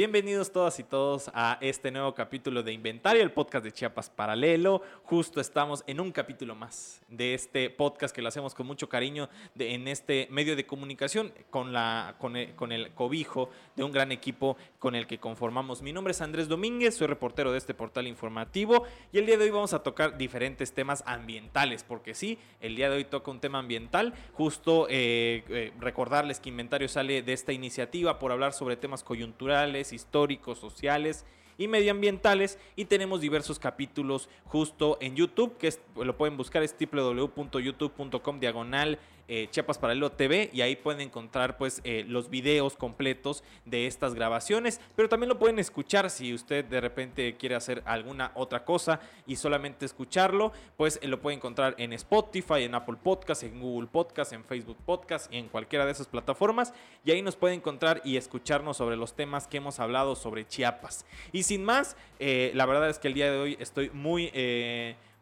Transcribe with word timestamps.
Bienvenidos 0.00 0.50
todas 0.50 0.80
y 0.80 0.82
todos 0.82 1.30
a 1.34 1.58
este 1.60 1.90
nuevo 1.90 2.14
capítulo 2.14 2.62
de 2.62 2.72
Inventario, 2.72 3.22
el 3.22 3.32
podcast 3.32 3.62
de 3.62 3.70
Chiapas 3.70 4.08
Paralelo. 4.08 4.80
Justo 5.02 5.42
estamos 5.42 5.84
en 5.86 6.00
un 6.00 6.10
capítulo 6.10 6.54
más 6.54 7.02
de 7.10 7.34
este 7.34 7.68
podcast 7.68 8.14
que 8.14 8.22
lo 8.22 8.28
hacemos 8.28 8.54
con 8.54 8.66
mucho 8.66 8.88
cariño 8.88 9.28
de, 9.54 9.74
en 9.74 9.88
este 9.88 10.26
medio 10.30 10.56
de 10.56 10.64
comunicación 10.64 11.34
con, 11.50 11.74
la, 11.74 12.14
con 12.16 12.34
el, 12.34 12.94
cobijo 12.94 13.50
de 13.76 13.84
un 13.84 13.92
gran 13.92 14.10
equipo 14.10 14.56
con 14.78 14.94
el 14.94 15.06
que 15.06 15.18
conformamos. 15.18 15.82
Mi 15.82 15.92
nombre 15.92 16.12
es 16.12 16.22
Andrés 16.22 16.48
Domínguez, 16.48 16.96
soy 16.96 17.06
reportero 17.06 17.52
de 17.52 17.58
este 17.58 17.74
portal 17.74 18.06
informativo 18.06 18.84
y 19.12 19.18
el 19.18 19.26
día 19.26 19.36
de 19.36 19.44
hoy 19.44 19.50
vamos 19.50 19.74
a 19.74 19.82
tocar 19.82 20.16
diferentes 20.16 20.72
temas 20.72 21.02
ambientales, 21.04 21.84
porque 21.84 22.14
sí, 22.14 22.38
el 22.62 22.74
día 22.74 22.88
de 22.88 22.96
hoy 22.96 23.04
toca 23.04 23.30
un 23.30 23.40
tema 23.40 23.58
ambiental. 23.58 24.14
Justo 24.32 24.86
eh, 24.88 25.44
eh, 25.50 25.74
recordarles 25.78 26.40
que 26.40 26.48
Inventario 26.48 26.88
sale 26.88 27.20
de 27.20 27.34
esta 27.34 27.52
iniciativa 27.52 28.18
por 28.18 28.32
hablar 28.32 28.54
sobre 28.54 28.78
temas 28.78 29.04
coyunturales 29.04 29.89
históricos, 29.92 30.58
sociales 30.58 31.24
y 31.58 31.68
medioambientales 31.68 32.58
y 32.74 32.86
tenemos 32.86 33.20
diversos 33.20 33.58
capítulos 33.58 34.28
justo 34.46 34.96
en 35.00 35.14
YouTube 35.14 35.58
que 35.58 35.72
lo 35.96 36.16
pueden 36.16 36.36
buscar 36.36 36.62
es 36.62 36.74
www.youtube.com 36.78 38.40
diagonal 38.40 38.98
eh, 39.32 39.46
Chiapas 39.48 39.78
Paralelo 39.78 40.10
TV 40.10 40.50
y 40.52 40.60
ahí 40.60 40.74
pueden 40.74 41.00
encontrar 41.00 41.56
pues 41.56 41.80
eh, 41.84 42.04
los 42.08 42.30
videos 42.30 42.74
completos 42.74 43.44
de 43.64 43.86
estas 43.86 44.14
grabaciones, 44.14 44.80
pero 44.96 45.08
también 45.08 45.28
lo 45.28 45.38
pueden 45.38 45.60
escuchar 45.60 46.10
si 46.10 46.34
usted 46.34 46.64
de 46.64 46.80
repente 46.80 47.36
quiere 47.36 47.54
hacer 47.54 47.80
alguna 47.86 48.32
otra 48.34 48.64
cosa 48.64 48.98
y 49.28 49.36
solamente 49.36 49.86
escucharlo, 49.86 50.50
pues 50.76 50.98
eh, 51.00 51.06
lo 51.06 51.20
puede 51.20 51.36
encontrar 51.36 51.76
en 51.78 51.92
Spotify, 51.92 52.64
en 52.64 52.74
Apple 52.74 52.96
Podcast, 53.00 53.44
en 53.44 53.60
Google 53.60 53.86
Podcast, 53.86 54.32
en 54.32 54.44
Facebook 54.44 54.78
Podcast 54.84 55.32
y 55.32 55.36
en 55.36 55.46
cualquiera 55.46 55.86
de 55.86 55.92
esas 55.92 56.08
plataformas 56.08 56.74
y 57.04 57.12
ahí 57.12 57.22
nos 57.22 57.36
puede 57.36 57.54
encontrar 57.54 58.02
y 58.04 58.16
escucharnos 58.16 58.78
sobre 58.78 58.96
los 58.96 59.14
temas 59.14 59.46
que 59.46 59.58
hemos 59.58 59.78
hablado 59.78 60.16
sobre 60.16 60.44
Chiapas. 60.44 61.06
Y 61.30 61.44
sin 61.44 61.64
más, 61.64 61.96
la 62.18 62.66
verdad 62.66 62.90
es 62.90 62.98
que 62.98 63.06
el 63.06 63.14
día 63.14 63.30
de 63.30 63.38
hoy 63.38 63.56
estoy 63.60 63.90
muy 63.90 64.32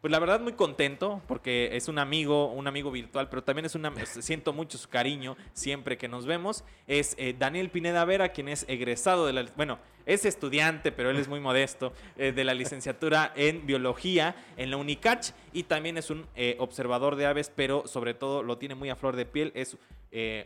pues 0.09 0.13
la 0.13 0.21
verdad 0.21 0.41
muy 0.41 0.55
contento 0.55 1.21
porque 1.29 1.77
es 1.77 1.87
un 1.87 1.99
amigo, 1.99 2.51
un 2.51 2.67
amigo 2.67 2.91
virtual, 2.91 3.29
pero 3.29 3.45
también 3.45 3.67
es 3.67 3.75
una, 3.75 3.93
siento 4.07 4.55
mucho 4.55 4.79
su 4.79 4.89
cariño 4.89 5.37
siempre 5.53 5.99
que 5.99 6.09
nos 6.09 6.25
vemos. 6.25 6.65
Es 6.87 7.15
eh, 7.19 7.37
Daniel 7.39 7.69
Pineda 7.69 8.07
Vera, 8.07 8.31
quien 8.31 8.49
es 8.49 8.65
egresado 8.69 9.27
de 9.27 9.35
la, 9.35 9.45
bueno, 9.55 9.79
es 10.07 10.25
estudiante, 10.25 10.93
pero 10.93 11.11
él 11.11 11.19
es 11.19 11.29
muy 11.29 11.41
modesto, 11.41 11.93
eh, 12.17 12.33
de 12.33 12.43
la 12.43 12.55
licenciatura 12.55 13.35
en 13.37 13.67
biología 13.67 14.35
en 14.57 14.71
la 14.71 14.79
UNICACH 14.79 15.33
y 15.53 15.65
también 15.65 15.99
es 15.99 16.09
un 16.09 16.27
eh, 16.37 16.57
observador 16.59 17.17
de 17.17 17.27
aves, 17.27 17.53
pero 17.55 17.87
sobre 17.87 18.15
todo 18.15 18.43
lo 18.43 18.57
tiene 18.57 18.75
muy 18.75 18.89
a 18.89 18.97
flor 18.97 19.15
de 19.15 19.27
piel, 19.27 19.53
es 19.55 19.77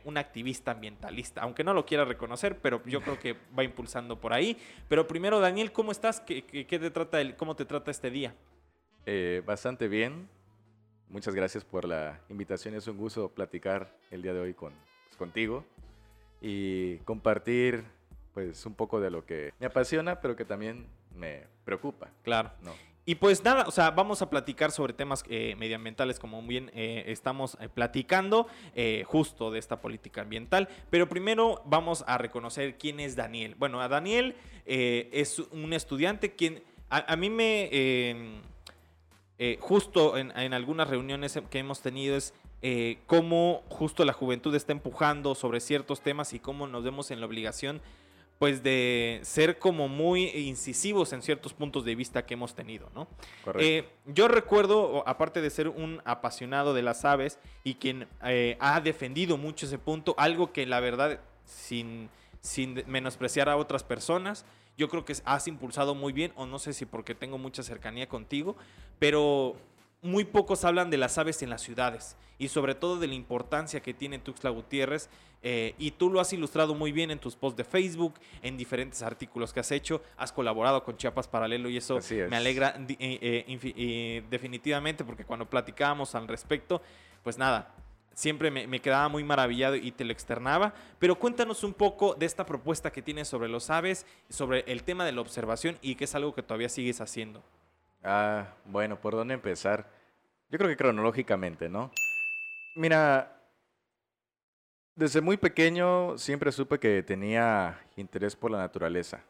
un 0.03 0.17
activista 0.17 0.73
ambientalista, 0.73 1.41
aunque 1.43 1.63
no 1.63 1.73
lo 1.73 1.87
quiera 1.87 2.05
reconocer, 2.05 2.59
pero 2.59 2.83
yo 2.85 3.01
creo 3.01 3.21
que 3.21 3.37
va 3.57 3.63
impulsando 3.63 4.21
por 4.21 4.33
ahí. 4.33 4.57
Pero 4.89 5.07
primero, 5.07 5.39
Daniel, 5.39 5.71
¿cómo 5.71 5.93
estás? 5.93 6.19
¿Qué, 6.19 6.43
qué, 6.43 6.79
te 6.81 6.91
trata 6.91 7.21
el, 7.21 7.37
¿Cómo 7.37 7.55
te 7.55 7.65
trata 7.65 7.93
este 7.93 8.11
día? 8.11 8.35
Eh, 9.07 9.43
bastante 9.45 9.89
bien. 9.89 10.29
Muchas 11.09 11.35
gracias 11.35 11.65
por 11.65 11.85
la 11.85 12.21
invitación. 12.29 12.75
Es 12.75 12.87
un 12.87 12.97
gusto 12.97 13.29
platicar 13.29 13.95
el 14.11 14.23
día 14.23 14.33
de 14.33 14.41
hoy 14.41 14.55
con, 14.55 14.73
pues, 15.05 15.17
contigo 15.17 15.65
y 16.41 16.97
compartir 16.99 17.85
pues 18.33 18.65
un 18.65 18.75
poco 18.75 18.99
de 18.99 19.11
lo 19.11 19.27
que 19.27 19.53
me 19.61 19.67
apasiona, 19.67 20.21
pero 20.21 20.35
que 20.37 20.45
también 20.45 20.87
me 21.15 21.45
preocupa. 21.65 22.09
Claro. 22.23 22.51
¿no? 22.63 22.73
Y 23.05 23.17
pues 23.17 23.45
nada, 23.45 23.65
o 23.67 23.71
sea, 23.71 23.91
vamos 23.91 24.23
a 24.23 24.31
platicar 24.31 24.71
sobre 24.71 24.95
temas 24.95 25.23
eh, 25.29 25.55
medioambientales 25.59 26.19
como 26.19 26.41
bien 26.41 26.71
eh, 26.73 27.05
estamos 27.09 27.59
platicando 27.75 28.47
justo 29.05 29.51
de 29.51 29.59
esta 29.59 29.81
política 29.83 30.23
ambiental. 30.23 30.69
Pero 30.89 31.09
primero 31.09 31.61
vamos 31.67 32.05
a 32.07 32.17
reconocer 32.17 32.79
quién 32.79 33.01
es 33.01 33.17
Daniel. 33.17 33.55
Bueno, 33.59 33.83
a 33.83 33.89
Daniel 33.89 34.37
es 34.65 35.41
un 35.41 35.73
estudiante 35.73 36.35
quien 36.37 36.63
a 36.89 37.17
mí 37.17 37.29
me 37.29 38.41
eh, 39.45 39.59
justo 39.61 40.17
en, 40.17 40.55
algunas 40.55 40.89
reuniones 40.89 41.37
que 41.51 41.59
hemos 41.59 41.81
tenido 41.81 42.17
es 42.17 42.33
eh, 42.63 42.99
cómo 43.09 43.65
justo 43.71 44.05
la 44.05 44.13
juventud 44.13 44.55
está 44.55 44.71
empujando 44.71 45.35
sobre 45.35 45.59
ciertos 45.59 46.01
temas 46.01 46.33
y 46.33 46.39
cómo 46.39 46.69
nos 46.69 46.85
vemos 46.85 47.11
en 47.11 47.19
la 47.19 47.27
obligación 47.27 47.83
pues 48.39 48.63
de 48.63 49.19
ser 49.25 49.59
como 49.59 49.89
muy 49.89 50.27
incisivos 50.29 51.13
en 51.13 51.23
ciertos 51.23 51.55
puntos 51.55 51.85
de 51.85 51.97
vista 51.97 52.25
que 52.25 52.35
hemos 52.35 52.55
tenido, 52.55 52.89
¿no? 52.95 53.09
Eh, 53.59 53.89
yo 54.07 54.29
recuerdo, 54.29 55.03
aparte 55.09 55.41
de 55.41 55.51
ser 55.51 55.67
un 55.67 56.01
apasionado 56.05 56.73
de 56.73 56.83
las 56.83 57.05
aves 57.05 57.41
y 57.65 57.75
quien 57.75 58.07
ha 58.61 58.81
defendido 58.81 59.39
mucho 59.39 59.67
ese 59.67 59.79
punto, 59.79 60.15
algo 60.19 60.53
que 60.53 60.67
la 60.67 60.79
verdad, 60.79 61.19
sin, 61.47 62.11
sin 62.41 62.85
menospreciar 62.87 63.49
a 63.49 63.57
otras 63.57 63.83
personas, 63.83 64.45
yo 64.77 64.89
creo 64.89 65.05
que 65.05 65.15
has 65.25 65.49
impulsado 65.49 65.95
muy 65.95 66.13
bien, 66.13 66.33
o 66.37 66.47
no 66.47 66.59
sé 66.59 66.73
si 66.73 66.87
porque 66.87 67.15
tengo 67.15 67.39
mucha 67.39 67.63
cercanía 67.63 68.09
contigo, 68.09 68.57
pero 68.99 69.57
muy 70.03 70.25
pocos 70.25 70.65
hablan 70.65 70.91
de 70.91 70.99
las 70.99 71.17
aves 71.17 71.43
en 71.43 71.51
las 71.51 71.63
ciudades 71.63 72.17
y 72.39 72.49
sobre 72.49 72.75
todo 72.75 72.99
de 72.99 73.07
la 73.07 73.15
importancia 73.15 73.81
que 73.81 73.95
tiene 73.95 74.19
Tuxtla 74.19 74.51
Gutiérrez. 74.51 75.09
Eh, 75.45 75.75
y 75.79 75.93
tú 75.93 76.11
lo 76.11 76.21
has 76.21 76.33
ilustrado 76.33 76.75
muy 76.75 76.93
bien 76.93 77.11
en 77.11 77.19
tus 77.19 77.35
posts 77.35 77.57
de 77.57 77.65
Facebook, 77.65 78.15
en 78.43 78.57
diferentes 78.57 79.03
artículos 79.03 79.53
que 79.53 79.61
has 79.61 79.71
hecho. 79.71 80.03
Has 80.17 80.33
colaborado 80.33 80.83
con 80.85 80.97
Chiapas 80.97 81.29
Paralelo 81.29 81.69
y 81.69 81.77
eso 81.77 81.99
me 82.29 82.37
alegra 82.37 82.75
eh, 82.89 83.45
eh, 83.49 84.25
definitivamente 84.29 85.05
porque 85.05 85.25
cuando 85.25 85.49
platicábamos 85.49 86.15
al 86.15 86.27
respecto, 86.27 86.83
pues 87.23 87.39
nada, 87.39 87.75
siempre 88.15 88.51
me, 88.51 88.81
quedaba 88.81 89.09
muy 89.09 89.25
maravillado 89.25 89.77
y 89.77 89.91
te 89.93 90.05
lo 90.05 90.13
externaba. 90.13 90.75
Pero 90.99 91.19
cuéntanos 91.19 91.65
un 91.65 91.75
poco 91.75 92.15
de 92.15 92.27
esta 92.27 92.47
propuesta 92.47 92.93
que 92.93 93.03
tienes 93.03 93.29
sobre 93.29 93.49
los 93.49 93.71
aves, 93.71 94.07
sobre 94.29 94.65
el 94.67 94.83
tema 94.83 95.05
de 95.05 95.13
la 95.13 95.21
observación 95.21 95.79
y 95.83 95.95
que 95.95 96.05
es 96.05 96.15
algo 96.15 96.35
que 96.35 96.43
todavía 96.43 96.69
sigues 96.69 97.01
haciendo. 97.01 97.43
Ah, 98.03 98.55
bueno, 98.65 99.01
¿por 99.01 99.15
dónde 99.15 99.35
empezar? 99.35 99.89
Yo 100.51 100.59
creo 100.59 100.71
que 100.71 100.77
cronológicamente, 100.77 101.69
¿no? 101.69 101.91
Mira, 102.75 103.41
desde 104.95 105.21
muy 105.21 105.37
pequeño 105.37 106.19
siempre 106.19 106.53
supe 106.53 106.79
que 106.79 107.03
tenía 107.03 107.79
interés 107.97 108.37
por 108.37 108.51
la 108.51 108.59
naturaleza. 108.59 109.25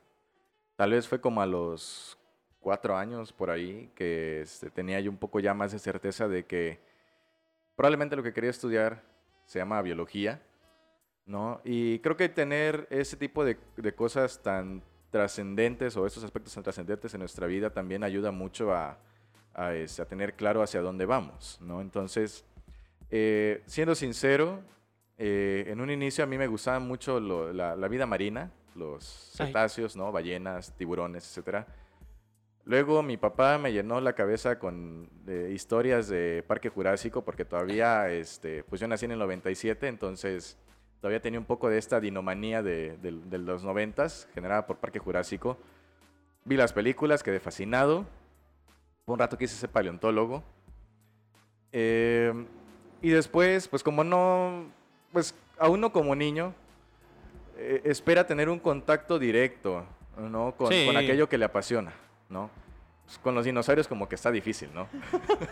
Tal 0.76 0.90
vez 0.90 1.06
fue 1.06 1.20
como 1.20 1.40
a 1.40 1.46
los 1.46 2.18
cuatro 2.58 2.96
años 2.96 3.32
por 3.32 3.50
ahí 3.50 3.90
que 3.94 4.40
este, 4.40 4.70
tenía 4.70 5.00
yo 5.00 5.10
un 5.10 5.18
poco 5.18 5.40
ya 5.40 5.52
más 5.52 5.72
de 5.72 5.78
certeza 5.78 6.28
de 6.28 6.46
que 6.46 6.80
probablemente 7.82 8.14
lo 8.14 8.22
que 8.22 8.32
quería 8.32 8.50
estudiar 8.50 9.02
se 9.44 9.58
llama 9.58 9.82
biología, 9.82 10.40
¿no? 11.26 11.60
Y 11.64 11.98
creo 11.98 12.16
que 12.16 12.28
tener 12.28 12.86
ese 12.90 13.16
tipo 13.16 13.44
de, 13.44 13.56
cosas 13.96 14.40
tan 14.40 14.84
trascendentes 15.10 15.96
o 15.96 16.06
esos 16.06 16.22
aspectos 16.22 16.54
tan 16.54 16.62
trascendentes 16.62 17.12
en 17.12 17.18
nuestra 17.18 17.48
vida 17.48 17.70
también 17.70 18.04
ayuda 18.04 18.30
mucho 18.30 18.72
a, 18.72 18.98
a, 19.52 19.74
este, 19.74 20.06
tener 20.06 20.34
claro 20.34 20.62
hacia 20.62 20.80
dónde 20.80 21.06
vamos, 21.06 21.58
¿no? 21.60 21.80
Entonces, 21.80 22.44
eh, 23.10 23.64
siendo 23.66 23.96
sincero, 23.96 24.62
eh, 25.18 25.64
en 25.66 25.80
un 25.80 25.90
inicio 25.90 26.22
a 26.22 26.28
mí 26.28 26.38
me 26.38 26.46
gustaba 26.46 26.78
mucho 26.78 27.18
la, 27.18 27.74
la, 27.74 27.88
vida 27.88 28.06
marina, 28.06 28.52
los 28.76 29.32
cetáceos, 29.36 29.96
¿no? 29.96 30.12
Ballenas, 30.12 30.72
tiburones, 30.76 31.24
etcétera. 31.24 31.66
Luego 32.64 33.02
mi 33.02 33.16
papá 33.16 33.58
me 33.58 33.72
llenó 33.72 34.00
la 34.00 34.12
cabeza 34.12 34.58
con 34.58 35.10
historias 35.50 36.08
de 36.08 36.44
Parque 36.46 36.68
Jurásico, 36.68 37.24
porque 37.24 37.44
todavía, 37.44 38.08
este, 38.08 38.62
pues 38.64 38.80
yo 38.80 38.86
nací 38.86 39.04
en 39.04 39.12
el 39.12 39.18
97, 39.18 39.88
entonces 39.88 40.56
todavía 41.00 41.20
tenía 41.20 41.40
un 41.40 41.46
poco 41.46 41.68
de 41.68 41.78
esta 41.78 41.98
dinomanía 41.98 42.62
de, 42.62 42.96
los 43.32 43.64
90 43.64 44.06
generada 44.32 44.66
por 44.66 44.76
Parque 44.76 45.00
Jurásico. 45.00 45.58
Vi 46.44 46.56
las 46.56 46.72
películas, 46.72 47.24
quedé 47.24 47.40
fascinado. 47.40 48.06
un 49.06 49.18
rato 49.18 49.36
quise 49.36 49.56
ser 49.56 49.70
paleontólogo. 49.70 50.44
Eh, 51.72 52.32
y 53.00 53.10
después, 53.10 53.66
pues 53.66 53.82
como 53.82 54.04
no, 54.04 54.66
pues 55.12 55.34
a 55.58 55.68
uno 55.68 55.92
como 55.92 56.14
niño, 56.14 56.54
eh, 57.56 57.82
espera 57.84 58.24
tener 58.24 58.48
un 58.48 58.60
contacto 58.60 59.18
directo 59.18 59.84
¿no? 60.16 60.54
con 60.56 60.72
aquello 60.72 61.28
que 61.28 61.38
le 61.38 61.44
apasiona. 61.44 61.92
¿No? 62.32 62.50
Pues, 63.04 63.18
con 63.18 63.34
los 63.34 63.44
dinosaurios 63.44 63.88
como 63.88 64.08
que 64.08 64.14
está 64.14 64.30
difícil, 64.30 64.70
¿no? 64.72 64.88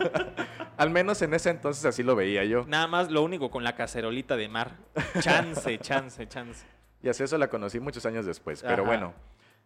Al 0.77 0.89
menos 0.89 1.21
en 1.21 1.33
ese 1.33 1.51
entonces 1.51 1.85
así 1.85 2.01
lo 2.01 2.15
veía 2.15 2.43
yo. 2.43 2.65
Nada 2.67 2.87
más 2.87 3.11
lo 3.11 3.21
único 3.21 3.51
con 3.51 3.63
la 3.63 3.75
cacerolita 3.75 4.35
de 4.35 4.49
mar. 4.49 4.71
Chance, 5.19 5.77
chance, 5.79 6.27
chance. 6.27 6.65
Y 7.03 7.09
así 7.09 7.23
eso 7.23 7.37
la 7.37 7.49
conocí 7.49 7.79
muchos 7.79 8.05
años 8.05 8.25
después. 8.25 8.63
Pero 8.63 8.83
bueno, 8.83 9.13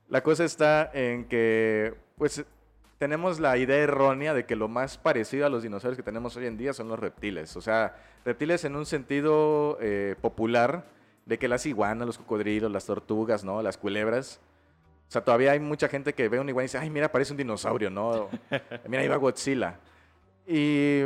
la 0.09 0.21
cosa 0.23 0.43
está 0.43 0.89
en 0.93 1.25
que, 1.25 1.95
pues, 2.17 2.45
tenemos 2.97 3.39
la 3.39 3.57
idea 3.57 3.77
errónea 3.77 4.33
de 4.33 4.45
que 4.45 4.55
lo 4.55 4.67
más 4.67 4.97
parecido 4.97 5.45
a 5.45 5.49
los 5.49 5.63
dinosaurios 5.63 5.97
que 5.97 6.03
tenemos 6.03 6.35
hoy 6.37 6.47
en 6.47 6.57
día 6.57 6.73
son 6.73 6.87
los 6.87 6.99
reptiles. 6.99 7.55
O 7.55 7.61
sea, 7.61 7.95
reptiles 8.23 8.63
en 8.65 8.75
un 8.75 8.85
sentido 8.85 9.77
eh, 9.81 10.15
popular 10.21 10.85
de 11.25 11.37
que 11.37 11.47
las 11.47 11.65
iguanas, 11.65 12.07
los 12.07 12.17
cocodrilos, 12.17 12.71
las 12.71 12.85
tortugas, 12.85 13.43
¿no? 13.43 13.61
Las 13.61 13.77
culebras 13.77 14.39
O 15.07 15.11
sea, 15.11 15.23
todavía 15.23 15.51
hay 15.51 15.59
mucha 15.59 15.87
gente 15.87 16.13
que 16.13 16.27
ve 16.29 16.39
un 16.39 16.49
iguana 16.49 16.63
y 16.63 16.67
dice, 16.67 16.77
ay, 16.77 16.89
mira, 16.89 17.11
parece 17.11 17.33
un 17.33 17.37
dinosaurio, 17.37 17.89
¿no? 17.89 18.29
mira, 18.87 19.01
ahí 19.01 19.07
va 19.07 19.17
Godzilla. 19.17 19.79
Y 20.47 21.01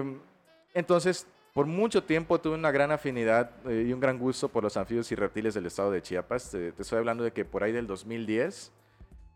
entonces, 0.74 1.28
por 1.54 1.66
mucho 1.66 2.04
tiempo 2.04 2.40
tuve 2.40 2.56
una 2.56 2.72
gran 2.72 2.92
afinidad 2.92 3.52
eh, 3.68 3.86
y 3.88 3.94
un 3.94 4.00
gran 4.00 4.18
gusto 4.18 4.50
por 4.50 4.64
los 4.64 4.78
anfibios 4.78 5.12
y 5.12 5.16
reptiles 5.16 5.54
del 5.54 5.66
estado 5.66 5.92
de 5.92 6.02
Chiapas. 6.02 6.52
te 6.52 6.74
estoy 6.78 6.98
hablando 6.98 7.24
de 7.24 7.32
que 7.32 7.46
por 7.46 7.64
ahí 7.64 7.72
del 7.72 7.88
2010 7.88 8.72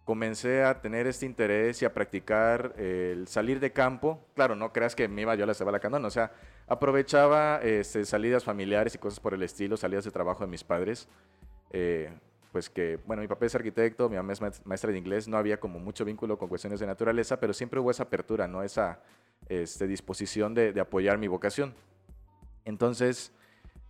comencé 0.06 0.64
a 0.64 0.82
tener 0.82 1.08
este 1.08 1.26
interés 1.26 1.82
y 1.82 1.86
a 1.86 1.94
practicar 1.94 2.74
el 2.78 3.28
salir 3.28 3.60
de 3.60 3.72
campo. 3.72 4.20
Claro, 4.36 4.56
no 4.56 4.74
creas 4.74 4.96
que 4.96 5.08
me 5.08 5.22
iba 5.22 5.36
yo 5.36 5.44
a 5.44 5.48
la 5.48 5.54
cebala 5.54 5.80
no, 5.80 6.08
o 6.08 6.12
sea, 6.12 6.32
aprovechaba 6.68 7.60
este, 7.62 8.06
salidas 8.06 8.44
familiares 8.44 8.96
y 8.96 8.98
cosas 8.98 9.20
por 9.20 9.34
el 9.34 9.44
estilo, 9.44 9.78
salidas 9.78 10.06
de 10.06 10.12
trabajo 10.12 10.44
de 10.44 10.52
mis 10.52 10.64
padres. 10.64 11.08
Eh, 12.54 12.60
pues 12.64 12.70
que, 12.70 13.00
bueno, 13.08 13.22
mi 13.22 13.28
papá 13.28 13.48
es 13.48 13.56
arquitecto, 13.56 14.10
mi 14.10 14.16
mamá 14.16 14.34
es 14.34 14.66
maestra 14.66 14.92
de 14.92 14.98
inglés, 14.98 15.28
no 15.28 15.38
había 15.38 15.60
como 15.60 15.80
mucho 15.80 16.06
vínculo 16.06 16.38
con 16.38 16.48
cuestiones 16.48 16.80
de 16.80 16.86
naturaleza, 16.86 17.40
pero 17.40 17.52
siempre 17.52 17.80
hubo 17.80 17.90
esa 17.90 18.04
apertura, 18.04 18.48
¿no? 18.48 18.62
Esa 18.62 19.02
este, 19.50 19.88
disposición 19.88 20.54
de, 20.54 20.72
de 20.72 20.80
apoyar 20.80 21.18
mi 21.18 21.28
vocación. 21.28 21.74
Entonces, 22.66 23.34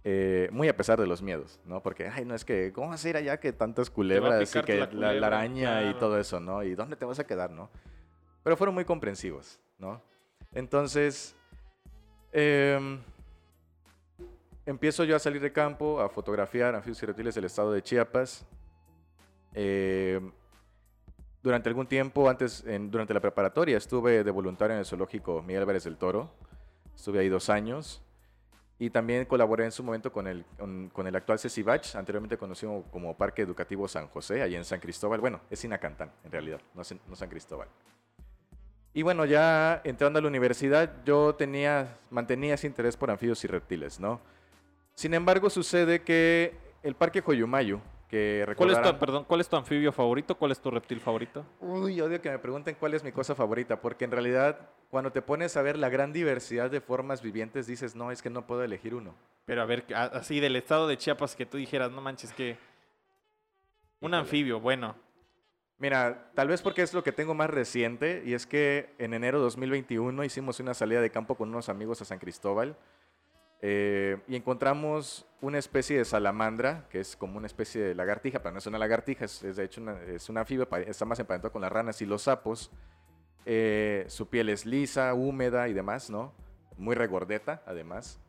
eh, 0.05 0.49
muy 0.51 0.67
a 0.67 0.75
pesar 0.75 0.99
de 0.99 1.07
los 1.07 1.21
miedos, 1.21 1.59
¿no? 1.65 1.81
Porque, 1.83 2.07
ay, 2.07 2.25
no 2.25 2.35
es 2.35 2.43
que, 2.43 2.71
¿cómo 2.73 2.89
vas 2.89 3.03
a 3.05 3.09
ir 3.09 3.17
allá 3.17 3.39
que 3.39 3.53
tantas 3.53 3.89
culebras 3.89 4.55
y 4.55 4.61
que 4.61 4.87
la, 4.91 5.27
araña 5.27 5.89
y 5.89 5.93
todo 5.95 6.19
eso, 6.19 6.39
¿no? 6.39 6.63
¿Y 6.63 6.75
dónde 6.75 6.95
te 6.95 7.05
vas 7.05 7.19
a 7.19 7.27
quedar, 7.27 7.51
no? 7.51 7.69
Pero 8.43 8.57
fueron 8.57 8.75
muy 8.75 8.85
comprensivos, 8.85 9.59
¿no? 9.77 10.01
Entonces, 10.53 11.35
em, 12.31 12.99
empiezo 14.65 15.03
yo 15.03 15.15
a 15.15 15.19
salir 15.19 15.41
de 15.41 15.51
campo, 15.51 15.99
a 15.99 16.09
fotografiar 16.09 16.75
anfibios 16.75 17.01
y 17.03 17.05
reptiles 17.05 17.35
del 17.35 17.45
estado 17.45 17.71
de 17.71 17.81
Chiapas. 17.81 18.45
Em, 19.53 20.31
durante 21.41 21.69
algún 21.69 21.87
tiempo, 21.87 22.29
antes, 22.29 22.63
durante 22.89 23.13
la 23.13 23.19
preparatoria, 23.19 23.77
estuve 23.77 24.23
de 24.23 24.31
voluntario 24.31 24.73
en 24.75 24.79
el 24.79 24.85
zoológico 24.85 25.41
Miguel 25.41 25.63
Álvarez 25.63 25.83
del 25.83 25.97
Toro. 25.97 26.31
Estuve 26.95 27.19
ahí 27.19 27.29
dos 27.29 27.49
años. 27.49 28.01
Y 28.79 28.89
también 28.89 29.25
colaboré 29.25 29.65
en 29.65 29.71
su 29.71 29.83
momento 29.83 30.11
con 30.11 30.27
el, 30.27 30.45
con, 30.57 31.07
el 31.07 31.15
actual 31.15 31.39
CECIBACH, 31.39 31.95
anteriormente 31.95 32.37
conocido 32.37 32.83
como 32.91 33.15
Parque 33.15 33.41
Educativo 33.41 33.87
San 33.87 34.07
José, 34.07 34.41
allí 34.41 34.55
en 34.55 34.65
San 34.65 34.79
Cristóbal. 34.79 35.21
Bueno, 35.21 35.41
es 35.49 35.59
Sinacantán, 35.59 36.11
en 36.23 36.31
realidad, 36.31 36.59
no, 36.73 36.81
no 37.07 37.15
San 37.15 37.29
Cristóbal. 37.29 37.67
Y 38.93 39.01
bueno, 39.01 39.25
ya 39.25 39.81
entrando 39.83 40.19
a 40.19 40.21
la 40.21 40.27
universidad, 40.27 41.03
yo 41.05 41.35
tenía, 41.35 41.97
mantenía 42.09 42.55
ese 42.55 42.67
interés 42.67 42.95
por 42.97 43.09
anfibios 43.09 43.43
y 43.43 43.47
reptiles, 43.47 43.99
¿no? 43.99 44.21
Sin 44.95 45.13
embargo, 45.13 45.49
sucede 45.49 46.01
que 46.01 46.55
el 46.83 46.95
Parque 46.95 47.21
Joyumayo, 47.21 47.81
¿Cuál 48.55 48.69
es, 48.69 48.79
tu, 48.79 48.99
perdón, 48.99 49.25
¿Cuál 49.27 49.41
es 49.41 49.49
tu 49.49 49.55
anfibio 49.55 49.91
favorito? 49.91 50.35
¿Cuál 50.35 50.51
es 50.51 50.59
tu 50.59 50.69
reptil 50.69 50.99
favorito? 50.99 51.43
Uy, 51.59 51.99
odio 51.99 52.21
que 52.21 52.29
me 52.29 52.37
pregunten 52.37 52.75
cuál 52.79 52.93
es 52.93 53.03
mi 53.03 53.11
cosa 53.11 53.33
favorita, 53.33 53.81
porque 53.81 54.05
en 54.05 54.11
realidad 54.11 54.69
cuando 54.91 55.11
te 55.11 55.23
pones 55.23 55.57
a 55.57 55.63
ver 55.63 55.79
la 55.79 55.89
gran 55.89 56.13
diversidad 56.13 56.69
de 56.69 56.79
formas 56.79 57.23
vivientes, 57.23 57.65
dices, 57.65 57.95
no, 57.95 58.11
es 58.11 58.21
que 58.21 58.29
no 58.29 58.45
puedo 58.45 58.63
elegir 58.63 58.93
uno. 58.93 59.15
Pero 59.45 59.63
a 59.63 59.65
ver, 59.65 59.85
así 59.95 60.39
del 60.39 60.55
estado 60.55 60.87
de 60.87 60.97
Chiapas 60.97 61.35
que 61.35 61.47
tú 61.47 61.57
dijeras, 61.57 61.91
no 61.91 62.01
manches, 62.01 62.31
que... 62.33 62.55
Un 63.99 64.13
anfibio, 64.13 64.59
bueno. 64.59 64.95
Mira, 65.79 66.29
tal 66.35 66.49
vez 66.49 66.61
porque 66.61 66.83
es 66.83 66.93
lo 66.93 67.03
que 67.03 67.11
tengo 67.11 67.33
más 67.33 67.49
reciente, 67.49 68.21
y 68.23 68.35
es 68.35 68.45
que 68.45 68.93
en 68.99 69.15
enero 69.15 69.39
de 69.39 69.45
2021 69.45 70.23
hicimos 70.23 70.59
una 70.59 70.75
salida 70.75 71.01
de 71.01 71.09
campo 71.09 71.33
con 71.33 71.49
unos 71.49 71.67
amigos 71.67 71.99
a 72.03 72.05
San 72.05 72.19
Cristóbal. 72.19 72.77
Eh, 73.65 74.17
y 74.27 74.35
encontramos 74.35 75.25
una 75.39 75.57
especie 75.57 75.97
de 75.97 76.03
salamandra, 76.03 76.85
que 76.89 76.99
es 76.99 77.15
como 77.15 77.37
una 77.37 77.47
especie 77.47 77.81
de 77.81 77.95
lagartija, 77.95 78.39
pero 78.39 78.51
no 78.51 78.59
es 78.59 78.67
una 78.67 78.77
lagartija, 78.77 79.23
es, 79.23 79.41
de 79.41 79.63
hecho 79.63 79.79
una, 79.79 80.01
es 80.01 80.27
una 80.27 80.41
anfibio, 80.41 80.67
está 80.85 81.05
más 81.05 81.17
emparentado 81.19 81.53
con 81.53 81.61
las 81.61 81.71
ranas 81.71 82.01
y 82.01 82.05
los 82.05 82.23
sapos. 82.23 82.71
Eh, 83.45 84.03
su 84.09 84.27
piel 84.27 84.49
es 84.49 84.65
lisa, 84.65 85.13
húmeda 85.13 85.69
y 85.69 85.73
demás, 85.73 86.09
¿no? 86.09 86.33
Muy 86.75 86.93
regordeta, 86.93 87.63
además. 87.65 88.19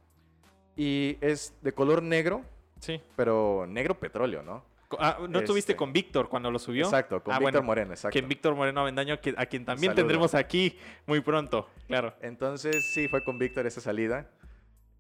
Y 0.77 1.19
es 1.21 1.53
de 1.63 1.73
color 1.73 2.01
negro, 2.01 2.43
sí. 2.79 3.03
pero 3.17 3.67
negro 3.69 3.99
petróleo, 3.99 4.45
¿no? 4.45 4.65
Ah, 5.01 5.19
¿No 5.29 5.43
tuviste 5.43 5.73
este 5.73 5.77
con 5.77 5.93
Víctor 5.93 6.29
cuando 6.29 6.49
lo 6.53 6.61
subió? 6.61 6.85
Exacto, 6.85 7.25
con 7.25 7.35
ah, 7.35 7.41
Víctor 7.41 7.65
Moreno, 7.65 7.91
exacto. 7.91 8.13
Que 8.13 8.25
Víctor 8.25 8.55
Moreno 8.55 8.83
Avendaño, 8.83 9.15
a 9.15 9.47
quien 9.47 9.65
también 9.65 9.97
tendremos 9.97 10.33
aquí 10.37 10.79
muy 11.07 11.21
pronto, 11.23 11.69
claro. 11.89 12.15
Entonces, 12.21 12.93
sí, 12.93 13.09
fue 13.09 13.25
con 13.25 13.37
Víctor 13.37 13.67
esa 13.67 13.81
salida. 13.81 14.31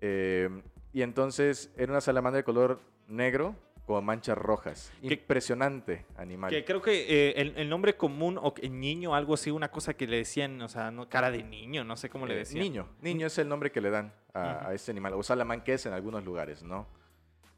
Eh, 0.01 0.49
y 0.93 1.03
entonces 1.03 1.73
era 1.77 1.93
una 1.93 2.01
salamandra 2.01 2.39
de 2.39 2.45
color 2.45 2.81
negro 3.09 3.57
con 3.87 4.05
manchas 4.05 4.39
rojas. 4.39 4.93
Impresionante 5.03 6.07
animal. 6.17 6.51
Que 6.51 6.65
creo 6.65 6.81
que 6.81 7.31
eh, 7.31 7.53
el, 7.57 7.69
nombre 7.69 7.97
común 7.97 8.39
o 8.41 8.55
niño, 8.71 9.15
algo 9.15 9.35
así, 9.35 9.51
una 9.51 9.71
cosa 9.71 9.95
que 9.95 10.07
le 10.07 10.19
decían, 10.19 10.61
o 10.63 10.69
sea, 10.69 10.91
no, 10.91 11.09
cara 11.09 11.31
de 11.31 11.43
niño, 11.43 11.85
no 11.85 11.97
sé 11.97 12.09
cómo 12.09 12.27
le 12.27 12.35
eh, 12.35 12.39
decían. 12.39 12.63
Niño, 12.63 12.89
niño 13.03 13.27
es 13.27 13.37
el 13.39 13.49
nombre 13.49 13.71
que 13.71 13.81
le 13.81 13.91
dan 13.91 14.13
a, 14.33 14.73
este 14.73 14.91
animal, 14.91 15.15
o 15.15 15.23
salamanqués 15.23 15.87
en 15.87 15.93
algunos 15.93 16.25
lugares, 16.25 16.63
¿no? 16.63 16.87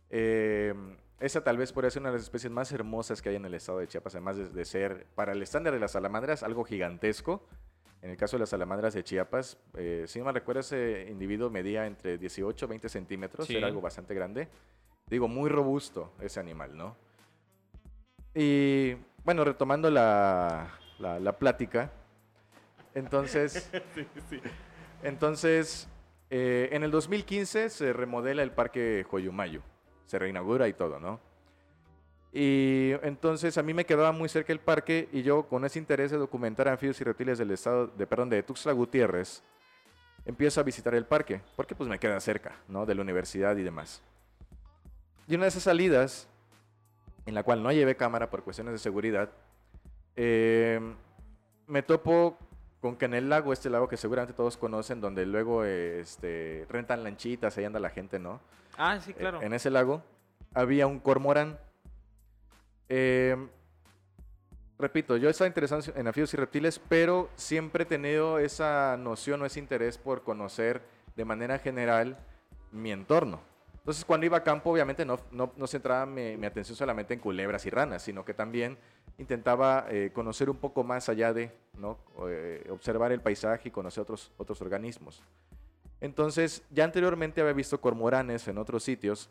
esa 0.09 1.43
tal 1.43 1.57
vez 1.57 1.73
podría 1.73 1.91
ser 1.91 2.03
una 2.03 2.11
de 2.11 2.19
las 2.19 2.25
especies 2.25 2.53
más 2.53 2.71
hermosas 2.71 3.21
que 3.21 3.31
hay 3.31 3.37
en 3.37 3.45
el 3.45 3.55
estado 3.55 3.79
de 3.79 3.89
Chiapas, 3.89 4.15
además 4.15 4.55
de 4.55 4.65
ser, 4.65 5.07
para 5.15 5.33
el 5.33 5.43
estándar 5.43 5.73
de 5.73 5.81
las 5.81 5.93
salamandras, 5.93 6.43
algo 6.43 6.65
gigantesco. 6.65 7.43
En 8.03 8.11
el 8.11 8.17
caso 8.17 8.37
de 8.37 8.41
las 8.41 8.51
salamandras 8.51 8.95
de 8.95 9.03
Chiapas, 9.03 9.59
eh, 9.75 10.05
si 10.07 10.19
no 10.19 10.27
me 10.27 10.33
recuerdo, 10.33 10.61
ese 10.61 11.07
individuo 11.11 11.51
medía 11.51 11.87
entre 11.87 12.19
18 12.19 12.65
y 12.65 12.69
20 12.69 12.89
centímetros, 12.89 13.51
era 13.51 13.67
algo 13.67 13.81
bastante 13.81 14.15
grande. 14.15 14.49
Digo, 15.09 15.29
muy 15.29 15.49
robusto 15.49 16.13
ese 16.21 16.41
animal, 16.41 16.77
¿no? 16.77 16.97
Y 18.35 18.95
bueno, 19.25 19.45
retomando 19.45 19.91
la, 19.91 20.71
la, 20.99 21.39
plática, 21.39 21.91
entonces, 22.95 23.71
entonces 25.03 25.89
eh, 26.29 26.69
en 26.73 26.83
el 26.83 26.91
2015 26.91 27.71
se 27.71 27.93
remodela 27.93 28.43
el 28.43 28.53
Parque 28.53 29.07
Joyumayo, 29.09 29.63
se 30.05 30.19
reinaugura 30.19 30.69
y 30.69 30.75
todo, 30.75 31.01
¿no? 31.01 31.21
Y 32.39 32.93
entonces 33.03 33.57
a 33.57 33.63
mí 33.63 33.73
me 33.73 33.87
quedaba 33.87 34.13
muy 34.13 34.29
cerca 34.29 34.53
el 34.53 34.61
parque 34.61 35.09
y 35.11 35.23
yo 35.23 35.45
con 35.45 35.65
ese 35.65 35.79
interés 35.79 36.11
de 36.11 36.19
documentar 36.19 36.69
anfibios 36.69 37.01
y 37.01 37.05
reptiles 37.05 37.39
del 37.39 37.51
estado 37.51 37.87
de, 37.87 38.07
perdón, 38.07 38.29
de 38.29 38.43
Tuxtla 38.43 38.73
Gutiérrez, 38.73 39.43
empiezo 40.27 40.61
a 40.61 40.63
visitar 40.63 40.95
el 40.95 41.07
parque, 41.07 41.41
porque 41.57 41.75
pues 41.75 41.89
me 41.89 41.99
queda 41.99 42.21
cerca, 42.21 42.53
¿no? 42.69 42.85
De 42.85 42.95
la 42.95 43.01
universidad 43.01 43.57
y 43.57 43.63
demás. 43.63 44.03
Y 45.27 45.35
una 45.35 45.45
de 45.45 45.49
esas 45.49 45.63
salidas, 45.63 46.29
en 47.25 47.33
la 47.33 47.43
cual 47.43 47.63
no 47.63 47.73
llevé 47.73 47.97
cámara 47.97 48.29
por 48.29 48.43
cuestiones 48.43 48.75
de 48.75 48.81
seguridad, 48.81 49.31
eh, 50.15 50.79
me 51.67 51.83
topo 51.83 52.37
con 52.83 52.97
que 52.97 53.07
en 53.07 53.15
el 53.15 53.31
lago, 53.31 53.55
este 53.55 53.71
lago 53.71 53.89
que 53.89 53.97
seguramente 53.97 54.35
todos 54.35 54.59
conocen, 54.59 55.01
donde 55.01 55.25
luego 55.25 55.65
este, 55.65 56.67
rentan 56.69 57.03
lanchitas, 57.03 57.57
ahí 57.57 57.65
anda 57.65 57.81
la 57.81 57.89
gente, 57.89 58.19
¿no? 58.19 58.43
Ah, 58.77 59.01
sí, 59.01 59.15
claro. 59.15 59.41
en 59.41 59.55
ese 59.55 59.71
lago 59.71 60.03
había 60.53 60.87
un 60.87 61.01
cormorán 61.01 61.59
Em, 62.89 63.49
repito, 64.79 65.17
yo 65.17 65.29
estaba 65.29 65.49
interesado 65.49 65.83
en 65.95 66.07
anfibios 66.07 66.33
y 66.35 66.37
reptiles, 66.37 66.79
pero 66.89 67.29
siempre 67.35 67.85
he 67.85 67.87
tenido 67.87 68.39
esa 68.39 68.97
noción 68.97 69.43
o 69.43 69.47
ese 69.47 69.61
interés 69.61 69.99
por 69.99 70.23
conocer 70.23 70.83
de 71.17 71.25
manera 71.25 71.59
general 71.59 72.17
mi 72.73 72.93
entorno. 72.93 73.41
Entonces, 73.87 74.05
cuando 74.05 74.27
iba 74.27 74.39
a 74.39 74.43
campo, 74.43 74.71
obviamente 74.71 75.05
no, 75.05 75.19
no, 75.31 75.53
no 75.57 75.67
centraba 75.69 76.07
mi, 76.07 76.45
atención 76.45 76.77
solamente 76.77 77.15
en 77.15 77.21
culebras 77.21 77.65
y 77.67 77.71
ranas, 77.71 78.03
sino 78.03 78.25
que 78.25 78.35
también 78.35 78.77
intentaba 79.17 79.87
eh, 79.89 80.11
conocer 80.13 80.51
un 80.51 80.57
poco 80.57 80.83
más 80.83 81.09
allá 81.09 81.33
de, 81.33 81.53
¿no? 81.79 81.97
Eh, 82.29 82.67
observar 82.71 83.13
el 83.13 83.21
paisaje 83.21 83.69
y 83.69 83.71
conocer 83.71 84.03
otros, 84.03 84.33
otros 84.39 84.61
organismos. 84.61 85.23
Entonces, 86.01 86.65
ya 86.71 86.83
anteriormente 86.83 87.41
había 87.41 87.53
visto 87.53 87.81
cormoranes 87.81 88.49
en 88.49 88.59
otros 88.59 88.83
sitios 88.83 89.31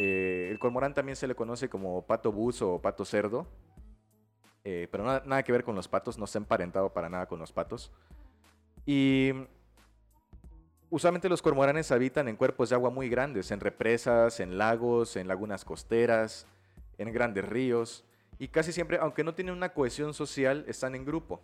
eh, 0.00 0.48
el 0.48 0.60
cormorán 0.60 0.94
también 0.94 1.16
se 1.16 1.26
le 1.26 1.34
conoce 1.34 1.68
como 1.68 2.02
pato 2.02 2.30
buzo 2.30 2.74
o 2.74 2.80
pato 2.80 3.04
cerdo, 3.04 3.48
eh, 4.62 4.86
pero 4.92 5.02
nada, 5.02 5.42
que 5.42 5.50
ver 5.50 5.64
con 5.64 5.74
los 5.74 5.88
patos, 5.88 6.18
no 6.18 6.24
está 6.24 6.38
emparentado 6.38 6.92
para 6.92 7.08
nada 7.08 7.26
con 7.26 7.40
los 7.40 7.50
patos. 7.50 7.90
Y 8.86 9.32
usualmente 10.88 11.28
los 11.28 11.42
cormoranes 11.42 11.90
habitan 11.90 12.28
en 12.28 12.36
cuerpos 12.36 12.68
de 12.68 12.76
agua 12.76 12.90
muy 12.90 13.08
grandes, 13.08 13.50
en 13.50 13.58
represas, 13.58 14.38
en 14.38 14.56
lagos, 14.56 15.16
en 15.16 15.26
lagunas 15.26 15.64
costeras, 15.64 16.46
en 16.96 17.12
grandes 17.12 17.44
ríos. 17.44 18.04
Y 18.38 18.46
casi 18.46 18.72
siempre, 18.72 18.98
aunque 19.00 19.24
no 19.24 19.34
tienen 19.34 19.54
una 19.54 19.70
cohesión 19.70 20.14
social, 20.14 20.64
están 20.68 20.94
en 20.94 21.04
grupo. 21.04 21.42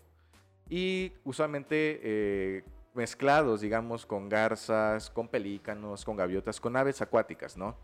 Y 0.70 1.12
usualmente 1.25 2.00
eh, 2.04 2.64
mezclados, 2.94 3.62
digamos, 3.62 4.06
con 4.06 4.28
garzas, 4.28 5.11
con 5.11 5.26
pelícanos, 5.26 6.04
con 6.04 6.16
gaviotas, 6.16 6.61
con 6.61 6.76
aves 6.76 7.02
acuáticas, 7.02 7.56
¿no? 7.56 7.76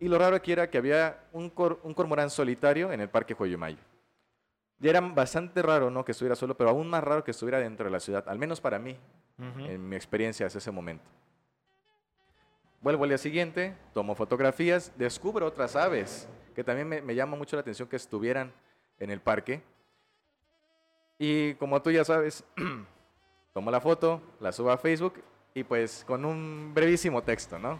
Y 0.00 0.08
lo 0.08 0.18
raro 0.18 0.34
aquí 0.34 0.50
era 0.50 0.70
que 0.70 0.78
había 0.78 1.22
un, 1.32 1.52
un 1.82 1.94
cormorán 1.94 2.30
solitario 2.30 2.90
en 2.90 3.00
el 3.00 3.10
Parque 3.10 3.34
Joyomayo. 3.34 3.78
Y 4.80 4.88
era 4.88 5.00
bastante 5.00 5.60
raro, 5.60 5.90
¿no? 5.90 6.04
Que 6.04 6.12
estuviera 6.12 6.34
solo, 6.34 6.56
pero 6.56 6.70
aún 6.70 6.88
más 6.88 7.04
raro 7.04 7.22
que 7.22 7.32
estuviera 7.32 7.58
dentro 7.58 7.84
de 7.84 7.92
la 7.92 8.00
ciudad, 8.00 8.26
al 8.26 8.38
menos 8.38 8.62
para 8.62 8.78
mí, 8.78 8.96
en 9.38 9.88
mi 9.88 9.96
experiencia 9.96 10.46
hasta 10.46 10.58
ese 10.58 10.70
momento. 10.70 11.04
Vuelvo 12.80 13.04
al 13.04 13.10
día 13.10 13.18
siguiente, 13.18 13.76
tomo 13.92 14.14
fotografías, 14.14 14.90
descubro 14.96 15.44
otras 15.44 15.76
aves, 15.76 16.26
que 16.54 16.64
también 16.64 16.88
me, 17.04 17.14
llama 17.14 17.36
mucho 17.36 17.56
la 17.56 17.60
atención 17.60 17.88
que 17.88 17.96
estuvieran 17.96 18.54
en 18.98 19.10
el 19.10 19.20
parque. 19.20 19.62
Y 21.18 21.54
como 21.54 21.82
tú 21.82 21.90
ya 21.90 22.06
sabes, 22.06 22.42
tomo 23.52 23.70
la 23.70 23.82
foto, 23.82 24.22
la 24.40 24.50
subo 24.50 24.70
a 24.70 24.78
Facebook 24.78 25.22
y 25.52 25.62
pues 25.62 26.04
con 26.06 26.24
un 26.24 26.72
brevísimo 26.72 27.22
texto, 27.22 27.58
¿no? 27.58 27.78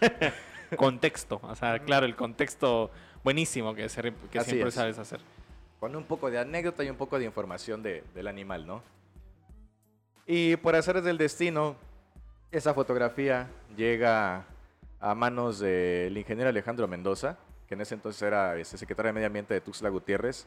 contexto, 0.76 1.40
o 1.42 1.54
sea, 1.54 1.78
claro, 1.80 2.06
el 2.06 2.16
contexto 2.16 2.90
buenísimo 3.22 3.74
que, 3.74 3.82
que 4.30 4.40
siempre 4.40 4.70
sabes 4.70 4.98
hacer. 4.98 5.20
Con 5.78 5.96
un 5.96 6.04
poco 6.04 6.30
de 6.30 6.38
anécdota 6.38 6.84
y 6.84 6.90
un 6.90 6.96
poco 6.96 7.18
de 7.18 7.24
información 7.24 7.82
de, 7.82 8.04
del 8.14 8.26
animal, 8.28 8.66
¿no? 8.66 8.82
Y 10.26 10.56
por 10.56 10.76
hacer 10.76 11.02
del 11.02 11.18
destino, 11.18 11.76
esa 12.52 12.74
fotografía 12.74 13.48
llega 13.76 14.44
a 15.00 15.14
manos 15.14 15.58
del 15.58 16.16
ingeniero 16.16 16.50
Alejandro 16.50 16.86
Mendoza, 16.86 17.38
que 17.66 17.74
en 17.74 17.80
ese 17.80 17.94
entonces 17.94 18.20
era 18.22 18.56
este, 18.56 18.76
secretario 18.76 19.08
de 19.08 19.12
Medio 19.14 19.26
Ambiente 19.26 19.54
de 19.54 19.60
Tuxtla 19.60 19.88
Gutiérrez. 19.88 20.46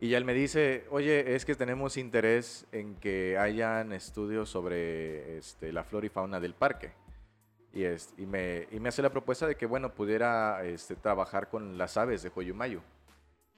Y 0.00 0.08
ya 0.08 0.18
él 0.18 0.24
me 0.24 0.34
dice, 0.34 0.86
oye, 0.90 1.34
es 1.36 1.44
que 1.44 1.54
tenemos 1.54 1.96
interés 1.96 2.66
en 2.72 2.96
que 2.96 3.38
hayan 3.38 3.92
estudios 3.92 4.48
sobre 4.48 5.38
este, 5.38 5.72
la 5.72 5.84
flora 5.84 6.06
y 6.06 6.08
fauna 6.08 6.40
del 6.40 6.54
parque. 6.54 6.92
Y, 7.74 7.84
es, 7.84 8.12
y, 8.18 8.26
me, 8.26 8.66
y, 8.70 8.80
me, 8.80 8.90
hace 8.90 9.00
la 9.00 9.10
propuesta 9.10 9.46
de 9.46 9.56
que, 9.56 9.66
bueno, 9.66 9.94
pudiera 9.94 10.62
este, 10.64 10.94
trabajar 10.94 11.48
con 11.48 11.78
las 11.78 11.96
aves 11.96 12.22
de 12.22 12.30
Joyumayo. 12.30 12.80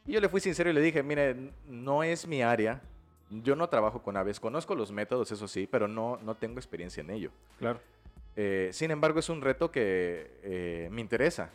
Y 0.07 0.13
yo 0.13 0.21
le 0.21 0.29
fui 0.29 0.41
sincero 0.41 0.71
y 0.71 0.73
le 0.73 0.81
dije, 0.81 1.03
mire, 1.03 1.53
no 1.67 2.03
es 2.03 2.27
mi 2.27 2.43
área, 2.43 2.81
yo 3.31 3.57
no 3.57 3.69
trabajo 3.69 4.03
con 4.03 4.17
aves, 4.17 4.39
conozco 4.39 4.75
los 4.75 4.93
métodos, 4.93 5.33
eso 5.33 5.49
sí, 5.49 5.67
pero 5.71 5.89
no, 5.89 6.19
no 6.23 6.37
tengo 6.37 6.59
experiencia 6.59 7.01
en 7.01 7.11
ello. 7.11 7.31
Claro. 7.59 7.81
Eh, 8.37 8.71
sin 8.73 8.91
embargo, 8.91 9.19
es 9.19 9.29
un 9.29 9.41
reto 9.41 9.71
que 9.71 10.39
eh, 10.43 10.89
me 10.91 11.01
interesa 11.01 11.51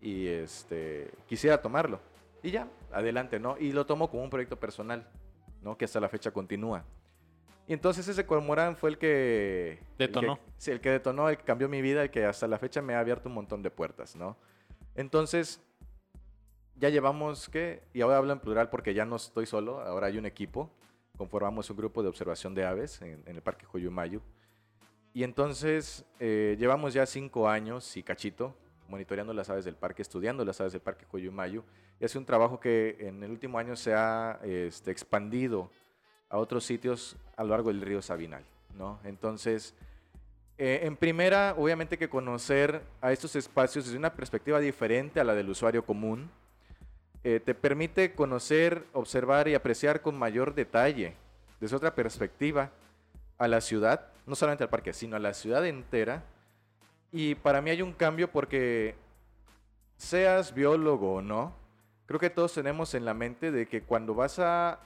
y 0.00 0.26
este, 0.26 1.10
quisiera 1.26 1.62
tomarlo. 1.62 2.00
Y 2.42 2.50
ya, 2.50 2.68
adelante, 2.90 3.38
¿no? 3.38 3.56
Y 3.58 3.72
lo 3.72 3.86
tomo 3.86 4.10
como 4.10 4.24
un 4.24 4.30
proyecto 4.30 4.58
personal, 4.58 5.06
¿no? 5.62 5.76
Que 5.76 5.84
hasta 5.84 6.00
la 6.00 6.08
fecha 6.08 6.32
continúa. 6.32 6.84
Y 7.72 7.74
entonces 7.74 8.06
ese 8.06 8.26
cormorán 8.26 8.76
fue 8.76 8.90
el 8.90 8.98
que... 8.98 9.78
Detonó. 9.96 10.38
sí, 10.58 10.72
el 10.72 10.82
que 10.82 10.90
detonó, 10.90 11.30
el 11.30 11.38
que 11.38 11.44
cambió 11.44 11.70
mi 11.70 11.80
vida, 11.80 12.02
el 12.02 12.10
que 12.10 12.26
hasta 12.26 12.46
la 12.46 12.58
fecha 12.58 12.82
me 12.82 12.92
ha 12.92 13.00
abierto 13.00 13.30
un 13.30 13.34
montón 13.34 13.62
de 13.62 13.70
puertas, 13.70 14.14
¿no? 14.14 14.36
Entonces, 14.94 15.58
ya 16.76 16.90
llevamos, 16.90 17.48
¿qué? 17.48 17.82
Y 17.94 18.02
ahora 18.02 18.18
hablo 18.18 18.34
en 18.34 18.40
plural 18.40 18.68
porque 18.68 18.92
ya 18.92 19.06
no 19.06 19.16
estoy 19.16 19.46
solo, 19.46 19.80
ahora 19.80 20.08
hay 20.08 20.18
un 20.18 20.26
equipo. 20.26 20.70
Conformamos 21.16 21.70
un 21.70 21.78
grupo 21.78 22.02
de 22.02 22.10
observación 22.10 22.54
de 22.54 22.66
aves 22.66 23.00
en, 23.00 23.22
el 23.24 23.40
Parque 23.40 23.64
Joyumayu. 23.64 24.20
Y 25.14 25.24
entonces 25.24 26.04
eh, 26.20 26.56
llevamos 26.58 26.92
ya 26.92 27.06
cinco 27.06 27.48
años 27.48 27.96
y 27.96 28.02
cachito 28.02 28.54
monitoreando 28.86 29.32
las 29.32 29.48
aves 29.48 29.64
del 29.64 29.76
parque, 29.76 30.02
estudiando 30.02 30.44
las 30.44 30.60
aves 30.60 30.74
del 30.74 30.82
Parque 30.82 31.06
Joyumayu. 31.06 31.64
Y 31.98 32.04
es 32.04 32.14
un 32.16 32.26
trabajo 32.26 32.60
que 32.60 32.98
en 33.00 33.22
el 33.22 33.30
último 33.30 33.58
año 33.58 33.76
se 33.76 33.94
ha 33.94 34.38
este, 34.42 34.90
expandido 34.90 35.70
a 36.32 36.38
otros 36.38 36.64
sitios 36.64 37.14
a 37.36 37.44
lo 37.44 37.50
largo 37.50 37.68
del 37.68 37.82
río 37.82 38.00
Sabinal. 38.00 38.42
¿no? 38.76 38.98
Entonces, 39.04 39.74
eh, 40.56 40.80
en 40.84 40.96
primera, 40.96 41.54
obviamente 41.58 41.98
que 41.98 42.08
conocer 42.08 42.82
a 43.02 43.12
estos 43.12 43.36
espacios 43.36 43.84
desde 43.84 43.98
una 43.98 44.14
perspectiva 44.14 44.58
diferente 44.58 45.20
a 45.20 45.24
la 45.24 45.34
del 45.34 45.50
usuario 45.50 45.84
común, 45.84 46.30
eh, 47.22 47.38
te 47.38 47.54
permite 47.54 48.14
conocer, 48.14 48.86
observar 48.94 49.46
y 49.46 49.54
apreciar 49.54 50.00
con 50.00 50.18
mayor 50.18 50.54
detalle, 50.54 51.14
desde 51.60 51.76
otra 51.76 51.94
perspectiva, 51.94 52.70
a 53.36 53.46
la 53.46 53.60
ciudad, 53.60 54.08
no 54.26 54.34
solamente 54.34 54.64
al 54.64 54.70
parque, 54.70 54.94
sino 54.94 55.16
a 55.16 55.20
la 55.20 55.34
ciudad 55.34 55.66
entera. 55.66 56.24
Y 57.12 57.34
para 57.34 57.60
mí 57.60 57.70
hay 57.70 57.82
un 57.82 57.92
cambio 57.92 58.30
porque 58.30 58.94
seas 59.98 60.54
biólogo 60.54 61.16
o 61.16 61.22
no, 61.22 61.54
creo 62.06 62.18
que 62.18 62.30
todos 62.30 62.54
tenemos 62.54 62.94
en 62.94 63.04
la 63.04 63.12
mente 63.12 63.52
de 63.52 63.66
que 63.66 63.82
cuando 63.82 64.14
vas 64.14 64.38
a 64.38 64.78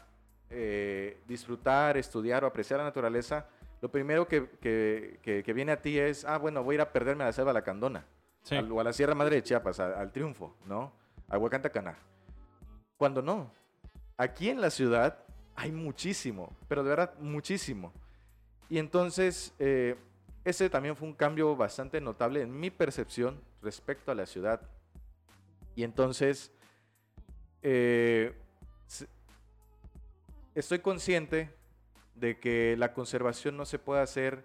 eh, 0.50 1.18
disfrutar, 1.26 1.96
estudiar 1.96 2.44
o 2.44 2.46
apreciar 2.46 2.78
la 2.78 2.84
naturaleza, 2.84 3.46
lo 3.80 3.90
primero 3.90 4.26
que, 4.26 4.48
que, 4.60 5.52
viene 5.52 5.72
a 5.72 5.82
ti 5.82 5.98
es, 5.98 6.24
ah, 6.24 6.38
bueno, 6.38 6.62
voy 6.62 6.74
a 6.74 6.76
ir 6.76 6.80
a 6.80 6.92
perderme 6.92 7.24
a 7.24 7.26
la 7.26 7.32
selva 7.32 7.52
Lacandona, 7.52 8.04
o 8.70 8.80
a 8.80 8.84
la 8.84 8.92
Sierra 8.92 9.14
Madre 9.14 9.36
de 9.36 9.42
Chiapas, 9.42 9.80
al 9.80 10.12
Triunfo, 10.12 10.56
¿no? 10.66 10.92
A 11.28 11.36
Huacantacaná. 11.36 11.96
Cuando 12.96 13.20
no. 13.20 13.50
Aquí 14.16 14.48
en 14.48 14.60
la 14.60 14.70
ciudad 14.70 15.18
hay 15.54 15.72
muchísimo, 15.72 16.56
pero 16.68 16.82
de 16.82 16.90
verdad 16.90 17.14
muchísimo. 17.18 17.92
Y 18.68 18.78
entonces, 18.78 19.52
eh, 19.58 19.96
ese 20.44 20.70
también 20.70 20.96
fue 20.96 21.08
un 21.08 21.14
cambio 21.14 21.54
bastante 21.56 22.00
notable 22.00 22.42
en 22.42 22.58
mi 22.58 22.70
percepción 22.70 23.40
respecto 23.62 24.10
a 24.10 24.14
la 24.14 24.26
ciudad. 24.26 24.60
Y 25.74 25.82
entonces, 25.82 26.52
eh, 27.62 28.34
estoy 30.56 30.80
consciente 30.80 31.54
de 32.14 32.40
que 32.40 32.76
la 32.76 32.92
conservación 32.92 33.56
no 33.56 33.64
se 33.64 33.78
puede 33.78 34.00
hacer 34.00 34.44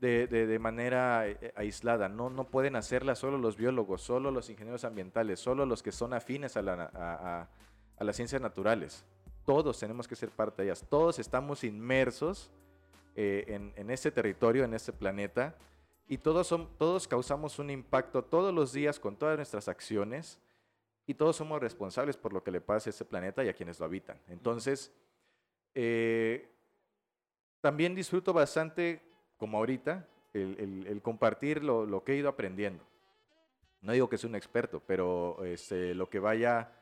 de, 0.00 0.58
manera 0.60 1.26
eh, 1.26 1.54
aislada. 1.56 2.10
No, 2.10 2.28
no 2.28 2.44
pueden 2.44 2.76
hacerla 2.76 3.14
solo 3.14 3.38
los 3.38 3.56
biólogos, 3.56 4.02
solo 4.02 4.30
los 4.30 4.50
ingenieros 4.50 4.84
ambientales, 4.84 5.40
solo 5.40 5.64
los 5.64 5.82
que 5.82 5.92
son 5.92 6.12
afines 6.12 6.58
a, 6.58 6.62
la, 6.62 7.48
a 7.96 8.04
las 8.04 8.16
ciencias 8.16 8.42
naturales. 8.42 9.06
Todos 9.46 9.78
tenemos 9.78 10.06
que 10.06 10.16
ser 10.16 10.28
parte 10.28 10.60
de 10.60 10.68
ellas. 10.68 10.84
Todos 10.90 11.18
estamos 11.18 11.64
inmersos 11.64 12.50
eh, 13.16 13.44
en, 13.46 13.72
en, 13.76 13.90
este 13.90 14.10
territorio, 14.10 14.64
en 14.64 14.74
este 14.74 14.92
planeta, 14.92 15.54
y 16.08 16.18
todos, 16.18 16.46
son, 16.46 16.68
todos 16.76 17.08
causamos 17.08 17.58
un 17.58 17.70
impacto 17.70 18.24
todos 18.24 18.52
los 18.52 18.72
días 18.72 18.98
con 18.98 19.16
todas 19.16 19.36
nuestras 19.36 19.68
acciones, 19.68 20.38
y 21.06 21.14
todos 21.14 21.36
somos 21.36 21.60
responsables 21.60 22.16
por 22.16 22.32
lo 22.32 22.42
que 22.42 22.50
le 22.50 22.60
pasa 22.60 22.88
a 22.88 22.92
este 22.92 23.04
planeta 23.04 23.44
y 23.44 23.48
a 23.48 23.54
quienes 23.54 23.78
lo 23.78 23.86
habitan. 23.86 24.18
Entonces, 24.28 24.90
eh, 25.74 26.50
también 27.60 27.94
disfruto 27.94 28.32
bastante, 28.32 29.02
como 29.36 29.58
ahorita, 29.58 30.06
el, 30.32 31.00
compartir 31.02 31.62
lo, 31.62 31.86
lo, 31.86 32.04
que 32.04 32.12
he 32.12 32.16
ido 32.16 32.28
aprendiendo. 32.28 32.84
No 33.80 33.92
digo 33.92 34.08
que 34.08 34.18
soy 34.18 34.30
un 34.30 34.36
experto, 34.36 34.82
pero 34.86 35.44
este, 35.44 35.94
lo 35.94 36.08
que 36.08 36.18
vaya 36.18 36.72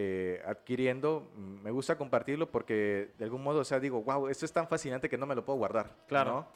eh, 0.00 0.40
adquiriendo, 0.46 1.28
mm, 1.34 1.62
me 1.62 1.72
gusta 1.72 1.98
compartirlo 1.98 2.48
porque 2.50 3.14
de 3.18 3.24
algún 3.24 3.42
modo, 3.42 3.60
o 3.60 3.64
sea, 3.64 3.80
digo, 3.80 4.00
wow, 4.02 4.28
esto 4.28 4.44
es 4.44 4.52
tan 4.52 4.68
fascinante 4.68 5.08
que 5.08 5.18
no 5.18 5.26
me 5.26 5.34
lo 5.34 5.44
puedo 5.44 5.58
guardar. 5.58 6.04
Claro. 6.06 6.46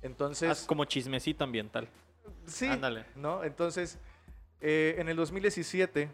Entonces... 0.00 0.64
como 0.66 0.86
chismecito 0.86 1.44
ambiental. 1.44 1.86
Sí. 2.46 2.66
Ándale. 2.68 3.04
¿no? 3.14 3.44
Entonces, 3.44 3.98
eh, 4.62 4.94
en 4.96 5.10
el 5.10 5.16
2017, 5.16 6.08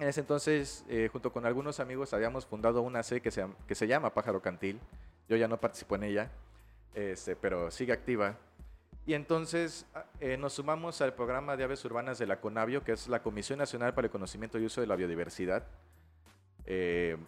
en 0.00 0.08
ese 0.08 0.20
entonces, 0.20 0.82
eh, 0.88 1.10
junto 1.12 1.30
con 1.30 1.44
algunos 1.44 1.78
amigos, 1.78 2.14
habíamos 2.14 2.46
fundado 2.46 2.80
una 2.80 3.02
serie 3.02 3.20
que 3.20 3.30
se, 3.30 3.46
que 3.68 3.74
se 3.74 3.86
llama 3.86 4.14
Pájaro 4.14 4.40
Cantil. 4.40 4.80
Yo 5.28 5.36
ya 5.36 5.46
no 5.46 5.60
participo 5.60 5.94
en 5.94 6.04
ella, 6.04 6.30
este, 6.94 7.36
pero 7.36 7.70
sigue 7.70 7.92
activa. 7.92 8.36
Y 9.04 9.12
entonces 9.12 9.84
ah, 9.94 10.06
eh, 10.18 10.38
nos 10.38 10.54
sumamos 10.54 11.02
al 11.02 11.12
programa 11.12 11.54
de 11.54 11.64
aves 11.64 11.84
urbanas 11.84 12.18
de 12.18 12.26
la 12.26 12.40
CONAVIO, 12.40 12.82
que 12.82 12.92
es 12.92 13.08
la 13.08 13.22
Comisión 13.22 13.58
Nacional 13.58 13.92
para 13.92 14.06
el 14.06 14.10
Conocimiento 14.10 14.58
y 14.58 14.64
Uso 14.64 14.80
de 14.80 14.86
la 14.86 14.96
Biodiversidad. 14.96 15.64
Eh, 16.64 17.18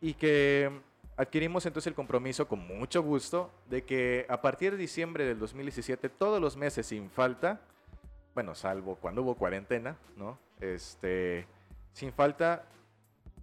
y 0.00 0.14
que 0.14 0.80
adquirimos 1.16 1.64
entonces 1.64 1.86
el 1.86 1.94
compromiso 1.94 2.48
con 2.48 2.66
mucho 2.66 3.04
gusto 3.04 3.52
de 3.70 3.84
que 3.84 4.26
a 4.28 4.42
partir 4.42 4.72
de 4.72 4.78
diciembre 4.78 5.24
del 5.24 5.38
2017, 5.38 6.08
todos 6.08 6.40
los 6.40 6.56
meses 6.56 6.86
sin 6.86 7.08
falta, 7.08 7.60
bueno, 8.34 8.56
salvo 8.56 8.96
cuando 8.96 9.22
hubo 9.22 9.36
cuarentena, 9.36 9.96
¿no? 10.16 10.38
Este, 10.60 11.46
sin 11.92 12.12
falta, 12.12 12.64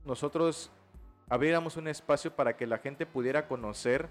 nosotros 0.03 0.69
abriéramos 1.29 1.77
un 1.77 1.87
espacio 1.87 2.35
para 2.35 2.55
que 2.55 2.67
la 2.67 2.77
gente 2.77 3.05
pudiera 3.05 3.47
conocer 3.47 4.09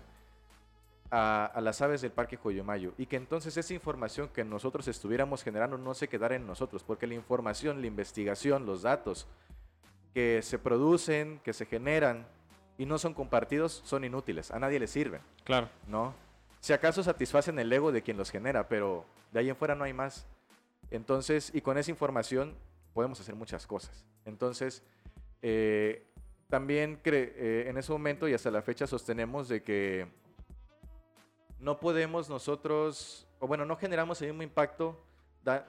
a, 1.11 1.61
las 1.61 1.81
aves 1.81 2.01
del 2.01 2.11
Parque 2.11 2.37
Joyomayo 2.37 2.93
y 2.99 3.07
que 3.07 3.17
entonces 3.17 3.57
esa 3.57 3.73
información 3.73 4.29
que 4.29 4.45
nosotros 4.45 4.89
estuviéramos 4.89 5.45
generando 5.45 5.79
no 5.79 5.95
se 5.95 6.09
quedara 6.09 6.35
en 6.35 6.47
nosotros, 6.47 6.83
porque 6.83 7.07
la 7.07 7.15
información, 7.15 7.81
la 7.81 7.87
investigación, 7.87 8.67
los 8.67 8.83
datos 8.83 9.29
que 10.13 10.43
se 10.43 10.59
producen, 10.59 11.41
que 11.45 11.53
se 11.53 11.67
generan 11.67 12.27
y 12.79 12.87
no 12.87 12.99
son 12.99 13.15
compartidos 13.15 13.83
son 13.85 14.05
inútiles, 14.05 14.51
a 14.51 14.59
nadie 14.59 14.81
le 14.81 14.89
sirven. 14.89 15.21
Claro. 15.45 15.69
¿No? 15.87 16.15
Si 16.61 16.73
acaso 16.73 17.03
satisfacen 17.03 17.59
el 17.59 17.73
ego 17.73 17.93
de 17.93 18.03
quien 18.03 18.17
los 18.17 18.31
genera, 18.31 18.69
pero 18.69 19.05
de 19.33 19.41
ahí 19.41 19.51
en 19.51 19.57
fuera 19.57 19.75
no 19.75 19.85
hay 19.85 19.93
más. 19.93 20.27
Entonces, 20.91 21.51
y 21.55 21.61
con 21.61 21.79
esa 21.79 21.91
información 21.91 22.55
podemos 22.93 23.21
hacer 23.21 23.35
muchas 23.35 23.67
cosas. 23.67 24.05
Entonces, 24.25 24.83
eh, 25.43 26.07
también 26.49 27.01
eh, 27.05 27.67
en 27.69 27.77
ese 27.77 27.93
momento 27.93 28.29
y 28.29 28.35
hasta 28.35 28.51
la 28.51 28.63
fecha 28.63 28.87
sostenemos 28.87 29.49
de 29.49 29.63
que 29.63 30.07
no 31.59 31.81
podemos 31.81 32.29
nosotros, 32.29 33.27
o 33.41 33.47
bueno, 33.47 33.65
no 33.65 33.77
generamos 33.77 34.21
el 34.23 34.29
mismo 34.29 34.43
impacto. 34.43 35.03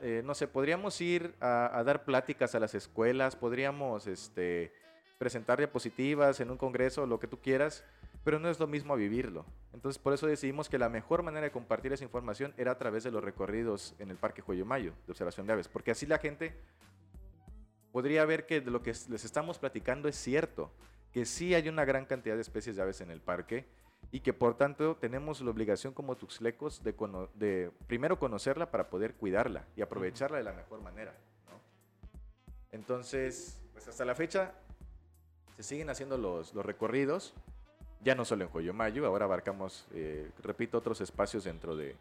Eh, 0.02 0.22
no 0.24 0.36
sé, 0.36 0.48
podríamos 0.48 1.00
ir 1.02 1.36
a, 1.42 1.82
dar 1.86 2.06
pláticas 2.06 2.56
a 2.56 2.60
las 2.60 2.76
escuelas, 2.76 3.36
podríamos 3.36 4.08
este, 4.08 4.72
presentar 5.18 5.58
diapositivas 5.58 6.40
en 6.40 6.52
un 6.52 6.58
congreso, 6.58 7.06
lo 7.06 7.20
que 7.20 7.28
tú 7.28 7.40
quieras, 7.40 7.84
pero 8.24 8.40
no 8.40 8.50
es 8.50 8.60
lo 8.60 8.68
mismo 8.68 8.96
vivirlo. 8.96 9.46
Entonces, 9.74 10.02
por 10.02 10.14
eso 10.14 10.28
decidimos 10.28 10.70
que 10.70 10.78
la 10.78 10.90
mejor 10.90 11.24
manera 11.24 11.46
de 11.46 11.52
compartir 11.52 11.94
esa 11.94 12.04
información 12.04 12.54
era 12.58 12.72
a 12.72 12.78
través 12.78 13.04
de 13.04 13.12
los 13.12 13.24
recorridos 13.24 13.96
en 14.00 14.12
el 14.12 14.18
Parque 14.18 14.44
Mayo 14.64 14.94
de 15.06 15.12
observación 15.12 15.48
de 15.48 15.54
aves, 15.54 15.68
porque 15.68 15.92
así 15.92 16.06
la 16.06 16.18
gente 16.18 16.56
podría 17.96 18.26
ver 18.26 18.46
que 18.46 18.60
lo 18.60 18.84
que 18.84 18.90
les 18.90 19.24
estamos 19.24 19.58
platicando 19.58 20.10
es 20.10 20.18
cierto. 20.18 20.70
que 21.14 21.26
sí 21.26 21.56
hay 21.56 21.70
una 21.70 21.86
gran 21.86 22.04
cantidad 22.06 22.36
de 22.36 22.42
especies 22.42 22.76
de 22.76 22.82
aves 22.82 23.00
en 23.00 23.10
el 23.10 23.22
parque 23.22 23.66
y 24.12 24.20
que 24.20 24.34
por 24.34 24.58
tanto 24.58 24.98
tenemos 24.98 25.40
la 25.40 25.50
obligación 25.50 25.94
como 25.94 26.18
tuxlecos 26.18 26.84
de, 26.84 26.94
de 27.36 27.72
primero 27.88 28.20
conocerla 28.20 28.70
para 28.70 28.90
poder 28.90 29.14
cuidarla 29.14 29.64
y 29.78 29.82
aprovecharla 29.82 30.40
de 30.40 30.44
la 30.44 30.52
mejor 30.52 30.82
manera. 30.82 31.16
Entonces, 32.74 33.62
pues 33.72 33.88
hasta 33.88 34.04
la 34.04 34.14
fecha 34.14 34.52
se 35.56 35.64
siguen 35.64 35.90
haciendo 35.90 36.18
los, 36.18 36.54
los 36.54 36.66
recorridos, 36.66 37.34
ya 38.04 38.14
no 38.14 38.26
solo 38.26 38.44
en 38.44 38.50
Joyomayo, 38.50 39.06
ahora 39.06 39.24
abarcamos, 39.24 39.88
eh, 39.94 40.30
repito, 40.44 40.78
otros 40.78 41.00
espacios 41.00 41.46
dentro 41.46 41.78
de, 41.78 41.96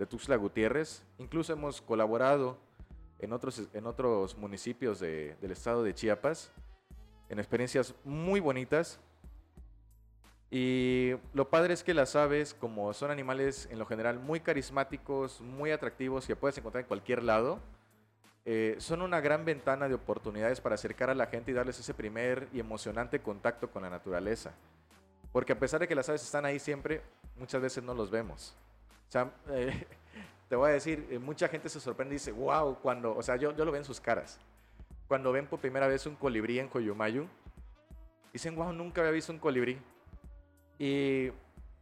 de 0.00 0.06
Tuxtla 0.06 0.34
Gutiérrez. 0.34 1.04
Incluso 1.18 1.52
hemos 1.52 1.80
colaborado 1.80 2.58
en 3.18 3.32
otros, 3.32 3.62
en 3.72 3.86
otros 3.86 4.36
municipios 4.36 5.00
del 5.00 5.50
estado 5.50 5.82
de 5.82 5.94
Chiapas, 5.94 6.50
en 7.28 7.38
experiencias 7.38 7.94
muy 8.04 8.40
bonitas. 8.40 9.00
Y 10.50 11.12
lo 11.34 11.50
padre 11.50 11.74
es 11.74 11.84
que 11.84 11.92
las 11.92 12.16
aves, 12.16 12.54
como 12.54 12.92
son 12.94 13.10
animales 13.10 13.68
en 13.70 13.78
lo 13.78 13.86
general 13.86 14.18
muy 14.18 14.40
carismáticos, 14.40 15.40
muy 15.40 15.70
atractivos, 15.70 16.26
que 16.26 16.36
puedes 16.36 16.56
encontrar 16.56 16.82
en 16.82 16.88
cualquier 16.88 17.22
lado, 17.22 17.60
eh, 18.46 18.76
son 18.78 19.02
una 19.02 19.20
gran 19.20 19.44
ventana 19.44 19.88
de 19.88 19.94
oportunidades 19.94 20.60
para 20.62 20.76
acercar 20.76 21.10
a 21.10 21.14
la 21.14 21.26
gente 21.26 21.50
y 21.50 21.54
darles 21.54 21.78
ese 21.80 21.92
primer 21.92 22.48
y 22.52 22.60
emocionante 22.60 23.20
contacto 23.20 23.70
con 23.70 23.82
la 23.82 23.90
naturaleza. 23.90 24.52
Porque 25.32 25.52
a 25.52 25.58
pesar 25.58 25.80
de 25.80 25.88
que 25.88 25.94
las 25.94 26.08
aves 26.08 26.22
están 26.22 26.46
ahí 26.46 26.58
siempre, 26.58 27.02
muchas 27.36 27.60
veces 27.60 27.84
no 27.84 27.92
los 27.92 28.10
vemos. 28.10 28.56
O 29.08 29.12
sea, 29.12 29.30
eh, 29.50 29.86
te 30.48 30.56
voy 30.56 30.70
a 30.70 30.72
decir, 30.72 31.06
eh, 31.10 31.18
mucha 31.18 31.48
gente 31.48 31.68
se 31.68 31.80
sorprende 31.80 32.14
y 32.14 32.18
dice, 32.18 32.32
wow, 32.32 32.78
cuando, 32.80 33.14
o 33.14 33.22
sea, 33.22 33.36
yo, 33.36 33.54
yo 33.54 33.64
lo 33.64 33.72
veo 33.72 33.80
en 33.80 33.84
sus 33.84 34.00
caras. 34.00 34.40
Cuando 35.06 35.32
ven 35.32 35.46
por 35.46 35.60
primera 35.60 35.86
vez 35.86 36.06
un 36.06 36.16
colibrí 36.16 36.58
en 36.58 36.68
Coyumayu, 36.68 37.26
dicen, 38.32 38.54
wow, 38.56 38.72
nunca 38.72 39.00
había 39.00 39.12
visto 39.12 39.32
un 39.32 39.38
colibrí. 39.38 39.78
Y 40.78 41.30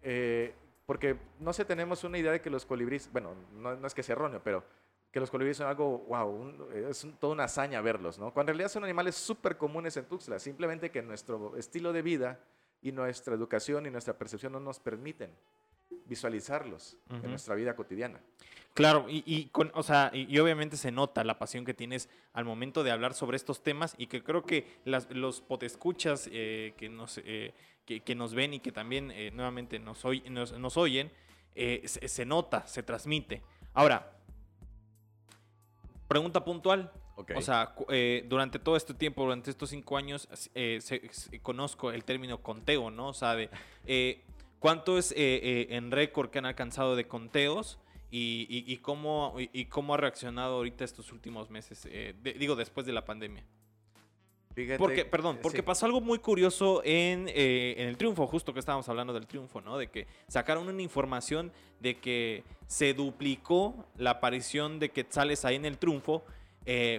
eh, 0.02 0.54
porque 0.86 1.16
no 1.40 1.52
sé, 1.52 1.64
tenemos 1.64 2.04
una 2.04 2.16
idea 2.16 2.32
de 2.32 2.40
que 2.40 2.48
los 2.48 2.64
colibríes, 2.64 3.10
bueno, 3.12 3.34
no, 3.52 3.86
es 3.86 3.94
que 3.94 4.02
sea 4.02 4.14
erróneo, 4.14 4.40
pero 4.42 4.64
que 5.10 5.18
los 5.18 5.30
colibríes 5.30 5.56
son 5.56 5.66
algo, 5.66 5.98
wow, 6.08 6.70
es 6.72 7.06
toda 7.18 7.32
una 7.32 7.44
hazaña 7.44 7.80
verlos, 7.80 8.18
¿no? 8.18 8.32
Cuando 8.32 8.52
en 8.52 8.58
realidad 8.58 8.70
son 8.70 8.84
animales 8.84 9.16
súper 9.16 9.56
comunes 9.56 9.96
en 9.96 10.04
Tuxtla, 10.04 10.38
simplemente 10.38 10.90
que 10.90 11.02
nuestro 11.02 11.56
estilo 11.56 11.92
de 11.92 12.02
vida 12.02 12.38
y 12.82 12.92
nuestra 12.92 13.34
educación 13.34 13.86
y 13.86 13.90
nuestra 13.90 14.16
percepción 14.16 14.52
no 14.52 14.60
nos 14.60 14.78
permiten 14.78 15.30
visualizarlos 16.06 16.96
en 17.10 17.30
nuestra 17.30 17.54
vida 17.54 17.74
cotidiana. 17.74 18.20
Claro, 18.76 19.06
y, 19.08 19.46
con, 19.52 19.72
o 19.74 19.82
sea, 19.82 20.10
y, 20.12 20.38
obviamente 20.38 20.76
se 20.76 20.92
nota 20.92 21.24
la 21.24 21.38
pasión 21.38 21.64
que 21.64 21.72
tienes 21.72 22.10
al 22.34 22.44
momento 22.44 22.84
de 22.84 22.90
hablar 22.90 23.14
sobre 23.14 23.38
estos 23.38 23.62
temas 23.62 23.94
y 23.96 24.06
que 24.06 24.22
creo 24.22 24.44
que 24.44 24.66
los 24.84 25.40
potescuchas 25.40 26.28
eh, 26.30 26.74
que, 26.76 26.90
nos, 26.90 27.18
eh, 27.24 27.54
que, 27.86 28.14
nos 28.14 28.34
ven 28.34 28.52
y 28.52 28.60
que 28.60 28.72
también 28.72 29.10
eh, 29.12 29.30
nuevamente 29.32 29.78
nos, 29.78 30.04
nos, 30.04 30.76
oyen, 30.76 31.10
se, 31.54 32.26
nota, 32.26 32.66
se 32.66 32.82
transmite. 32.82 33.42
Ahora, 33.72 34.12
pregunta 36.06 36.44
puntual. 36.44 36.92
O 37.34 37.40
sea, 37.40 37.74
durante 38.26 38.58
todo 38.58 38.76
este 38.76 38.92
tiempo, 38.92 39.22
durante 39.22 39.50
estos 39.50 39.70
cinco 39.70 39.96
años, 39.96 40.28
conozco 41.40 41.92
el 41.92 42.04
término 42.04 42.42
conteo, 42.42 42.90
¿no? 42.90 43.08
O 43.08 43.14
sea, 43.14 43.34
de, 43.34 43.48
¿Cuánto 44.58 44.98
es 44.98 45.12
eh, 45.12 45.16
eh, 45.18 45.66
en 45.70 45.90
récord 45.90 46.30
que 46.30 46.38
han 46.38 46.46
alcanzado 46.46 46.96
de 46.96 47.06
conteos? 47.06 47.78
Y, 48.10 48.78
cómo, 48.78 49.34
y, 49.38 49.66
cómo 49.66 49.92
ha 49.92 49.98
reaccionado 49.98 50.54
ahorita 50.54 50.84
estos 50.84 51.12
últimos 51.12 51.50
meses, 51.50 51.86
eh, 51.90 52.14
digo, 52.38 52.56
después 52.56 52.86
de 52.86 52.94
la 52.94 53.04
pandemia. 53.04 53.44
porque, 54.78 55.04
perdón, 55.04 55.38
porque 55.42 55.62
pasó 55.62 55.84
algo 55.84 56.00
muy 56.00 56.18
curioso 56.18 56.80
en, 56.82 57.28
en, 57.28 57.88
el 57.88 57.98
triunfo, 57.98 58.26
justo 58.26 58.54
que 58.54 58.60
estábamos 58.60 58.88
hablando 58.88 59.12
del 59.12 59.26
triunfo, 59.26 59.60
¿no? 59.60 59.76
De 59.76 59.88
que 59.88 60.06
sacaron 60.28 60.66
una 60.66 60.80
información 60.80 61.52
de 61.80 61.98
que 61.98 62.42
se 62.66 62.94
duplicó 62.94 63.84
la 63.98 64.12
aparición 64.12 64.78
de 64.78 64.88
quetzales 64.92 65.44
ahí 65.44 65.56
en 65.56 65.66
el 65.66 65.76
triunfo, 65.76 66.24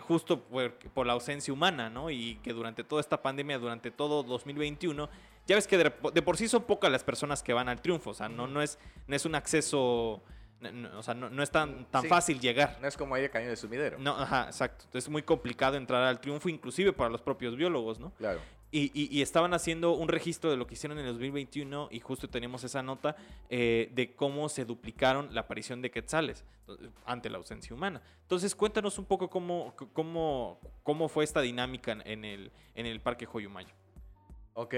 justo 0.02 0.42
por, 0.44 0.74
por, 0.74 1.06
la 1.06 1.14
ausencia 1.14 1.54
humana, 1.54 1.90
¿no? 1.90 2.10
Y 2.10 2.36
que 2.44 2.54
durante 2.54 2.84
toda 2.84 3.02
esta 3.02 3.22
pandemia, 3.22 3.60
durante 3.60 3.92
todo 3.92 4.24
2021, 4.24 5.10
ya 5.48 5.56
ves 5.56 5.66
que 5.66 5.78
de, 5.78 5.92
por 5.92 6.38
sí 6.38 6.48
son 6.48 6.64
pocas 6.64 6.92
las 6.92 7.04
personas 7.04 7.42
que 7.42 7.54
van 7.54 7.70
al 7.70 7.82
triunfo, 7.82 8.12
o 8.12 8.14
sea, 8.14 8.28
no, 8.28 8.48
no, 8.48 8.62
es, 8.62 8.78
no 9.08 9.16
es 9.16 9.26
un 9.26 9.34
acceso, 9.34 10.22
o 10.62 11.04
sea, 11.04 11.14
no, 11.14 11.42
es 11.42 11.52
tan, 11.52 11.86
tan 11.86 12.04
fácil 12.06 12.40
llegar. 12.40 12.78
No 12.82 12.88
es 12.88 12.98
como 12.98 13.16
el 13.16 13.30
cañón 13.30 13.50
de 13.50 13.56
sumidero. 13.56 13.98
No, 13.98 14.12
ajá, 14.18 14.46
exacto. 14.48 14.86
Es 14.94 15.08
muy 15.08 15.24
complicado 15.24 15.78
entrar 15.78 16.04
al 16.04 16.20
triunfo, 16.20 16.50
inclusive 16.50 16.92
para 16.92 17.10
los 17.10 17.22
propios 17.22 17.56
biólogos, 17.56 17.98
¿no? 17.98 18.12
Claro. 18.12 18.42
Y, 18.70 18.92
y, 18.94 19.22
estaban 19.22 19.54
haciendo 19.54 19.94
un 19.94 20.10
registro 20.10 20.52
de 20.52 20.58
lo 20.58 20.68
que 20.68 20.74
hicieron 20.74 21.00
en 21.00 21.06
el 21.06 21.14
2021 21.14 21.88
y 21.90 22.02
justo 22.02 22.28
tenemos 22.28 22.66
esa 22.66 22.84
nota 22.84 23.16
eh, 23.50 23.90
de 23.94 24.14
cómo 24.14 24.50
se 24.50 24.66
duplicaron 24.66 25.34
la 25.34 25.42
aparición 25.42 25.82
de 25.82 25.90
quetzales 25.90 26.44
ante 27.06 27.30
la 27.30 27.38
ausencia 27.38 27.74
humana. 27.74 28.02
Entonces, 28.24 28.54
cuéntanos 28.56 29.00
un 29.00 29.06
poco 29.06 29.30
cómo, 29.30 29.74
cómo, 29.94 30.60
cómo 30.84 31.08
fue 31.08 31.24
esta 31.24 31.40
dinámica 31.40 31.94
en 32.04 32.26
el, 32.26 32.52
en 32.76 32.86
el 32.86 33.00
Parque 33.00 33.26
Joyumayo. 33.26 33.74
Ok, 34.54 34.74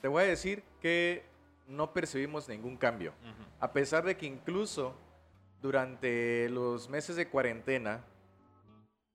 te 0.00 0.08
voy 0.08 0.24
a 0.24 0.26
decir 0.26 0.62
que 0.80 1.24
no 1.66 1.92
percibimos 1.92 2.48
ningún 2.48 2.76
cambio. 2.76 3.14
A 3.60 3.72
pesar 3.72 4.04
de 4.04 4.16
que 4.16 4.26
incluso 4.26 4.94
durante 5.62 6.48
los 6.50 6.88
meses 6.88 7.16
de 7.16 7.28
cuarentena 7.28 8.04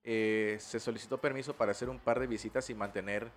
eh, 0.04 0.56
se 0.60 0.80
solicitó 0.80 1.18
permiso 1.18 1.54
para 1.54 1.72
hacer 1.72 1.88
un 1.88 1.98
par 1.98 2.18
de 2.18 2.26
visitas 2.26 2.68
y 2.70 2.74
mantener 2.74 3.30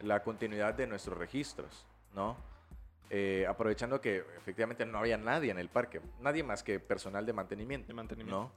la 0.00 0.22
continuidad 0.22 0.74
de 0.74 0.86
nuestros 0.86 1.18
registros, 1.18 1.86
¿no? 2.14 2.36
Eh, 3.10 3.44
aprovechando 3.46 4.00
que 4.00 4.24
efectivamente 4.38 4.86
no 4.86 4.98
había 4.98 5.18
nadie 5.18 5.50
en 5.50 5.58
el 5.58 5.68
parque, 5.68 6.00
nadie 6.20 6.42
más 6.42 6.62
que 6.62 6.80
personal 6.80 7.26
de 7.26 7.32
mantenimiento. 7.34 7.88
De 7.88 7.94
mantenimiento. 7.94 8.40
¿no? 8.40 8.52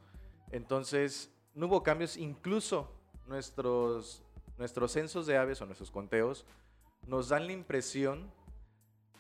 Entonces, 0.52 1.30
no 1.54 1.66
hubo 1.66 1.84
cambios, 1.84 2.16
incluso 2.16 2.90
nuestros, 3.28 4.24
nuestros 4.58 4.94
censos 4.94 5.26
de 5.26 5.38
aves 5.38 5.60
o 5.62 5.66
nuestros 5.66 5.92
conteos 5.92 6.46
nos 7.08 7.30
dan 7.30 7.48
la 7.48 7.52
impresión 7.52 8.32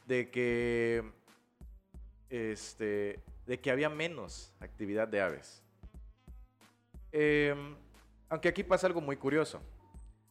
de 0.05 0.29
que, 0.31 1.03
este, 2.29 3.19
de 3.45 3.59
que 3.59 3.71
había 3.71 3.89
menos 3.89 4.53
actividad 4.59 5.07
de 5.07 5.21
aves. 5.21 5.61
Em, 7.11 7.75
aunque 8.29 8.49
aquí 8.49 8.63
pasa 8.63 8.87
algo 8.87 9.01
muy 9.01 9.17
curioso. 9.17 9.61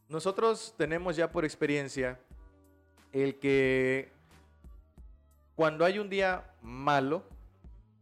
Nosotros 0.07 0.75
tenemos 0.77 1.15
ya 1.15 1.31
por 1.31 1.45
experiencia 1.45 2.19
el 3.11 3.39
que 3.39 4.11
cuando 5.55 5.85
hay 5.85 5.99
un 5.99 6.09
día 6.09 6.53
malo, 6.61 7.23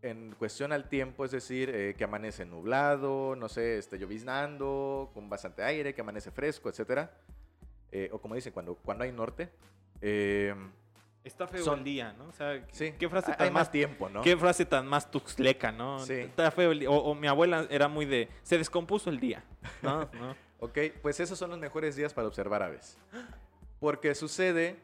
en 0.01 0.35
cuestión 0.37 0.73
al 0.73 0.89
tiempo, 0.89 1.23
es 1.23 1.31
decir, 1.31 1.69
eh, 1.69 1.95
que 1.97 2.03
amanece 2.03 2.45
nublado, 2.45 3.35
no 3.37 3.47
sé, 3.47 3.77
esté 3.77 3.97
lloviznando, 3.97 5.11
con 5.13 5.29
bastante 5.29 5.63
aire, 5.63 5.93
que 5.93 6.01
amanece 6.01 6.29
fresco, 6.29 6.69
etc. 6.69 7.09
Eh, 7.91 8.09
o 8.11 8.19
como 8.19 8.35
dicen, 8.35 8.51
cuando, 8.51 8.75
cuando 8.75 9.05
hay 9.05 9.11
norte. 9.13 9.49
Eh, 10.01 10.53
Está 11.23 11.47
feo 11.47 11.73
el 11.73 11.83
día, 11.85 12.13
¿no? 12.17 12.25
O 12.27 12.31
sea, 12.33 12.65
qué 12.67 13.09
frase 13.09 13.31
tan 13.31 13.47
hay 13.47 13.51
más, 13.51 13.71
tiempo, 13.71 14.09
¿no? 14.09 14.21
Qué 14.21 14.35
frase 14.35 14.65
tan 14.65 14.85
más 14.85 15.09
tuxleca, 15.09 15.71
¿no? 15.71 15.99
Sí. 15.99 16.13
Está 16.15 16.51
feo 16.51 16.73
el 16.73 16.79
día. 16.79 16.89
O, 16.89 17.15
mi 17.15 17.27
abuela 17.27 17.65
era 17.69 17.87
muy 17.87 18.05
de, 18.05 18.27
se 18.43 18.57
descompuso 18.57 19.09
el 19.09 19.21
día, 19.21 19.43
¿no? 19.81 20.09
¿no? 20.19 20.35
ok, 20.59 20.77
pues 21.01 21.21
esos 21.21 21.39
son 21.39 21.51
los 21.51 21.59
mejores 21.59 21.95
días 21.95 22.13
para 22.13 22.27
observar 22.27 22.61
aves. 22.61 22.97
Porque 23.79 24.15
sucede 24.15 24.75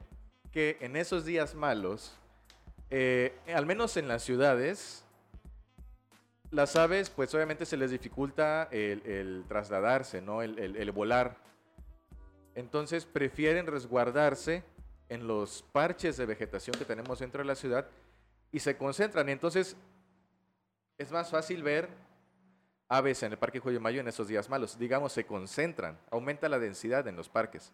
que 0.54 0.78
en 0.80 0.95
esos 0.95 1.25
días 1.25 1.56
malos, 1.56 2.17
eh, 2.89 3.38
al 3.54 3.65
menos 3.65 3.97
en 3.97 4.08
las 4.08 4.23
ciudades, 4.23 5.04
las 6.52 6.78
aves, 6.78 7.10
pues 7.10 7.36
obviamente 7.36 7.65
se 7.65 7.75
les 7.75 7.91
dificulta 7.91 8.69
el, 8.71 9.43
trasladarse, 9.49 10.21
¿no? 10.21 10.41
El, 10.41 10.58
el 10.58 10.91
volar. 10.93 11.36
Entonces 12.56 13.06
prefieren 13.06 13.67
resguardarse 13.67 14.63
en 15.10 15.28
los 15.28 15.63
parches 15.72 16.17
de 16.17 16.26
vegetación 16.26 16.78
que 16.78 16.86
tenemos 16.86 17.19
dentro 17.19 17.39
de 17.39 17.48
la 17.48 17.56
ciudad 17.56 17.88
y 18.52 18.60
se 18.60 18.78
concentran. 18.78 19.28
entonces 19.30 19.76
es 20.98 21.12
más 21.12 21.30
fácil 21.30 21.63
ver 21.63 21.89
aves 22.89 23.22
en 23.24 23.32
el 23.32 23.38
Parque 23.38 23.62
Mayo 23.80 24.02
en 24.02 24.08
esos 24.08 24.28
días 24.28 24.50
malos. 24.50 24.78
Digamos, 24.78 25.13
se 25.13 25.26
concentran, 25.26 25.98
aumenta 26.10 26.50
la 26.50 26.60
densidad 26.60 27.08
en 27.08 27.15
los 27.15 27.30
parques. 27.30 27.72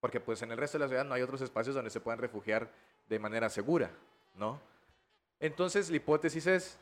Porque 0.00 0.20
pues 0.20 0.40
en 0.40 0.50
el 0.50 0.56
resto 0.56 0.78
de 0.78 0.84
la 0.84 0.88
ciudad 0.88 1.04
no 1.04 1.14
hay 1.14 1.22
otros 1.22 1.42
espacios 1.42 1.74
donde 1.74 1.90
se 1.90 2.00
puedan 2.00 2.20
refugiar 2.20 2.70
de 3.08 3.18
manera 3.18 3.50
segura, 3.50 3.90
¿no? 4.36 4.60
Entonces 5.40 5.90
la 5.90 5.96
hipótesis 5.96 6.46
es, 6.46 6.78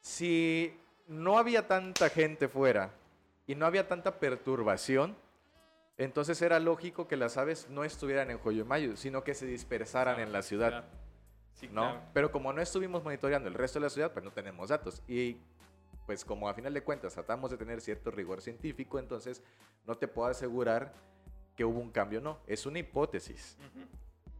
si 0.00 0.78
no 1.08 1.38
había 1.38 1.66
tanta 1.66 2.08
gente 2.10 2.48
fuera 2.48 2.90
y 3.46 3.54
no 3.54 3.66
había 3.66 3.88
tanta 3.88 4.20
perturbación, 4.20 5.16
entonces 5.96 6.40
era 6.42 6.58
lógico 6.60 7.06
que 7.08 7.16
las 7.16 7.36
aves 7.36 7.68
no 7.70 7.84
estuvieran 7.84 8.30
en 8.30 8.38
Joyomayo, 8.38 8.96
sino 8.96 9.22
que 9.24 9.34
se 9.34 9.46
dispersaran 9.46 10.18
en 10.20 10.32
la 10.32 10.42
ciudad. 10.42 10.84
¿no? 11.72 11.82
Pero 12.12 12.32
como 12.32 12.52
no 12.52 12.60
estuvimos 12.60 13.04
monitoreando 13.04 13.48
el 13.48 13.54
resto 13.54 13.78
de 13.78 13.84
la 13.84 13.90
ciudad, 13.90 14.12
pues 14.12 14.24
no 14.24 14.32
tenemos 14.32 14.70
datos. 14.70 15.02
Y 15.06 15.36
pues 16.06 16.24
como 16.24 16.48
a 16.48 16.54
final 16.54 16.74
de 16.74 16.82
cuentas 16.82 17.14
tratamos 17.14 17.50
de 17.50 17.56
tener 17.56 17.80
cierto 17.80 18.10
rigor 18.10 18.40
científico, 18.42 18.98
entonces 18.98 19.42
no 19.86 19.94
te 19.94 20.08
puedo 20.08 20.28
asegurar 20.28 20.92
que 21.56 21.64
hubo 21.64 21.78
un 21.78 21.90
cambio, 21.92 22.20
no, 22.20 22.40
es 22.48 22.66
una 22.66 22.80
hipótesis, 22.80 23.56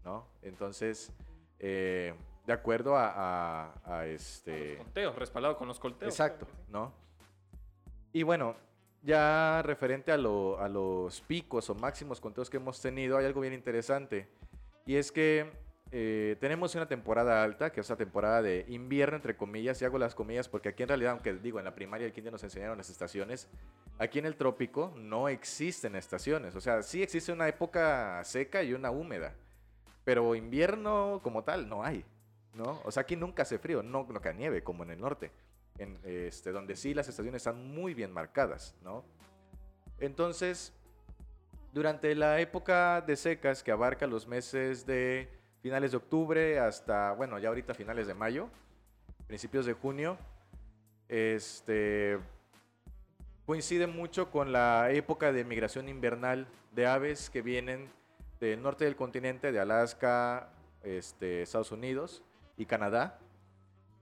¿no? 0.04 0.26
Entonces, 0.42 1.12
eh, 1.60 2.14
de 2.46 2.52
acuerdo 2.52 2.96
a, 2.96 3.12
a- 3.14 3.72
a 4.00 4.06
este... 4.06 4.70
Los 4.74 4.78
conteos, 4.84 5.16
respaldado 5.16 5.56
con 5.56 5.68
los 5.68 5.78
colteos. 5.78 6.12
Exacto, 6.12 6.46
¿no? 6.68 6.92
Y 8.12 8.24
bueno, 8.24 8.56
ya 9.04 9.62
referente 9.62 10.10
a, 10.12 10.16
lo- 10.16 10.58
a 10.58 10.68
los 10.68 11.20
picos 11.22 11.68
o 11.70 11.74
máximos 11.74 12.20
conteos 12.20 12.48
que 12.50 12.56
hemos 12.56 12.80
tenido, 12.80 13.18
hay 13.18 13.26
algo 13.26 13.40
bien 13.42 13.52
interesante. 13.52 14.28
Y 14.86 14.96
es 14.96 15.12
que 15.12 15.50
eh, 15.92 16.36
tenemos 16.40 16.74
una 16.74 16.88
temporada 16.88 17.42
alta, 17.42 17.70
que 17.70 17.80
es 17.80 17.88
la 17.88 17.96
temporada 17.96 18.42
de 18.42 18.64
invierno, 18.68 19.16
entre 19.16 19.36
comillas, 19.36 19.80
y 19.80 19.84
hago 19.84 19.98
las 19.98 20.14
comillas 20.14 20.48
porque 20.48 20.70
aquí 20.70 20.82
en 20.82 20.88
realidad, 20.88 21.12
aunque 21.12 21.34
digo, 21.34 21.58
en 21.58 21.64
la 21.66 21.74
primaria 21.74 22.04
y 22.04 22.08
el 22.08 22.12
kinder 22.12 22.32
nos 22.32 22.42
enseñaron 22.42 22.78
las 22.78 22.90
estaciones, 22.90 23.48
aquí 23.98 24.18
en 24.18 24.26
el 24.26 24.36
trópico 24.36 24.92
no 24.96 25.28
existen 25.28 25.94
estaciones. 25.96 26.56
O 26.56 26.60
sea, 26.60 26.82
sí 26.82 27.02
existe 27.02 27.30
una 27.30 27.46
época 27.46 28.22
seca 28.24 28.62
y 28.62 28.72
una 28.72 28.90
húmeda, 28.90 29.34
pero 30.04 30.34
invierno 30.34 31.20
como 31.22 31.44
tal 31.44 31.68
no 31.68 31.84
hay, 31.84 32.04
¿no? 32.54 32.80
O 32.84 32.90
sea, 32.90 33.02
aquí 33.02 33.16
nunca 33.16 33.42
hace 33.42 33.58
frío, 33.58 33.82
no, 33.82 34.06
no 34.10 34.20
cae 34.20 34.34
nieve 34.34 34.62
como 34.64 34.82
en 34.82 34.90
el 34.90 35.00
norte 35.00 35.30
en, 35.78 35.98
este, 36.04 36.52
donde 36.52 36.76
sí 36.76 36.94
las 36.94 37.08
estaciones 37.08 37.40
están 37.40 37.74
muy 37.74 37.94
bien 37.94 38.12
marcadas, 38.12 38.74
¿no? 38.82 39.04
Entonces, 39.98 40.72
durante 41.72 42.14
la 42.14 42.40
época 42.40 43.00
de 43.00 43.16
secas 43.16 43.62
que 43.62 43.72
abarca 43.72 44.06
los 44.06 44.26
meses 44.26 44.86
de 44.86 45.28
finales 45.60 45.92
de 45.92 45.96
octubre 45.96 46.58
hasta, 46.60 47.12
bueno, 47.12 47.38
ya 47.38 47.48
ahorita 47.48 47.74
finales 47.74 48.06
de 48.06 48.14
mayo, 48.14 48.48
principios 49.26 49.66
de 49.66 49.72
junio, 49.72 50.18
este, 51.08 52.18
coincide 53.46 53.86
mucho 53.86 54.30
con 54.30 54.52
la 54.52 54.90
época 54.90 55.32
de 55.32 55.44
migración 55.44 55.88
invernal 55.88 56.46
de 56.72 56.86
aves 56.86 57.30
que 57.30 57.42
vienen 57.42 57.90
del 58.40 58.62
norte 58.62 58.84
del 58.84 58.96
continente, 58.96 59.52
de 59.52 59.60
Alaska, 59.60 60.50
este, 60.82 61.42
Estados 61.42 61.72
Unidos 61.72 62.22
y 62.56 62.66
Canadá. 62.66 63.18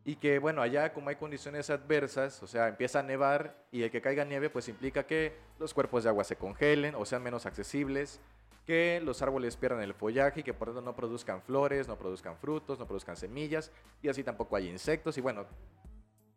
Y 0.04 0.16
que, 0.16 0.38
bueno, 0.38 0.62
allá 0.62 0.92
como 0.92 1.10
hay 1.10 1.16
condiciones 1.16 1.70
adversas, 1.70 2.42
o 2.42 2.46
sea, 2.46 2.68
empieza 2.68 3.00
a 3.00 3.02
nevar 3.02 3.56
y 3.70 3.82
el 3.84 3.90
que 3.90 4.00
caiga 4.00 4.24
nieve, 4.24 4.50
pues 4.50 4.68
implica 4.68 5.04
que 5.06 5.36
los 5.58 5.72
cuerpos 5.72 6.02
de 6.02 6.10
agua 6.10 6.24
se 6.24 6.36
congelen 6.36 6.94
o 6.96 7.04
sean 7.04 7.22
menos 7.22 7.46
accesibles, 7.46 8.20
que 8.66 9.00
los 9.04 9.22
árboles 9.22 9.56
pierdan 9.56 9.82
el 9.82 9.94
follaje 9.94 10.40
y 10.40 10.42
que 10.42 10.54
por 10.54 10.68
tanto 10.68 10.82
no 10.82 10.94
produzcan 10.94 11.42
flores, 11.42 11.88
no 11.88 11.96
produzcan 11.96 12.36
frutos, 12.36 12.78
no 12.78 12.86
produzcan 12.86 13.16
semillas 13.16 13.70
y 14.02 14.08
así 14.08 14.24
tampoco 14.24 14.56
hay 14.56 14.68
insectos 14.68 15.18
y 15.18 15.20
bueno, 15.20 15.46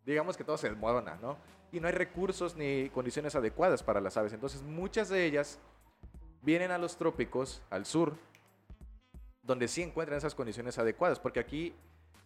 digamos 0.06 0.38
que 0.38 0.44
todo 0.44 0.58
se 0.58 0.70
desmorona, 0.70 1.16
¿no? 1.16 1.38
Y 1.72 1.80
no 1.80 1.88
hay 1.88 1.94
recursos 1.94 2.56
ni 2.56 2.90
condiciones 2.90 3.36
adecuadas 3.36 3.84
para 3.84 4.00
las 4.00 4.16
aves. 4.18 4.34
Entonces 4.34 4.62
muchas 4.62 5.10
de 5.10 5.26
ellas 5.26 5.60
vienen 6.42 6.72
a 6.72 6.78
los 6.78 6.98
trópicos, 6.98 7.62
al 7.70 7.86
sur, 7.86 8.16
donde 9.42 9.68
sí 9.68 9.82
encuentran 9.82 10.18
esas 10.18 10.36
condiciones 10.36 10.78
adecuadas, 10.78 11.20
porque 11.20 11.40
aquí 11.40 11.76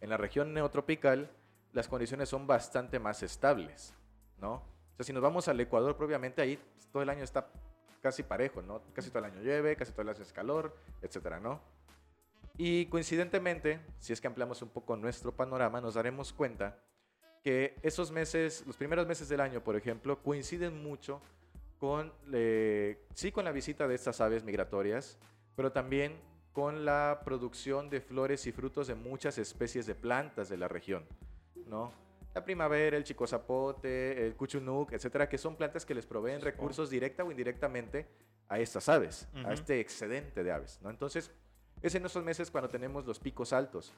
en 0.01 0.09
la 0.09 0.17
región 0.17 0.53
neotropical 0.53 1.29
las 1.71 1.87
condiciones 1.87 2.29
son 2.29 2.47
bastante 2.47 2.99
más 2.99 3.21
estables, 3.23 3.93
¿no? 4.39 4.53
O 4.53 4.95
sea, 4.97 5.05
si 5.05 5.13
nos 5.13 5.21
vamos 5.21 5.47
al 5.47 5.59
Ecuador, 5.59 5.95
propiamente 5.95 6.41
ahí 6.41 6.57
pues, 6.57 6.87
todo 6.87 7.03
el 7.03 7.09
año 7.09 7.23
está 7.23 7.47
casi 8.01 8.23
parejo, 8.23 8.61
¿no? 8.61 8.81
Casi 8.93 9.09
todo 9.09 9.19
el 9.19 9.31
año 9.31 9.41
llueve, 9.41 9.75
casi 9.75 9.91
todo 9.91 10.01
el 10.03 10.09
año 10.09 10.21
es 10.21 10.33
calor, 10.33 10.75
etcétera, 11.01 11.39
¿no? 11.39 11.61
Y 12.57 12.87
coincidentemente, 12.87 13.79
si 13.99 14.11
es 14.11 14.19
que 14.19 14.27
ampliamos 14.27 14.61
un 14.61 14.69
poco 14.69 14.95
nuestro 14.97 15.33
panorama, 15.33 15.79
nos 15.79 15.93
daremos 15.93 16.33
cuenta 16.33 16.77
que 17.43 17.75
esos 17.83 18.11
meses, 18.11 18.65
los 18.67 18.75
primeros 18.75 19.07
meses 19.07 19.29
del 19.29 19.39
año, 19.39 19.63
por 19.63 19.75
ejemplo, 19.75 20.21
coinciden 20.21 20.81
mucho 20.81 21.21
con, 21.77 22.11
eh, 22.33 23.05
sí, 23.13 23.31
con 23.31 23.45
la 23.45 23.53
visita 23.53 23.87
de 23.87 23.95
estas 23.95 24.19
aves 24.19 24.43
migratorias, 24.43 25.17
pero 25.55 25.71
también 25.71 26.19
con 26.53 26.83
la 26.85 27.21
producción 27.23 27.89
de 27.89 28.01
flores 28.01 28.45
y 28.47 28.51
frutos 28.51 28.87
de 28.87 28.95
muchas 28.95 29.37
especies 29.37 29.85
de 29.85 29.95
plantas 29.95 30.49
de 30.49 30.57
la 30.57 30.67
región, 30.67 31.05
¿no? 31.67 31.91
La 32.33 32.43
primavera, 32.43 32.95
el 32.97 33.03
chico 33.03 33.25
zapote, 33.27 34.25
el 34.25 34.35
cuchunuk, 34.35 34.91
etcétera, 34.93 35.27
que 35.27 35.37
son 35.37 35.55
plantas 35.55 35.85
que 35.85 35.95
les 35.95 36.05
proveen 36.05 36.41
recursos 36.41 36.89
directa 36.89 37.23
o 37.23 37.31
indirectamente 37.31 38.07
a 38.47 38.59
estas 38.59 38.87
aves, 38.89 39.27
a 39.45 39.53
este 39.53 39.79
excedente 39.79 40.43
de 40.43 40.51
aves, 40.51 40.79
¿no? 40.81 40.89
Entonces, 40.89 41.31
es 41.81 41.95
en 41.95 42.05
esos 42.05 42.23
meses 42.23 42.51
cuando 42.51 42.67
tenemos 42.69 43.05
los 43.05 43.19
picos 43.19 43.53
altos. 43.53 43.93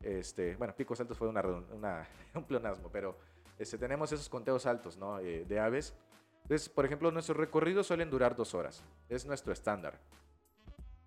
Este, 0.00 0.56
bueno, 0.56 0.74
picos 0.76 1.00
altos 1.00 1.16
fue 1.18 1.28
una, 1.28 1.42
una- 1.42 2.06
un 2.34 2.44
pleonasmo, 2.44 2.88
pero 2.90 3.16
este, 3.58 3.78
tenemos 3.78 4.10
esos 4.12 4.28
conteos 4.28 4.66
altos 4.66 4.96
¿no? 4.96 5.18
Eh, 5.20 5.44
de 5.46 5.58
aves. 5.60 5.94
Entonces, 6.42 6.68
por 6.68 6.84
ejemplo, 6.84 7.10
nuestros 7.10 7.36
recorridos 7.36 7.86
suelen 7.88 8.10
durar 8.10 8.36
dos 8.36 8.54
horas. 8.54 8.82
Es 9.08 9.26
nuestro 9.26 9.52
estándar. 9.52 9.98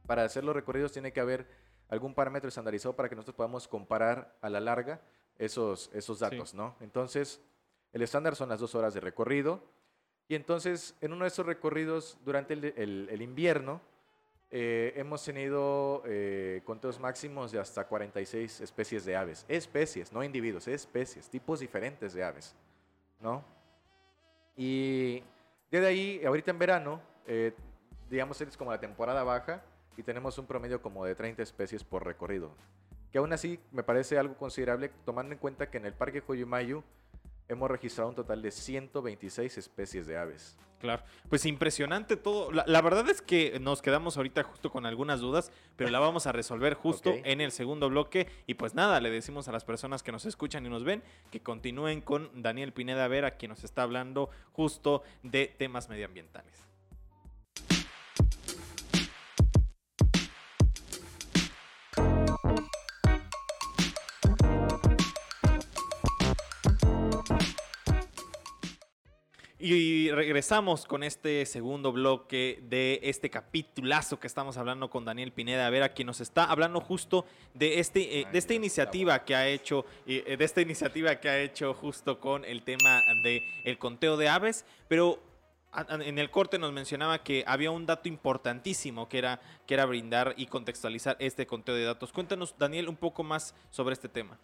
Para 0.10 0.24
hacer 0.24 0.44
los 0.44 0.56
recorridos 0.56 0.92
tiene 0.92 1.14
que 1.14 1.20
haber 1.20 1.46
algún 1.88 2.16
parámetro 2.16 2.48
estandarizado 2.48 2.96
para 2.96 3.10
que 3.10 3.16
nosotros 3.16 3.36
podamos 3.36 3.68
comparar 3.68 4.36
a 4.42 4.50
la 4.50 4.60
larga 4.60 5.00
esos, 5.38 5.92
esos 5.94 6.18
datos, 6.18 6.56
¿no? 6.56 6.76
Entonces, 6.82 7.40
el 7.94 8.02
estándar 8.02 8.36
son 8.36 8.50
las 8.50 8.60
dos 8.60 8.74
horas 8.74 8.96
de 8.96 9.02
recorrido. 9.02 9.62
Y 10.28 10.34
entonces, 10.34 10.96
en 11.02 11.14
uno 11.14 11.26
de 11.26 11.28
esos 11.28 11.46
recorridos, 11.46 12.18
durante 12.26 12.56
el, 12.56 12.66
el- 12.76 13.08
el 13.12 13.22
invierno, 13.22 13.82
eh, 14.50 14.94
hemos 14.96 15.24
tenido 15.24 16.02
eh, 16.08 16.64
conteos 16.66 17.00
máximos 17.00 17.52
de 17.52 17.60
hasta 17.60 17.86
46 17.86 18.62
especies 18.62 19.06
de 19.06 19.16
aves. 19.16 19.46
Especies, 19.48 20.12
no 20.12 20.24
individuos, 20.24 20.68
especies, 20.68 21.30
tipos 21.30 21.60
diferentes 21.60 22.14
de 22.16 22.24
aves, 22.24 22.56
¿no? 23.20 23.44
Y 24.58 25.20
ya 25.72 25.80
de 25.82 25.86
ahí, 25.86 26.26
ahorita 26.26 26.50
en 26.50 26.58
verano, 26.58 27.00
eh, 27.28 27.54
digamos, 28.10 28.42
es 28.42 28.58
como 28.58 28.72
la 28.72 28.80
temporada 28.80 29.24
baja 29.24 29.62
y 30.00 30.04
tenemos 30.04 30.38
un 30.38 30.46
promedio 30.46 30.82
como 30.82 31.04
de 31.04 31.14
30 31.14 31.44
especies 31.44 31.84
por 31.84 32.06
recorrido. 32.06 32.56
Que 33.12 33.18
aún 33.18 33.34
así 33.34 33.60
me 33.74 33.84
parece 33.84 34.18
algo 34.18 34.36
considerable, 34.36 34.90
tomando 35.04 35.34
en 35.34 35.40
cuenta 35.40 35.70
que 35.70 35.78
en 35.78 35.86
el 35.86 35.94
Parque 35.94 36.22
Joyumayu 36.22 36.84
hemos 37.50 37.70
registrado 37.70 38.10
un 38.10 38.16
total 38.16 38.42
de 38.42 38.50
126 38.50 39.58
especies 39.58 40.08
de 40.08 40.18
aves. 40.18 40.56
Claro, 40.80 41.04
pues 41.28 41.46
impresionante 41.46 42.16
todo. 42.16 42.50
La, 42.54 42.64
la 42.66 42.82
verdad 42.82 43.10
es 43.10 43.22
que 43.22 43.60
nos 43.60 43.82
quedamos 43.82 44.16
ahorita 44.16 44.44
justo 44.44 44.72
con 44.72 44.86
algunas 44.86 45.20
dudas, 45.20 45.52
pero 45.76 45.90
la 45.90 46.00
vamos 46.00 46.26
a 46.28 46.32
resolver 46.32 46.76
justo 46.76 47.14
en 47.26 47.42
el 47.42 47.52
segundo 47.52 47.90
bloque. 47.90 48.28
Y 48.48 48.54
pues 48.54 48.76
nada, 48.76 49.02
le 49.02 49.10
decimos 49.10 49.50
a 49.50 49.52
las 49.52 49.66
personas 49.66 50.02
que 50.02 50.14
nos 50.14 50.26
escuchan 50.26 50.66
y 50.66 50.70
nos 50.70 50.86
ven 50.86 51.04
que 51.30 51.42
continúen 51.42 52.00
con 52.00 52.42
Daniel 52.42 52.72
Pineda 52.72 53.10
Vera, 53.10 53.32
quien 53.32 53.50
nos 53.50 53.66
está 53.66 53.84
hablando 53.84 54.30
justo 54.54 55.04
de 55.24 55.48
temas 55.48 55.90
medioambientales. 55.90 56.69
Y 69.62 70.10
regresamos 70.12 70.86
con 70.86 71.04
este 71.04 71.46
segundo 71.46 71.92
bloque 71.92 72.60
de 72.70 73.02
este 73.04 73.30
capitulazo 73.30 74.18
que 74.18 74.26
estamos 74.28 74.56
hablando 74.56 74.90
con 74.90 75.04
Daniel 75.04 75.34
Pineda 75.34 75.70
Vera, 75.70 75.90
quien 75.90 76.06
nos 76.06 76.22
está 76.22 76.46
hablando 76.46 76.80
justo 76.80 77.26
de, 77.54 77.80
este, 77.80 78.22
eh, 78.22 78.28
de 78.32 78.38
esta 78.38 78.54
iniciativa 78.54 79.26
que 79.26 79.36
ha 79.36 79.50
hecho, 79.50 79.86
eh, 80.08 80.38
de 80.38 80.46
esta 80.46 80.62
iniciativa 80.62 81.20
que 81.20 81.28
ha 81.28 81.40
hecho 81.42 81.74
justo 81.74 82.22
con 82.22 82.46
el 82.46 82.64
tema 82.64 83.02
de 83.22 83.42
el 83.66 83.78
conteo 83.78 84.16
de 84.16 84.30
aves, 84.30 84.66
pero 84.88 85.22
a- 85.74 85.82
a- 85.94 86.06
en 86.06 86.18
el 86.20 86.32
corte 86.32 86.58
nos 86.58 86.72
mencionaba 86.72 87.22
que 87.22 87.44
había 87.46 87.70
un 87.70 87.86
dato 87.86 88.08
importantísimo 88.08 89.10
que 89.10 89.18
era, 89.18 89.42
que 89.68 89.74
era 89.74 89.86
brindar 89.86 90.36
y 90.38 90.46
contextualizar 90.46 91.18
este 91.20 91.46
conteo 91.46 91.76
de 91.76 91.84
datos. 91.84 92.14
Cuéntanos, 92.14 92.56
Daniel, 92.58 92.88
un 92.88 92.96
poco 92.96 93.24
más 93.24 93.54
sobre 93.72 93.92
este 93.92 94.08
tema. 94.08 94.40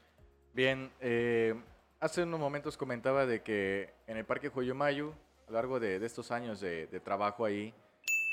Bien, 0.54 0.92
eh, 1.00 1.56
hace 2.00 2.24
unos 2.24 2.40
momentos 2.40 2.78
comentaba 2.78 3.26
de 3.26 3.42
que 3.42 3.94
en 4.08 4.18
el 4.18 4.26
Parque 4.26 4.50
Joyomayu, 4.50 5.14
a 5.48 5.52
lo 5.52 5.56
largo 5.56 5.80
de, 5.80 6.04
estos 6.06 6.32
años 6.32 6.60
de, 6.60 6.88
trabajo 7.04 7.46
ahí, 7.46 7.74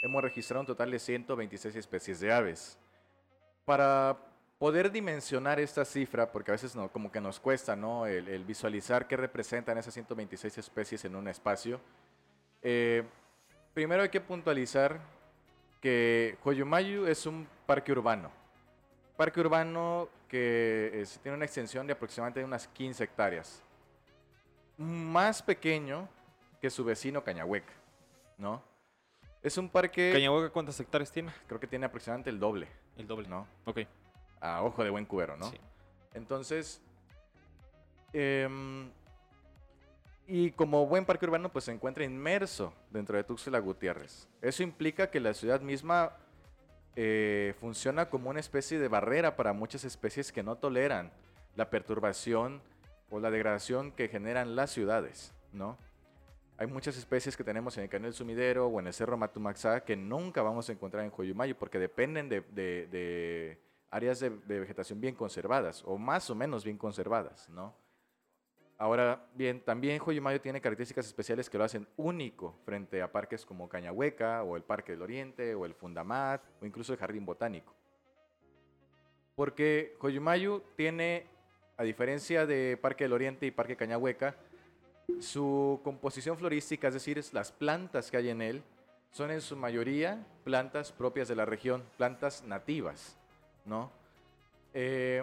hemos 0.02 0.22
registrado 0.22 0.60
un 0.60 0.66
total 0.66 0.90
de 0.90 0.98
126 0.98 1.76
especies 1.76 2.20
de 2.20 2.32
aves. 2.32 2.78
Para 3.64 4.16
poder 4.58 4.90
dimensionar 4.90 5.60
esta 5.60 5.84
cifra, 5.84 6.30
porque 6.30 6.50
a 6.50 6.54
veces 6.54 6.74
no, 6.74 6.88
como 6.90 7.10
que 7.10 7.20
nos 7.20 7.40
cuesta 7.40 7.76
¿no? 7.76 8.06
el, 8.06 8.28
el 8.28 8.44
visualizar 8.44 9.06
qué 9.06 9.16
representan 9.16 9.78
esas 9.78 9.94
126 9.94 10.58
especies 10.58 11.04
en 11.04 11.16
un 11.16 11.28
espacio, 11.28 11.80
eh, 12.62 13.04
primero 13.74 14.02
hay 14.02 14.08
que 14.08 14.20
puntualizar 14.20 15.00
que 15.80 16.36
Joyomayu 16.44 17.06
es 17.06 17.26
un 17.26 17.46
parque 17.66 17.92
urbano. 17.92 18.41
Parque 19.22 19.38
urbano 19.38 20.08
que 20.26 20.90
es- 21.00 21.20
tiene 21.22 21.36
una 21.36 21.44
extensión 21.44 21.86
de 21.86 21.92
aproximadamente 21.92 22.42
unas 22.42 22.66
15 22.66 23.04
hectáreas. 23.04 23.62
Más 24.76 25.40
pequeño 25.40 26.08
que 26.60 26.68
su 26.68 26.82
vecino 26.82 27.22
Cañahuec, 27.22 27.62
¿no? 28.36 28.60
Es 29.40 29.56
un 29.58 29.68
parque, 29.68 30.10
Cañahueca, 30.12 30.52
¿cuántas 30.52 30.80
hectáreas 30.80 31.12
tiene? 31.12 31.30
creo 31.46 31.60
que 31.60 31.68
tiene 31.68 31.86
aproximadamente 31.86 32.30
el 32.30 32.40
doble, 32.40 32.66
El 32.96 33.06
doble. 33.06 33.28
¿no? 33.28 33.46
Ok. 33.64 33.82
A 34.40 34.64
ojo 34.64 34.82
de 34.82 34.90
buen 34.90 35.04
cubero, 35.06 35.36
¿no? 35.36 35.48
Sí. 35.52 35.60
Entonces, 36.14 36.82
em, 38.12 38.90
Y 40.26 40.50
como 40.52 40.84
buen 40.86 41.04
parque 41.04 41.26
urbano, 41.26 41.48
pues 41.52 41.64
se 41.66 41.72
encuentra 41.72 42.02
inmerso 42.04 42.72
dentro 42.90 43.16
de 43.16 43.22
Tuxtla 43.24 43.58
Gutiérrez. 43.60 44.28
Eso 44.40 44.62
implica 44.64 45.10
que 45.10 45.20
la 45.20 45.34
ciudad 45.34 45.60
misma 45.60 46.16
eh, 46.94 47.54
funciona 47.58 48.10
como 48.10 48.30
una 48.30 48.40
especie 48.40 48.78
de 48.78 48.88
barrera 48.88 49.36
para 49.36 49.52
muchas 49.52 49.84
especies 49.84 50.32
que 50.32 50.42
no 50.42 50.56
toleran 50.56 51.10
la 51.56 51.70
perturbación 51.70 52.60
o 53.10 53.20
la 53.20 53.30
degradación 53.30 53.92
que 53.92 54.08
generan 54.08 54.56
las 54.56 54.70
ciudades, 54.70 55.32
¿no? 55.52 55.78
Hay 56.58 56.66
muchas 56.66 56.96
especies 56.96 57.36
que 57.36 57.44
tenemos 57.44 57.76
en 57.76 57.84
el 57.84 57.88
Canal 57.88 58.12
Sumidero 58.12 58.66
o 58.66 58.78
en 58.78 58.86
el 58.86 58.92
Cerro 58.92 59.16
Matumaxá 59.16 59.84
que 59.84 59.96
nunca 59.96 60.42
vamos 60.42 60.68
a 60.68 60.72
encontrar 60.72 61.04
en 61.04 61.10
Joyumayo 61.10 61.56
porque 61.58 61.78
dependen 61.78 62.28
de, 62.28 63.58
áreas 63.90 64.20
de, 64.20 64.30
vegetación 64.30 65.00
bien 65.00 65.14
conservadas 65.14 65.82
o 65.86 65.98
más 65.98 66.28
o 66.30 66.34
menos 66.34 66.64
bien 66.64 66.78
conservadas, 66.78 67.48
¿no? 67.48 67.74
Ahora 68.82 69.24
bien, 69.36 69.60
también 69.60 70.00
Joyumayo 70.00 70.40
tiene 70.40 70.60
características 70.60 71.06
especiales 71.06 71.48
que 71.48 71.56
lo 71.56 71.62
hacen 71.62 71.86
único 71.96 72.56
frente 72.64 73.00
a 73.00 73.12
parques 73.12 73.46
como 73.46 73.68
Cañahueca 73.68 74.42
o 74.42 74.56
el 74.56 74.64
Parque 74.64 74.90
del 74.90 75.02
Oriente 75.02 75.54
o 75.54 75.66
el 75.66 75.72
Fundamat 75.72 76.42
o 76.60 76.66
incluso 76.66 76.92
el 76.92 76.98
Jardín 76.98 77.24
Botánico. 77.24 77.72
Porque 79.36 79.94
Joyumayo 80.00 80.64
tiene, 80.74 81.26
a 81.76 81.84
diferencia 81.84 82.44
de 82.44 82.76
Parque 82.76 83.04
del 83.04 83.12
Oriente 83.12 83.46
y 83.46 83.52
Parque 83.52 83.76
Cañahueca, 83.76 84.34
su 85.20 85.80
composición 85.84 86.36
florística, 86.36 86.88
es 86.88 86.94
decir, 86.94 87.22
las 87.32 87.52
plantas 87.52 88.10
que 88.10 88.16
hay 88.16 88.30
en 88.30 88.42
él, 88.42 88.64
son 89.12 89.30
en 89.30 89.42
su 89.42 89.56
mayoría 89.56 90.26
plantas 90.42 90.90
propias 90.90 91.28
de 91.28 91.36
la 91.36 91.44
región, 91.44 91.84
plantas 91.98 92.42
nativas, 92.42 93.16
¿no? 93.64 93.92
Eh, 94.74 95.22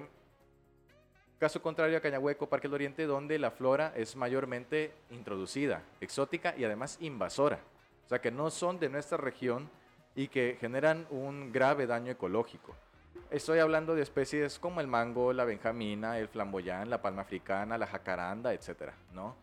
caso 1.39 1.62
contrario 1.62 1.97
a 1.97 2.02
Cañahueco, 2.02 2.49
Parque 2.49 2.67
del 2.67 2.75
Oriente, 2.75 3.06
donde 3.06 3.39
la 3.39 3.49
flora 3.49 3.93
es 3.95 4.15
mayormente 4.15 4.91
introducida, 5.10 5.82
exótica 6.02 6.54
y 6.58 6.65
además 6.65 6.97
invasora. 6.99 7.60
O 8.06 8.10
sea, 8.10 8.19
que 8.19 8.30
no 8.30 8.49
son 8.52 8.80
de 8.80 8.89
nuestra 8.89 9.17
región 9.17 9.69
y 10.15 10.28
que 10.28 10.58
generan 10.60 11.08
un 11.10 11.52
grave 11.52 11.88
daño 11.88 12.12
ecológico. 12.12 12.75
Estoy 13.32 13.60
hablando 13.60 13.95
de 13.95 14.02
especies 14.02 14.60
como 14.60 14.82
el 14.82 14.88
mango, 14.88 15.32
la 15.34 15.45
benjamina, 15.45 16.19
el 16.19 16.28
flamboyán, 16.28 16.89
la 16.89 17.02
palma 17.02 17.21
africana, 17.21 17.78
la 17.78 17.88
jacaranda, 17.88 18.54
etcétera, 18.54 18.95
¿no? 19.13 19.36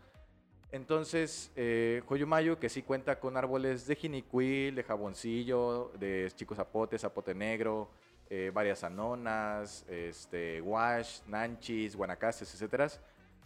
Entonces, 0.72 1.52
eh, 1.54 2.02
Joyumayo, 2.06 2.58
que 2.58 2.68
sí 2.68 2.82
cuenta 2.82 3.18
con 3.20 3.36
árboles 3.36 3.86
de 3.86 3.94
jinicuil, 3.94 4.74
de 4.74 4.82
jaboncillo, 4.82 5.92
de 5.98 6.30
chico 6.34 6.54
zapote, 6.54 6.98
zapote 6.98 7.34
negro, 7.34 7.88
eh, 8.28 8.50
varias 8.52 8.82
anonas, 8.84 9.84
este, 9.88 10.60
wash, 10.60 11.20
nanchis, 11.26 11.94
guanacases, 11.94 12.60
etc. 12.60 12.92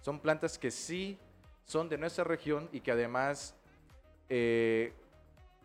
Son 0.01 0.19
plantas 0.21 0.59
que 0.59 0.71
sí 0.71 1.19
son 1.65 1.89
de 1.89 1.99
nuestra 1.99 2.25
región 2.25 2.69
y 2.73 2.81
que 2.81 2.93
además 2.93 3.55
eh, 4.29 4.93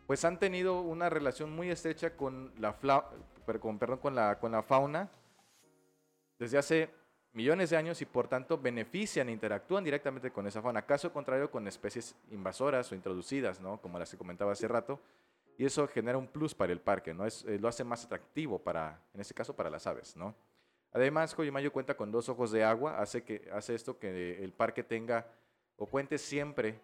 pues 0.08 0.23
han 0.25 0.39
tenido 0.39 0.82
una 0.82 1.10
relación 1.10 1.56
muy 1.56 1.69
estrecha 1.69 2.12
con 2.12 2.51
la 2.60 2.73
fauna 4.63 5.10
desde 6.38 6.58
hace 6.58 6.89
millones 7.36 7.69
de 7.69 7.78
años 7.78 8.01
y 8.01 8.06
por 8.06 8.28
tanto 8.28 8.58
benefician 8.58 9.30
e 9.30 9.32
interactúan 9.32 9.84
directamente 9.84 10.32
con 10.32 10.47
esa 10.47 10.62
fauna. 10.62 10.84
Caso 10.84 11.12
contrario 11.12 11.51
con 11.51 11.67
especies 11.67 12.15
invasoras 12.32 12.91
o 12.91 12.95
introducidas, 12.95 13.60
¿no? 13.60 13.80
como 13.82 13.99
las 13.99 14.10
que 14.10 14.17
comentaba 14.17 14.54
hace 14.54 14.67
rato, 14.67 14.99
y 15.58 15.65
eso 15.65 15.88
genera 15.88 16.18
un 16.18 16.28
plus 16.28 16.54
para 16.54 16.74
el 16.74 16.82
parque, 16.82 17.13
¿no? 17.13 17.26
Es, 17.26 17.46
eh, 17.46 17.58
lo 17.60 17.68
hace 17.68 17.84
más 17.84 18.06
atractivo 18.06 18.60
para, 18.60 19.02
en 19.13 19.22
este 19.22 19.34
caso, 19.34 19.56
para 19.56 19.70
las 19.70 19.88
aves, 19.88 20.15
¿no? 20.15 20.36
Además, 20.91 21.36
Coyimayo 21.36 21.72
cuenta 21.74 21.96
con 21.96 22.12
dos 22.12 22.30
ojos 22.30 22.52
de 22.52 22.63
agua, 22.63 23.00
hace, 23.00 23.24
que, 23.24 23.50
hace 23.52 23.76
esto 23.76 24.00
que 24.00 24.44
el 24.44 24.54
parque 24.54 24.84
tenga 24.84 25.28
o 25.78 25.86
cuente 25.86 26.18
siempre, 26.18 26.80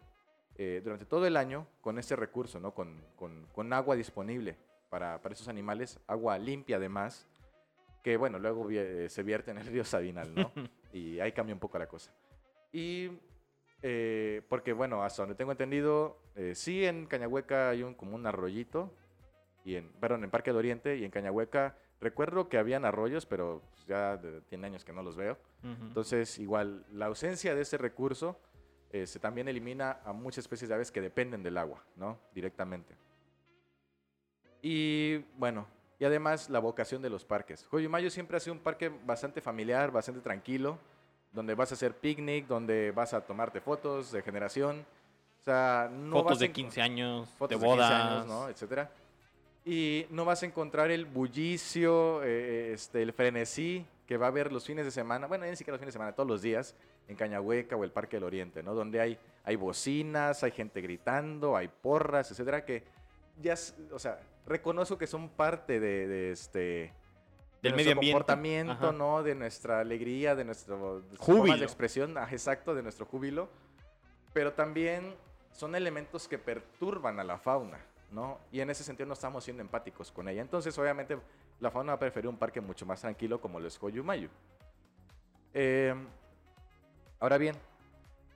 eh, 0.58 0.82
durante 0.84 1.06
todo 1.06 1.26
el 1.26 1.38
año, 1.38 1.66
con 1.80 1.98
este 1.98 2.16
recurso, 2.16 2.60
¿no? 2.60 2.74
Con, 2.74 3.02
con, 3.16 3.48
con 3.54 3.72
agua 3.72 3.96
disponible 3.96 4.58
para, 4.90 5.22
para 5.22 5.34
esos 5.34 5.48
animales, 5.48 6.00
agua 6.08 6.38
limpia 6.38 6.76
además, 6.76 7.28
que 8.04 8.18
bueno, 8.18 8.40
luego 8.40 8.70
eh, 8.70 9.08
se 9.10 9.24
vierte 9.24 9.52
en 9.52 9.60
el 9.60 9.68
río 9.68 9.86
Sabinal, 9.86 10.34
¿no? 10.36 10.52
y 10.94 11.20
ahí 11.20 11.32
cambia 11.32 11.56
un 11.56 11.60
poco 11.60 11.80
la 11.80 11.88
cosa. 11.88 12.14
Y 12.74 13.10
eh, 13.82 14.42
porque 14.50 14.74
bueno, 14.74 15.04
hasta 15.04 15.24
donde 15.24 15.36
tengo 15.36 15.52
entendido, 15.52 16.21
eh, 16.36 16.54
sí 16.56 16.86
en 16.86 17.06
Cañahueca 17.06 17.70
hay 17.70 17.84
un, 17.84 17.94
como 17.94 18.16
un 18.16 18.26
arroyito, 18.26 18.94
y 19.64 19.76
en, 19.76 19.90
perdón, 19.94 20.24
en 20.24 20.32
Parque 20.32 20.50
del 20.52 20.58
Oriente 20.58 20.98
y 20.98 21.04
en 21.04 21.12
Cañahueca 21.12 21.76
recuerdo 22.00 22.50
que 22.50 22.58
habían 22.58 22.86
arroyos, 22.86 23.26
pero 23.26 23.62
ya 23.88 24.20
tiene 24.50 24.68
años 24.68 24.84
que 24.84 24.94
no 24.94 25.04
los 25.04 25.16
veo. 25.16 25.38
Entonces, 25.64 26.40
igual, 26.40 26.84
la 26.92 27.06
ausencia 27.06 27.54
de 27.54 27.62
ese 27.62 27.78
recurso 27.78 28.40
se 28.92 29.20
también 29.20 29.48
elimina 29.48 30.00
a 30.04 30.12
muchas 30.12 30.46
especies 30.46 30.70
de 30.70 30.76
aves 30.76 30.92
que 30.92 31.00
dependen 31.00 31.44
del 31.44 31.58
agua, 31.58 31.84
¿no? 31.96 32.18
Directamente. 32.34 32.96
Y 34.62 35.18
bueno, 35.38 35.68
y 36.00 36.06
además 36.06 36.50
la 36.50 36.58
vocación 36.58 37.02
de 37.04 37.12
los 37.12 37.24
parques. 37.24 37.66
Joyumayo 37.70 38.10
siempre 38.10 38.38
ha 38.38 38.40
sido 38.40 38.54
un 38.54 38.60
parque 38.60 38.90
bastante 38.90 39.40
familiar, 39.40 39.92
bastante 39.92 40.22
tranquilo, 40.22 40.80
donde 41.32 41.54
vas 41.54 41.72
a 41.72 41.76
hacer 41.76 41.96
picnic, 41.96 42.48
donde 42.48 42.92
vas 42.92 43.14
a 43.14 43.22
tomarte 43.22 43.62
fotos 43.62 44.12
de 44.12 44.24
generación. 44.24 44.84
O 45.42 45.44
sea, 45.44 45.90
no 45.92 46.22
fotos 46.22 46.40
de 46.40 46.52
15 46.52 46.82
años, 46.82 47.30
de 47.50 47.56
bodas, 47.56 47.92
años, 47.92 48.28
¿no? 48.28 48.48
etcétera. 48.48 48.92
Y 49.66 50.06
no 50.12 50.24
vas 50.24 50.44
a 50.44 50.46
encontrar 50.46 50.92
el 50.92 51.06
bullicio, 51.06 52.22
eh, 52.24 52.74
este, 52.74 53.02
el 53.02 53.12
frenesí 53.12 53.86
que 54.06 54.18
va 54.18 54.28
a 54.28 54.30
haber 54.30 54.52
los 54.52 54.66
fines 54.66 54.86
de 54.86 54.92
semana, 54.92 55.26
bueno, 55.26 55.46
ni 55.46 55.56
siquiera 55.56 55.74
los 55.74 55.80
fines 55.80 55.94
de 55.94 55.98
semana, 55.98 56.12
todos 56.14 56.30
los 56.30 56.42
días, 56.42 56.76
en 57.08 57.16
Cañahueca 57.16 57.76
o 57.76 57.84
el 57.84 57.92
Parque 57.92 58.18
del 58.18 58.26
Oriente, 58.26 58.62
¿no? 58.62 58.76
Donde 58.76 59.02
hay, 59.02 59.18
hay 59.44 59.56
bocinas, 59.56 60.44
hay 60.44 60.52
gente 60.52 60.80
gritando, 60.80 61.56
hay 61.56 61.70
porras, 61.70 62.30
etcétera, 62.30 62.64
que 62.64 62.84
ya, 63.42 63.56
o 63.92 63.98
sea, 63.98 64.20
reconozco 64.46 64.98
que 64.98 65.08
son 65.08 65.30
parte 65.30 65.80
de, 65.80 66.32
este 66.32 66.94
del 67.64 67.76
medio 67.76 67.94
ambiente. 67.94 68.14
comportamiento, 68.14 68.92
¿no? 68.92 69.24
De 69.24 69.34
nuestra 69.34 69.80
alegría, 69.80 70.36
de 70.36 70.46
nuestro 70.46 71.04
júbilo. 71.18 71.58
de 71.58 71.64
expresión, 71.64 72.18
ah, 72.18 72.28
exacto, 72.32 72.76
de 72.76 72.84
nuestro 72.84 73.06
júbilo. 73.06 73.50
Pero 74.34 74.54
también 74.54 75.16
son 75.52 75.76
elementos 75.76 76.28
que 76.28 76.38
perturban 76.38 77.20
a 77.20 77.24
la 77.24 77.38
fauna, 77.38 77.80
¿no? 78.12 78.40
Y 78.52 78.62
en 78.62 78.70
ese 78.70 78.84
sentido 78.84 79.08
no 79.08 79.14
estamos 79.14 79.44
siendo 79.44 79.62
empáticos 79.62 80.12
con 80.12 80.28
ella. 80.28 80.42
Entonces, 80.42 80.78
obviamente, 80.78 81.18
la 81.60 81.72
fauna 81.72 81.92
va 81.92 81.96
a 81.96 82.00
preferir 82.00 82.30
un 82.30 82.38
parque 82.38 82.62
mucho 82.62 82.86
más 82.86 83.02
tranquilo 83.02 83.40
como 83.40 83.60
lo 83.60 83.68
es 83.68 83.78
Coyumayu. 83.78 84.30
Eh, 85.54 85.94
ahora 87.20 87.38
bien, 87.38 87.56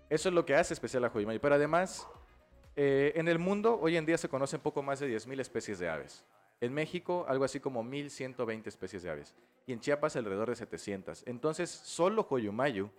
eso 0.10 0.30
es 0.30 0.36
lo 0.36 0.46
que 0.46 0.56
hace 0.56 0.74
especial 0.74 1.04
a 1.06 1.10
Coyumayu. 1.10 1.40
Pero 1.40 1.56
además, 1.56 2.08
eh, 2.76 3.14
en 3.16 3.28
el 3.28 3.40
mundo, 3.40 3.80
hoy 3.82 3.98
en 3.98 4.06
día 4.06 4.18
se 4.18 4.30
conocen 4.30 4.60
poco 4.60 4.84
más 4.84 5.00
de 5.00 5.10
10.000 5.10 5.40
especies 5.40 5.80
de 5.80 5.90
aves. 5.90 6.24
En 6.62 6.74
México, 6.74 7.26
algo 7.28 7.44
así 7.44 7.60
como 7.60 7.84
1.120 7.84 8.68
especies 8.68 9.04
de 9.04 9.10
aves. 9.10 9.36
Y 9.68 9.74
en 9.74 9.80
Chiapas, 9.80 10.16
alrededor 10.16 10.50
de 10.50 10.56
700. 10.56 11.24
Entonces, 11.26 11.70
solo 11.70 12.28
Coyumayu 12.28 12.90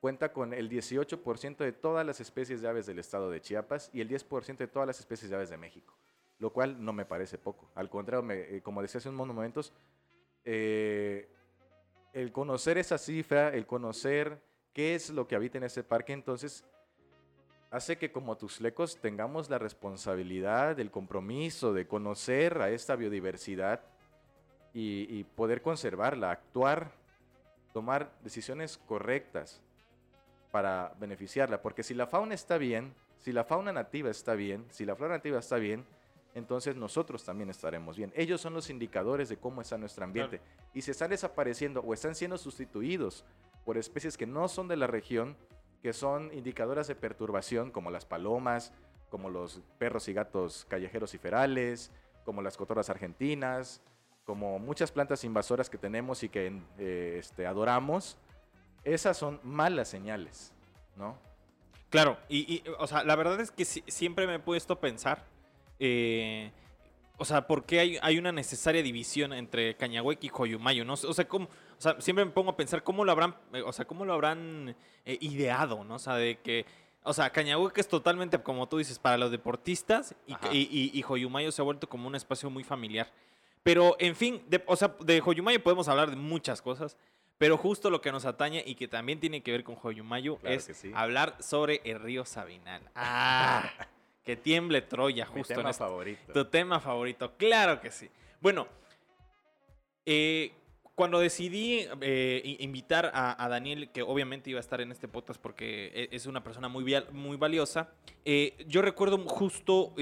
cuenta 0.00 0.32
con 0.32 0.52
el 0.52 0.70
18% 0.70 1.56
de 1.58 1.72
todas 1.72 2.06
las 2.06 2.20
especies 2.20 2.60
de 2.60 2.68
aves 2.68 2.86
del 2.86 2.98
estado 2.98 3.30
de 3.30 3.40
Chiapas 3.40 3.90
y 3.92 4.00
el 4.00 4.08
10% 4.08 4.56
de 4.56 4.68
todas 4.68 4.86
las 4.86 5.00
especies 5.00 5.30
de 5.30 5.36
aves 5.36 5.50
de 5.50 5.56
México. 5.56 5.94
Lo 6.38 6.52
cual 6.52 6.84
no 6.84 6.92
me 6.92 7.06
parece 7.06 7.38
poco. 7.38 7.70
Al 7.74 7.88
contrario, 7.88 8.30
eh, 8.30 8.60
como 8.62 8.82
decía 8.82 8.98
hace 8.98 9.08
unos 9.08 9.26
momentos, 9.26 9.72
eh, 10.44 11.28
el 12.12 12.32
conocer 12.32 12.78
esa 12.78 12.98
cifra, 12.98 13.48
el 13.48 13.66
conocer 13.66 14.40
qué 14.72 14.94
es 14.94 15.10
lo 15.10 15.26
que 15.26 15.34
habita 15.34 15.58
en 15.58 15.64
ese 15.64 15.82
parque, 15.82 16.12
entonces 16.12 16.64
hace 17.70 17.98
que 17.98 18.12
como 18.12 18.36
tuslecos 18.36 19.00
tengamos 19.00 19.50
la 19.50 19.58
responsabilidad, 19.58 20.78
el 20.78 20.90
compromiso 20.90 21.72
de 21.72 21.86
conocer 21.86 22.60
a 22.60 22.70
esta 22.70 22.96
biodiversidad 22.96 23.80
y, 24.72 25.24
poder 25.24 25.62
conservarla, 25.62 26.30
actuar, 26.30 26.92
tomar 27.72 28.12
decisiones 28.22 28.76
correctas 28.76 29.62
para 30.56 30.94
beneficiarla. 30.98 31.60
Porque 31.60 31.82
si 31.82 31.92
la 31.92 32.06
fauna 32.06 32.32
está 32.32 32.56
bien, 32.56 32.94
si 33.18 33.30
la 33.30 33.44
fauna 33.44 33.74
nativa 33.74 34.10
está 34.10 34.32
bien, 34.32 34.64
si 34.70 34.86
la 34.86 34.96
flora 34.96 35.16
nativa 35.16 35.38
está 35.38 35.56
bien, 35.56 35.84
entonces 36.34 36.76
nosotros 36.76 37.22
también 37.26 37.50
estaremos 37.50 37.98
bien. 37.98 38.10
Ellos 38.16 38.40
son 38.40 38.54
los 38.54 38.70
indicadores 38.70 39.28
de 39.28 39.36
cómo 39.36 39.60
está 39.60 39.76
nuestro 39.76 40.04
ambiente. 40.04 40.40
Y 40.72 40.80
si 40.80 40.92
están 40.92 41.10
desapareciendo 41.10 41.80
o 41.80 41.92
están 41.92 42.14
siendo 42.14 42.38
sustituidos 42.38 43.22
por 43.66 43.76
especies 43.76 44.16
que 44.16 44.26
no 44.26 44.48
son 44.48 44.66
de 44.66 44.76
la 44.76 44.86
región, 44.86 45.36
que 45.82 45.92
son 45.92 46.32
indicadoras 46.32 46.88
de 46.88 46.94
perturbación 46.94 47.70
como 47.70 47.90
las 47.90 48.06
palomas, 48.06 48.72
como 49.10 49.28
los 49.28 49.60
perros 49.76 50.08
y 50.08 50.14
gatos 50.14 50.64
callejeros 50.70 51.12
y 51.12 51.18
ferales, 51.18 51.92
como 52.24 52.40
las 52.40 52.56
cotorras 52.56 52.88
argentinas, 52.88 53.82
como 54.24 54.58
muchas 54.58 54.90
plantas 54.90 55.22
invasoras 55.22 55.68
que 55.68 55.76
tenemos 55.76 56.22
y 56.22 56.30
que 56.30 56.62
eh, 56.78 57.16
este, 57.18 57.46
adoramos, 57.46 58.16
esas 58.94 59.16
son 59.16 59.40
malas 59.42 59.88
señales, 59.88 60.52
¿no? 60.96 61.16
Claro, 61.90 62.18
y, 62.28 62.62
o 62.78 62.86
sea, 62.86 63.04
la 63.04 63.16
verdad 63.16 63.40
es 63.40 63.50
que 63.50 63.64
siempre 63.64 64.26
me 64.26 64.34
he 64.34 64.38
puesto 64.38 64.74
a 64.74 64.80
pensar, 64.80 65.24
eh, 65.78 66.50
o 67.18 67.24
sea, 67.24 67.46
¿por 67.46 67.64
qué 67.64 67.80
hay, 67.80 67.98
hay, 68.02 68.18
una 68.18 68.32
necesaria 68.32 68.82
división 68.82 69.32
entre 69.32 69.76
Cañahueque 69.76 70.26
y 70.26 70.30
Coyumayo? 70.30 70.84
¿no? 70.84 70.94
O 70.94 70.96
sea, 71.14 71.26
¿cómo, 71.28 71.46
o 71.46 71.80
sea, 71.80 72.00
siempre 72.00 72.24
me 72.24 72.30
pongo 72.32 72.50
a 72.50 72.56
pensar 72.56 72.82
cómo 72.82 73.04
lo 73.04 73.12
habrán, 73.12 73.36
eh, 73.52 73.62
o 73.62 73.72
sea, 73.72 73.84
cómo 73.86 74.04
lo 74.04 74.12
habrán 74.12 74.76
eh, 75.04 75.18
ideado, 75.20 75.84
¿no? 75.84 75.94
O 75.94 75.98
sea, 75.98 76.16
de 76.16 76.38
que, 76.40 76.66
O 77.04 77.12
sea, 77.12 77.30
Cañahueca 77.30 77.80
es 77.80 77.88
totalmente, 77.88 78.42
como 78.42 78.68
tú 78.68 78.78
dices, 78.78 78.98
para 78.98 79.16
los 79.16 79.30
deportistas 79.30 80.14
y, 80.26 80.32
Ajá. 80.34 80.48
y, 80.52 80.68
y- 80.70 80.90
y 80.98 81.02
Joyumayo 81.02 81.52
se 81.52 81.62
ha 81.62 81.64
vuelto 81.64 81.88
como 81.88 82.08
un 82.08 82.16
espacio 82.16 82.50
muy 82.50 82.64
familiar. 82.64 83.10
Pero, 83.62 83.96
en 84.00 84.16
fin, 84.16 84.42
de, 84.48 84.62
o 84.66 84.74
sea, 84.76 84.94
de 85.00 85.20
Joyumayo 85.20 85.62
podemos 85.62 85.86
hablar 85.88 86.10
de 86.10 86.16
muchas 86.16 86.60
cosas, 86.60 86.96
pero 87.38 87.56
justo 87.56 87.90
lo 87.90 88.00
que 88.00 88.10
nos 88.12 88.24
atañe 88.24 88.62
y 88.66 88.74
que 88.74 88.88
también 88.88 89.20
tiene 89.20 89.42
que 89.42 89.52
ver 89.52 89.62
con 89.64 89.74
Joyumayo 89.76 90.36
Claro 90.38 90.56
es 90.56 90.64
sí. 90.64 90.90
hablar 90.94 91.36
sobre 91.40 91.80
el 91.84 92.00
río 92.00 92.24
Sabinal. 92.24 92.82
¡Ah! 92.94 93.70
que 94.24 94.34
tiemble 94.36 94.82
Troya 94.82 95.24
Mi 95.26 95.32
justo 95.34 95.52
en 95.52 95.60
tema 95.60 95.72
favorito. 95.72 96.32
Tu 96.32 96.44
tema 96.46 96.80
favorito, 96.80 97.36
claro 97.36 97.80
que 97.80 97.92
sí. 97.92 98.10
Bueno, 98.40 98.66
eh, 100.04 100.52
cuando 100.96 101.20
decidí 101.20 101.86
eh, 102.00 102.56
invitar 102.58 103.10
a, 103.14 103.44
a 103.44 103.48
Daniel, 103.48 103.90
que 103.92 104.02
obviamente 104.02 104.50
iba 104.50 104.58
a 104.58 104.60
estar 104.60 104.80
en 104.80 104.90
este 104.90 105.06
podcast 105.06 105.40
porque 105.40 105.92
e- 105.94 106.08
es 106.10 106.26
una 106.26 106.42
persona 106.42 106.68
muy, 106.68 106.84
muy 107.12 107.36
valiosa, 107.36 107.92
eh, 108.24 108.56
yo 108.66 108.82
recuerdo 108.82 109.18
justo 109.28 109.94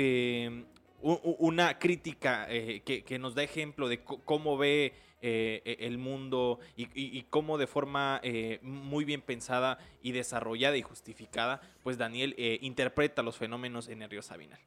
una 1.02 1.78
crítica 1.78 2.46
que, 2.48 3.04
que 3.04 3.18
nos 3.18 3.34
da 3.34 3.42
ejemplo 3.42 3.88
de 3.88 4.02
cómo 4.04 4.56
ve 4.56 4.94
eh, 5.26 5.62
e- 5.64 5.86
el 5.86 5.96
mundo 5.96 6.58
y, 6.76 6.82
y- 6.94 7.18
y 7.18 7.22
cómo 7.30 7.56
de 7.56 7.66
forma 7.66 8.20
eh, 8.22 8.58
muy 8.60 9.06
bien 9.06 9.22
pensada 9.22 9.78
y 10.02 10.12
desarrollada 10.12 10.76
y 10.76 10.82
justificada, 10.82 11.62
pues 11.82 11.96
Daniel 11.96 12.34
eh, 12.36 12.58
interpreta 12.60 13.22
los 13.22 13.38
fenómenos 13.38 13.88
en 13.88 14.02
el 14.02 14.10
río 14.10 14.20
Sabinal. 14.20 14.60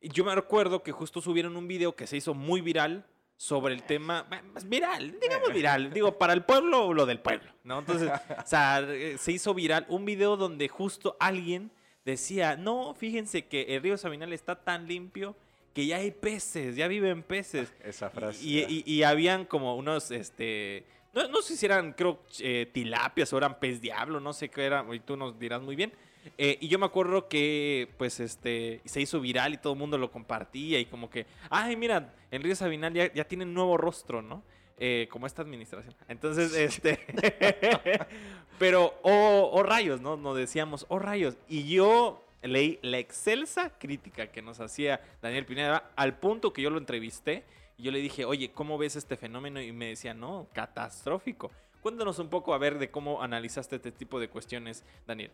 Yo 0.00 0.24
me 0.24 0.34
recuerdo 0.34 0.82
que 0.82 0.90
justo 0.92 1.20
subieron 1.20 1.56
un 1.56 1.68
video 1.68 1.94
que 1.94 2.06
se 2.08 2.16
hizo 2.16 2.34
muy 2.34 2.60
viral 2.60 3.06
sobre 3.36 3.74
el 3.74 3.82
tema, 3.84 4.26
viral, 4.64 5.18
digamos 5.20 5.52
viral, 5.52 5.92
digo, 5.92 6.18
para 6.18 6.32
el 6.32 6.42
pueblo 6.44 6.92
lo 6.92 7.06
del 7.06 7.20
pueblo, 7.20 7.50
¿no? 7.64 7.78
Entonces, 7.78 8.10
o 8.44 8.46
sea, 8.46 8.84
se 9.18 9.32
hizo 9.32 9.54
viral 9.54 9.86
un 9.88 10.04
video 10.04 10.36
donde 10.36 10.68
justo 10.68 11.16
alguien 11.20 11.70
decía, 12.04 12.56
no, 12.56 12.94
fíjense 12.94 13.46
que 13.46 13.76
el 13.76 13.82
río 13.82 13.96
Sabinal 13.98 14.32
está 14.32 14.56
tan 14.64 14.86
limpio 14.88 15.36
que 15.76 15.84
ya 15.86 15.98
hay 15.98 16.10
peces, 16.10 16.74
ya 16.74 16.88
viven 16.88 17.22
peces. 17.22 17.70
Esa 17.84 18.08
frase. 18.08 18.42
Y, 18.42 18.60
y- 18.60 18.82
y 18.86 19.02
habían 19.02 19.44
como 19.44 19.76
unos, 19.76 20.10
este, 20.10 20.86
no, 21.12 21.28
no 21.28 21.42
sé 21.42 21.54
si 21.54 21.66
eran, 21.66 21.92
creo, 21.92 22.18
eh, 22.40 22.70
tilapias 22.72 23.30
o 23.34 23.36
eran 23.36 23.58
pez 23.60 23.82
diablo, 23.82 24.18
no 24.18 24.32
sé 24.32 24.48
qué 24.48 24.64
era, 24.64 24.86
y 24.90 25.00
tú 25.00 25.18
nos 25.18 25.38
dirás 25.38 25.60
muy 25.60 25.76
bien. 25.76 25.92
Eh, 26.38 26.56
y 26.62 26.68
yo 26.68 26.78
me 26.78 26.86
acuerdo 26.86 27.28
que, 27.28 27.90
pues, 27.98 28.20
este, 28.20 28.80
se 28.86 29.02
hizo 29.02 29.20
viral 29.20 29.52
y 29.52 29.58
todo 29.58 29.74
el 29.74 29.78
mundo 29.78 29.98
lo 29.98 30.10
compartía 30.10 30.80
y 30.80 30.86
como 30.86 31.10
que, 31.10 31.26
ay, 31.50 31.76
mira, 31.76 32.14
río 32.32 32.56
Sabinal 32.56 32.94
ya, 32.94 33.12
ya 33.12 33.24
tiene 33.24 33.44
un 33.44 33.52
nuevo 33.52 33.76
rostro, 33.76 34.22
¿no? 34.22 34.42
Eh, 34.78 35.08
como 35.10 35.26
esta 35.26 35.42
administración. 35.42 35.94
Entonces, 36.08 36.54
este, 36.56 36.98
pero, 38.58 38.94
oh, 39.02 39.50
oh, 39.52 39.62
rayos, 39.62 40.00
¿no? 40.00 40.16
Nos 40.16 40.36
decíamos, 40.36 40.86
oh 40.88 40.98
rayos. 40.98 41.36
Y 41.48 41.68
yo 41.68 42.25
leí 42.42 42.78
la 42.82 42.98
excelsa 42.98 43.78
crítica 43.78 44.28
que 44.28 44.42
nos 44.42 44.60
hacía 44.60 45.00
Daniel 45.20 45.46
Pineda 45.46 45.90
al 45.96 46.18
punto 46.18 46.52
que 46.52 46.62
yo 46.62 46.70
lo 46.70 46.78
entrevisté 46.78 47.44
y 47.76 47.84
yo 47.84 47.92
le 47.92 47.98
dije, 47.98 48.24
oye, 48.24 48.52
¿cómo 48.52 48.78
ves 48.78 48.96
este 48.96 49.16
fenómeno? 49.16 49.60
Y 49.60 49.72
me 49.72 49.88
decía, 49.88 50.14
no, 50.14 50.48
catastrófico. 50.52 51.50
Cuéntanos 51.82 52.18
un 52.18 52.30
poco 52.30 52.54
a 52.54 52.58
ver 52.58 52.78
de 52.78 52.90
cómo 52.90 53.22
analizaste 53.22 53.76
este 53.76 53.92
tipo 53.92 54.18
de 54.18 54.28
cuestiones, 54.28 54.84
Daniel. 55.06 55.30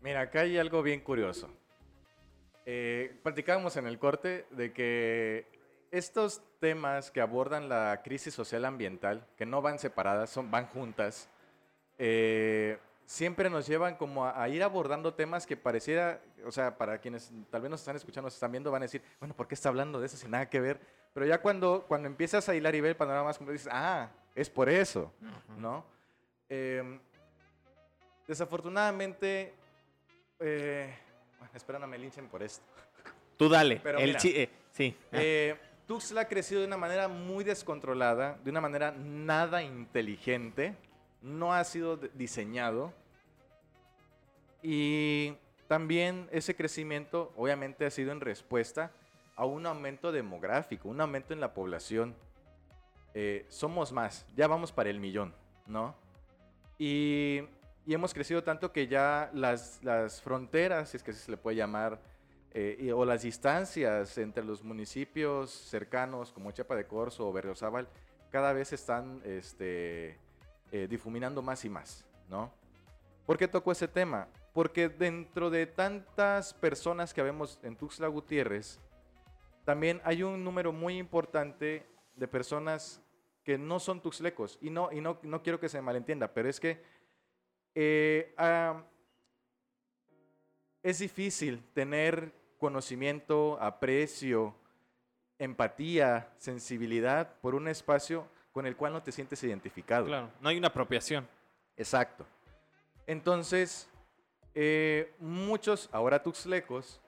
Mira, 0.00 0.22
acá 0.22 0.40
hay 0.40 0.58
algo 0.58 0.82
bien 0.82 1.00
curioso. 1.00 1.48
Eh, 2.64 3.18
platicábamos 3.22 3.76
en 3.76 3.86
el 3.86 3.98
corte 3.98 4.46
de 4.50 4.72
que 4.72 5.46
estos 5.90 6.42
temas 6.60 7.10
que 7.10 7.20
abordan 7.20 7.68
la 7.68 8.00
crisis 8.02 8.34
social 8.34 8.64
ambiental, 8.64 9.26
que 9.36 9.46
no 9.46 9.62
van 9.62 9.78
separadas, 9.78 10.30
son, 10.30 10.50
van 10.50 10.66
juntas, 10.66 11.28
eh, 11.98 12.78
siempre 13.06 13.50
nos 13.50 13.66
llevan 13.66 13.96
como 13.96 14.24
a, 14.24 14.42
a 14.42 14.48
ir 14.48 14.62
abordando 14.62 15.14
temas 15.14 15.46
que 15.46 15.56
pareciera, 15.56 16.20
o 16.44 16.52
sea, 16.52 16.76
para 16.76 16.98
quienes 16.98 17.30
tal 17.50 17.62
vez 17.62 17.70
nos 17.70 17.80
están 17.80 17.96
escuchando, 17.96 18.26
nos 18.26 18.34
están 18.34 18.52
viendo, 18.52 18.70
van 18.70 18.82
a 18.82 18.86
decir, 18.86 19.02
bueno, 19.20 19.34
¿por 19.34 19.48
qué 19.48 19.54
está 19.54 19.68
hablando 19.68 20.00
de 20.00 20.06
eso 20.06 20.16
sin 20.16 20.30
nada 20.30 20.48
que 20.48 20.60
ver? 20.60 20.80
Pero 21.12 21.26
ya 21.26 21.40
cuando, 21.40 21.84
cuando 21.86 22.08
empiezas 22.08 22.48
a 22.48 22.54
hilar 22.54 22.74
y 22.74 22.80
ver 22.80 22.90
el 22.90 22.96
panorama 22.96 23.24
más 23.24 23.38
completo, 23.38 23.58
dices, 23.58 23.72
ah, 23.72 24.10
es 24.34 24.48
por 24.48 24.68
eso, 24.68 25.12
¿no? 25.58 25.84
Eh, 26.48 26.98
desafortunadamente, 28.26 29.54
eh, 30.40 30.94
bueno, 31.38 31.52
espero 31.54 31.78
no 31.78 31.86
me 31.86 31.98
linchen 31.98 32.28
por 32.28 32.42
esto. 32.42 32.64
Tú 33.36 33.48
dale. 33.48 33.80
Pero 33.82 33.98
el 33.98 34.06
mira, 34.06 34.20
eh, 34.24 34.50
sí. 34.70 34.96
Eh, 35.10 35.56
Tuxtla 35.86 36.22
ha 36.22 36.28
crecido 36.28 36.60
de 36.60 36.66
una 36.66 36.76
manera 36.76 37.08
muy 37.08 37.44
descontrolada, 37.44 38.38
de 38.42 38.50
una 38.50 38.60
manera 38.60 38.92
nada 38.92 39.62
inteligente, 39.62 40.74
no 41.22 41.52
ha 41.52 41.64
sido 41.64 41.96
diseñado 41.96 42.92
y 44.62 45.34
también 45.68 46.28
ese 46.32 46.54
crecimiento 46.54 47.32
obviamente 47.36 47.86
ha 47.86 47.90
sido 47.90 48.12
en 48.12 48.20
respuesta 48.20 48.92
a 49.36 49.44
un 49.44 49.66
aumento 49.66 50.12
demográfico, 50.12 50.88
un 50.88 51.00
aumento 51.00 51.32
en 51.32 51.40
la 51.40 51.54
población. 51.54 52.14
Eh, 53.14 53.46
somos 53.48 53.92
más, 53.92 54.26
ya 54.36 54.46
vamos 54.46 54.72
para 54.72 54.90
el 54.90 55.00
millón, 55.00 55.34
¿no? 55.66 55.94
Y, 56.78 57.40
y 57.86 57.94
hemos 57.94 58.14
crecido 58.14 58.42
tanto 58.42 58.72
que 58.72 58.86
ya 58.86 59.30
las, 59.32 59.82
las 59.82 60.20
fronteras, 60.20 60.90
si 60.90 60.96
es 60.96 61.02
que 61.02 61.12
se 61.12 61.30
le 61.30 61.36
puede 61.36 61.56
llamar, 61.56 62.00
eh, 62.54 62.92
o 62.94 63.06
las 63.06 63.22
distancias 63.22 64.18
entre 64.18 64.44
los 64.44 64.62
municipios 64.62 65.50
cercanos 65.50 66.32
como 66.32 66.50
Chiapa 66.50 66.76
de 66.76 66.86
Corzo 66.86 67.26
o 67.26 67.32
Berriozábal 67.32 67.88
cada 68.30 68.52
vez 68.52 68.74
están 68.74 69.22
este, 69.24 70.18
eh, 70.72 70.88
difuminando 70.88 71.42
más 71.42 71.64
y 71.64 71.68
más, 71.68 72.04
¿no? 72.28 72.50
¿Por 73.26 73.38
qué 73.38 73.46
tocó 73.46 73.70
ese 73.70 73.86
tema? 73.86 74.26
Porque 74.52 74.88
dentro 74.88 75.50
de 75.50 75.66
tantas 75.66 76.54
personas 76.54 77.14
que 77.14 77.22
vemos 77.22 77.60
en 77.62 77.76
Tuxtla 77.76 78.08
Gutiérrez, 78.08 78.80
también 79.64 80.00
hay 80.02 80.22
un 80.22 80.42
número 80.42 80.72
muy 80.72 80.98
importante 80.98 81.86
de 82.16 82.26
personas 82.26 83.00
que 83.44 83.58
no 83.58 83.78
son 83.80 84.00
tuxlecos. 84.00 84.58
Y 84.60 84.70
no, 84.70 84.90
y 84.90 85.00
no, 85.00 85.18
no 85.22 85.42
quiero 85.42 85.60
que 85.60 85.68
se 85.68 85.80
malentienda, 85.80 86.32
pero 86.32 86.48
es 86.48 86.58
que 86.58 86.82
eh, 87.74 88.34
es 90.82 90.98
difícil 90.98 91.62
tener 91.74 92.32
conocimiento, 92.58 93.58
aprecio, 93.60 94.54
empatía, 95.38 96.32
sensibilidad 96.38 97.38
por 97.40 97.54
un 97.54 97.68
espacio 97.68 98.26
con 98.52 98.66
el 98.66 98.76
cual 98.76 98.92
no 98.92 99.02
te 99.02 99.12
sientes 99.12 99.42
identificado. 99.42 100.06
Claro, 100.06 100.30
no 100.40 100.48
hay 100.48 100.58
una 100.58 100.68
apropiación. 100.68 101.26
Exacto. 101.76 102.26
Entonces, 103.06 103.88
eh, 104.54 105.14
muchos 105.18 105.88
ahora 105.92 106.22
tuxlecos 106.22 107.00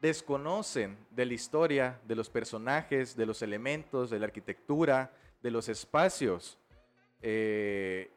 desconocen 0.00 0.96
de 1.10 1.26
la 1.26 1.34
historia, 1.34 2.00
de 2.04 2.14
los 2.14 2.30
personajes, 2.30 3.16
de 3.16 3.26
los 3.26 3.42
elementos, 3.42 4.10
de 4.10 4.18
la 4.18 4.26
arquitectura, 4.26 5.12
de 5.42 5.50
los 5.50 5.68
espacios 5.68 6.58
eh, 7.22 8.10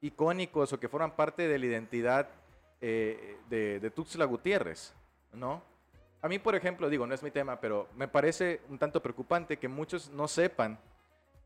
icónicos 0.00 0.72
o 0.72 0.80
que 0.80 0.88
forman 0.88 1.14
parte 1.14 1.46
de 1.48 1.58
la 1.58 1.66
identidad 1.66 2.28
eh, 2.80 3.38
de, 3.48 3.80
de 3.80 3.90
Tuxtla 3.90 4.24
Gutiérrez, 4.24 4.94
¿no? 5.32 5.62
A 6.20 6.28
mí, 6.28 6.38
por 6.38 6.54
ejemplo, 6.54 6.88
digo, 6.88 7.06
no 7.06 7.14
es 7.14 7.22
mi 7.22 7.30
tema, 7.30 7.60
pero 7.60 7.88
me 7.96 8.06
parece 8.06 8.60
un 8.68 8.78
tanto 8.78 9.02
preocupante 9.02 9.58
que 9.58 9.68
muchos 9.68 10.08
no 10.10 10.28
sepan, 10.28 10.78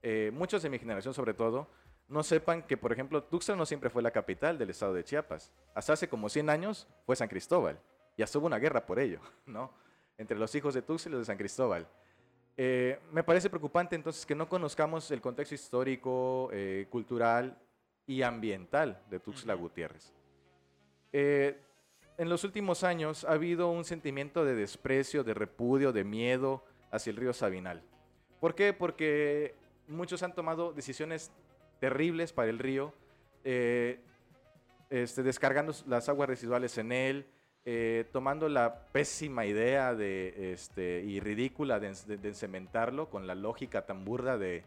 eh, 0.03 0.31
muchos 0.33 0.63
de 0.63 0.71
mi 0.71 0.79
generación 0.79 1.15
sobre 1.15 1.35
todo, 1.35 1.69
no 2.09 2.23
sepan 2.23 2.63
que, 2.63 2.77
por 2.77 2.93
ejemplo, 2.93 3.23
Tuxtla 3.23 3.57
no 3.57 3.67
siempre 3.67 3.91
fue 3.91 4.03
la 4.03 4.11
capital 4.11 4.59
del 4.59 4.71
estado 4.71 4.95
de 4.95 5.05
Chiapas. 5.05 5.53
Hasta 5.75 5.95
hace 5.95 6.09
como 6.09 6.29
100 6.29 6.51
años 6.51 6.87
fue 7.05 7.17
San 7.17 7.29
Cristóbal. 7.29 7.81
Y 8.17 8.23
hasta 8.23 8.39
hubo 8.39 8.47
una 8.47 8.59
guerra 8.59 8.87
por 8.87 8.99
ello, 8.99 9.21
¿no? 9.47 9.73
Entre 10.17 10.39
los 10.39 10.55
hijos 10.55 10.75
de 10.75 10.83
Tuxtla 10.83 11.11
y 11.11 11.13
los 11.13 11.21
de 11.23 11.27
San 11.27 11.37
Cristóbal. 11.37 11.87
Eh, 12.57 12.99
me 13.13 13.23
parece 13.23 13.51
preocupante 13.51 13.97
entonces 13.97 14.25
que 14.25 14.35
no 14.35 14.49
conozcamos 14.49 15.11
el 15.11 15.21
contexto 15.21 15.55
histórico, 15.55 16.49
eh, 16.53 16.87
cultural 16.89 17.59
y 18.07 18.23
ambiental 18.23 19.03
de 19.11 19.21
Tuxtla. 19.21 19.55
Gutiérrez. 19.55 20.15
Eh, 21.13 21.61
en 22.17 22.31
los 22.31 22.45
últimos 22.45 22.83
años 22.83 23.25
ha 23.25 23.33
habido 23.33 23.69
un 23.69 23.85
sentimiento 23.85 24.45
de 24.45 24.55
desprecio, 24.55 25.23
de 25.23 25.35
repudio, 25.35 25.93
de 25.93 26.05
miedo 26.05 26.65
hacia 26.91 27.11
el 27.11 27.17
río 27.17 27.35
Sabinal. 27.35 27.83
¿Por 28.41 28.55
qué? 28.55 28.73
Porque 28.73 29.55
muchos 29.89 30.23
han 30.23 30.35
tomado 30.35 30.73
decisiones 30.73 31.31
terribles 31.81 32.33
para 32.33 32.51
el 32.51 32.59
río, 32.59 32.93
eh, 33.45 34.01
este, 34.91 35.23
descargando 35.23 35.73
las 35.87 36.09
aguas 36.09 36.29
residuales 36.29 36.79
en 36.79 36.93
él, 36.93 37.27
eh, 37.65 38.05
tomando 38.13 38.49
la 38.49 38.87
pésima 38.93 39.45
idea 39.47 39.95
de, 39.95 40.53
este, 40.53 41.03
y 41.05 41.19
ridícula 41.21 41.81
de, 41.81 41.93
de- 42.07 42.17
de 42.17 42.35
cementarlo 42.35 43.11
con 43.11 43.27
la 43.27 43.35
lógica 43.35 43.85
tan 43.87 44.05
burda 44.05 44.39
de, 44.39 44.63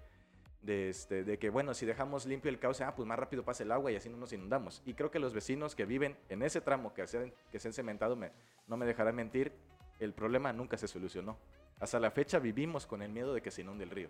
de, 0.64 0.90
este, 0.90 1.24
de 1.24 1.40
que, 1.40 1.50
bueno, 1.50 1.74
si 1.74 1.86
dejamos 1.86 2.26
limpio 2.26 2.50
el 2.52 2.60
cauce, 2.60 2.84
ah, 2.84 2.94
pues 2.96 3.08
más 3.08 3.18
rápido 3.18 3.44
pasa 3.46 3.64
el 3.64 3.72
agua 3.72 3.92
y 3.92 3.96
así 3.96 4.10
no 4.10 4.18
nos 4.18 4.34
inundamos. 4.34 4.82
Y 4.86 4.94
creo 4.96 5.10
que 5.12 5.20
los 5.20 5.34
vecinos 5.34 5.74
que 5.76 5.86
viven 5.86 6.18
en 6.28 6.42
ese 6.44 6.60
tramo 6.60 6.94
que 6.94 7.08
se 7.08 7.18
han, 7.18 7.34
que 7.52 7.60
se 7.60 7.70
han 7.70 7.74
cementado, 7.74 8.18
me- 8.18 8.32
no 8.68 8.76
me 8.76 8.86
dejarán 8.86 9.16
mentir, 9.16 9.54
el 10.02 10.12
problema 10.14 10.52
nunca 10.52 10.76
se 10.78 10.88
solucionó. 10.90 11.38
Hasta 11.80 12.00
la 12.02 12.12
fecha 12.12 12.40
vivimos 12.40 12.86
con 12.86 13.02
el 13.02 13.10
miedo 13.12 13.34
de 13.34 13.42
que 13.42 13.52
se 13.52 13.62
inunde 13.62 13.86
el 13.86 13.90
río, 13.92 14.10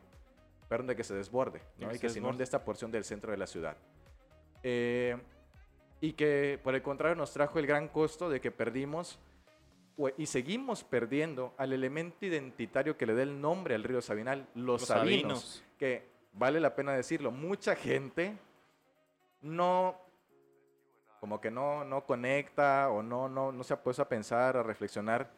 perdón, 0.69 0.87
de 0.87 0.95
que 0.95 1.03
se 1.03 1.15
desborde, 1.15 1.59
De 1.77 1.85
¿no? 1.85 1.89
que 1.89 1.95
y 1.95 1.97
se 1.97 2.01
que 2.01 2.09
se 2.09 2.19
inunde 2.19 2.43
esta 2.43 2.63
porción 2.63 2.91
del 2.91 3.03
centro 3.03 3.31
de 3.31 3.37
la 3.37 3.47
ciudad. 3.47 3.75
Eh, 4.63 5.17
y 5.99 6.13
que 6.13 6.59
por 6.63 6.75
el 6.75 6.81
contrario 6.81 7.15
nos 7.15 7.33
trajo 7.33 7.59
el 7.59 7.67
gran 7.67 7.89
costo 7.89 8.29
de 8.29 8.39
que 8.39 8.51
perdimos 8.51 9.19
y 10.17 10.27
seguimos 10.27 10.85
perdiendo 10.85 11.53
al 11.57 11.73
elemento 11.73 12.25
identitario 12.25 12.95
que 12.95 13.05
le 13.05 13.15
da 13.15 13.23
el 13.23 13.41
nombre 13.41 13.75
al 13.75 13.83
río 13.83 14.01
Sabinal, 14.01 14.47
los, 14.55 14.81
Los 14.81 14.87
sabinos, 14.87 15.39
sabinos. 15.41 15.63
que 15.77 16.07
vale 16.31 16.61
la 16.61 16.73
pena 16.73 16.93
decirlo, 16.93 17.31
mucha 17.31 17.75
gente 17.75 18.37
no 19.41 19.97
como 21.19 21.41
que 21.41 21.51
no, 21.51 21.83
no 21.83 22.05
conecta 22.05 22.89
o 22.89 23.03
no, 23.03 23.27
no, 23.27 23.51
no 23.51 23.63
se 23.65 23.73
ha 23.73 23.83
puesto 23.83 24.01
a 24.01 24.07
pensar, 24.07 24.55
a 24.55 24.63
reflexionar 24.63 25.31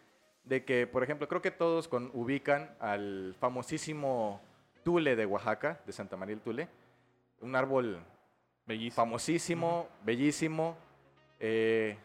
de 0.43 0.63
que, 0.63 0.86
por 0.86 1.03
ejemplo, 1.03 1.27
creo 1.27 1.41
que 1.41 1.49
todos 1.49 1.88
con, 1.88 2.11
ubican 2.13 2.75
al 2.79 3.36
famosísimo 3.39 4.41
Tule 4.84 5.15
de 5.15 5.25
Oaxaca, 5.25 5.79
de 5.86 5.91
Santa 5.91 6.17
María 6.17 6.36
el 6.36 6.41
Tule, 6.41 6.67
un 7.41 7.55
árbol 7.55 7.99
Bellísimo. 8.65 8.95
famosísimo, 8.95 9.89
bellísimo, 10.03 10.77
eh, 11.39 11.97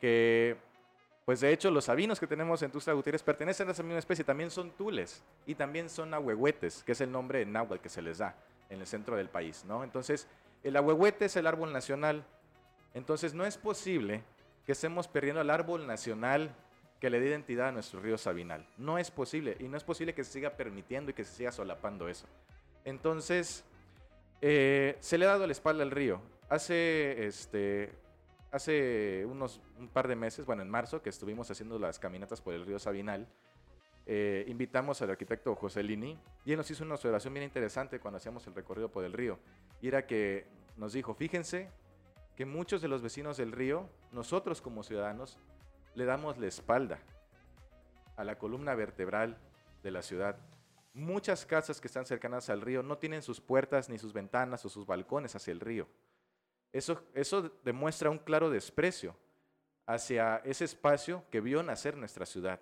que, 0.00 0.56
pues 1.24 1.40
de 1.40 1.52
hecho, 1.52 1.70
los 1.70 1.84
sabinos 1.84 2.20
que 2.20 2.26
tenemos 2.26 2.62
en 2.62 2.70
Tuxtla 2.70 2.92
Gutiérrez 2.92 3.22
pertenecen 3.22 3.68
a 3.68 3.72
esa 3.72 3.82
misma 3.82 3.98
especie, 3.98 4.24
también 4.24 4.50
son 4.50 4.70
tules 4.72 5.22
y 5.46 5.54
también 5.54 5.88
son 5.88 6.12
ahuehuetes, 6.14 6.82
que 6.82 6.92
es 6.92 7.00
el 7.00 7.10
nombre 7.10 7.42
en 7.42 7.52
náhuatl 7.52 7.80
que 7.82 7.88
se 7.88 8.02
les 8.02 8.18
da 8.18 8.34
en 8.68 8.80
el 8.80 8.86
centro 8.86 9.16
del 9.16 9.28
país, 9.28 9.64
¿no? 9.66 9.84
Entonces, 9.84 10.28
el 10.62 10.76
ahuehuete 10.76 11.26
es 11.26 11.36
el 11.36 11.46
árbol 11.46 11.72
nacional, 11.72 12.24
entonces 12.94 13.34
no 13.34 13.46
es 13.46 13.56
posible 13.56 14.22
que 14.64 14.72
estemos 14.72 15.06
perdiendo 15.06 15.40
el 15.40 15.50
árbol 15.50 15.86
nacional 15.86 16.54
que 17.00 17.10
le 17.10 17.20
dé 17.20 17.28
identidad 17.28 17.68
a 17.68 17.72
nuestro 17.72 18.00
río 18.00 18.16
Sabinal. 18.18 18.66
No 18.78 18.98
es 18.98 19.10
posible 19.10 19.56
y 19.60 19.68
no 19.68 19.76
es 19.76 19.84
posible 19.84 20.14
que 20.14 20.24
se 20.24 20.32
siga 20.32 20.56
permitiendo 20.56 21.10
y 21.10 21.14
que 21.14 21.24
se 21.24 21.32
siga 21.32 21.52
solapando 21.52 22.08
eso. 22.08 22.26
Entonces, 22.84 23.64
eh, 24.40 24.96
se 25.00 25.18
le 25.18 25.26
ha 25.26 25.28
dado 25.28 25.46
la 25.46 25.52
espalda 25.52 25.82
al 25.82 25.90
río. 25.90 26.20
Hace, 26.48 27.26
este, 27.26 27.92
hace 28.50 29.26
unos 29.26 29.60
un 29.78 29.88
par 29.88 30.08
de 30.08 30.16
meses, 30.16 30.46
bueno, 30.46 30.62
en 30.62 30.70
marzo, 30.70 31.02
que 31.02 31.10
estuvimos 31.10 31.50
haciendo 31.50 31.78
las 31.78 31.98
caminatas 31.98 32.40
por 32.40 32.54
el 32.54 32.64
río 32.64 32.78
Sabinal, 32.78 33.26
eh, 34.08 34.44
invitamos 34.46 35.02
al 35.02 35.10
arquitecto 35.10 35.56
José 35.56 35.82
Lini 35.82 36.16
y 36.44 36.52
él 36.52 36.56
nos 36.56 36.70
hizo 36.70 36.84
una 36.84 36.94
observación 36.94 37.34
bien 37.34 37.42
interesante 37.42 37.98
cuando 37.98 38.18
hacíamos 38.18 38.46
el 38.46 38.54
recorrido 38.54 38.88
por 38.88 39.04
el 39.04 39.12
río. 39.12 39.38
Y 39.82 39.88
era 39.88 40.06
que 40.06 40.46
nos 40.76 40.92
dijo, 40.92 41.12
fíjense 41.14 41.68
que 42.36 42.46
muchos 42.46 42.80
de 42.82 42.88
los 42.88 43.02
vecinos 43.02 43.36
del 43.36 43.50
río, 43.50 43.88
nosotros 44.12 44.60
como 44.60 44.84
ciudadanos, 44.84 45.38
le 45.96 46.04
damos 46.04 46.38
la 46.38 46.46
espalda 46.46 46.98
a 48.16 48.22
la 48.24 48.38
columna 48.38 48.74
vertebral 48.74 49.36
de 49.82 49.90
la 49.90 50.02
ciudad. 50.02 50.36
Muchas 50.94 51.44
casas 51.44 51.80
que 51.80 51.88
están 51.88 52.06
cercanas 52.06 52.48
al 52.48 52.60
río 52.60 52.82
no 52.82 52.98
tienen 52.98 53.22
sus 53.22 53.40
puertas 53.40 53.88
ni 53.88 53.98
sus 53.98 54.12
ventanas 54.12 54.64
o 54.64 54.68
sus 54.68 54.86
balcones 54.86 55.34
hacia 55.34 55.52
el 55.52 55.60
río. 55.60 55.88
Eso, 56.72 57.02
eso 57.14 57.50
demuestra 57.64 58.10
un 58.10 58.18
claro 58.18 58.50
desprecio 58.50 59.16
hacia 59.86 60.36
ese 60.44 60.64
espacio 60.64 61.24
que 61.30 61.40
vio 61.40 61.62
nacer 61.62 61.96
nuestra 61.96 62.26
ciudad, 62.26 62.60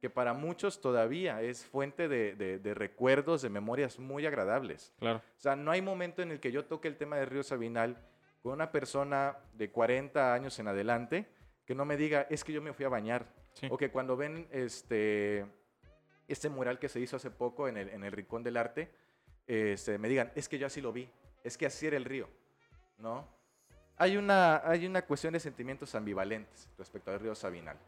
que 0.00 0.08
para 0.10 0.32
muchos 0.32 0.80
todavía 0.80 1.42
es 1.42 1.64
fuente 1.64 2.08
de, 2.08 2.34
de- 2.34 2.58
de 2.58 2.74
recuerdos, 2.74 3.42
de 3.42 3.50
memorias 3.50 3.98
muy 3.98 4.26
agradables. 4.26 4.92
Claro. 4.98 5.18
O 5.18 5.40
sea, 5.40 5.54
no 5.56 5.70
hay 5.70 5.82
momento 5.82 6.22
en 6.22 6.30
el 6.32 6.40
que 6.40 6.52
yo 6.52 6.64
toque 6.64 6.88
el 6.88 6.96
tema 6.96 7.16
del 7.16 7.26
río 7.28 7.42
Sabinal 7.42 7.96
con 8.42 8.52
una 8.52 8.70
persona 8.72 9.36
de 9.54 9.70
40 9.70 10.32
años 10.32 10.58
en 10.58 10.68
adelante 10.68 11.28
que 11.66 11.74
no 11.74 11.84
me 11.84 11.96
diga, 11.96 12.26
es 12.30 12.44
que 12.44 12.52
yo 12.52 12.62
me 12.62 12.72
fui 12.72 12.84
a 12.84 12.88
bañar. 12.88 13.26
Sí. 13.54 13.68
O 13.70 13.76
que 13.76 13.90
cuando 13.90 14.16
ven 14.16 14.46
este, 14.50 15.44
este 16.28 16.48
mural 16.48 16.78
que 16.78 16.88
se 16.88 17.00
hizo 17.00 17.16
hace 17.16 17.30
poco 17.30 17.68
en 17.68 17.76
el, 17.76 17.88
en 17.88 18.04
el 18.04 18.12
Rincón 18.12 18.42
del 18.42 18.56
Arte, 18.56 18.90
este, 19.46 19.98
me 19.98 20.08
digan, 20.08 20.32
es 20.34 20.48
que 20.48 20.58
yo 20.58 20.66
así 20.66 20.80
lo 20.80 20.92
vi, 20.92 21.10
es 21.42 21.56
que 21.56 21.66
así 21.66 21.86
era 21.86 21.96
el 21.96 22.04
río, 22.04 22.28
¿no? 22.98 23.28
Hay 23.96 24.16
una, 24.16 24.56
hay 24.68 24.86
una 24.86 25.02
cuestión 25.02 25.32
de 25.32 25.40
sentimientos 25.40 25.94
ambivalentes 25.94 26.68
respecto 26.76 27.10
al 27.10 27.18
río 27.18 27.34
Sabinal. 27.34 27.78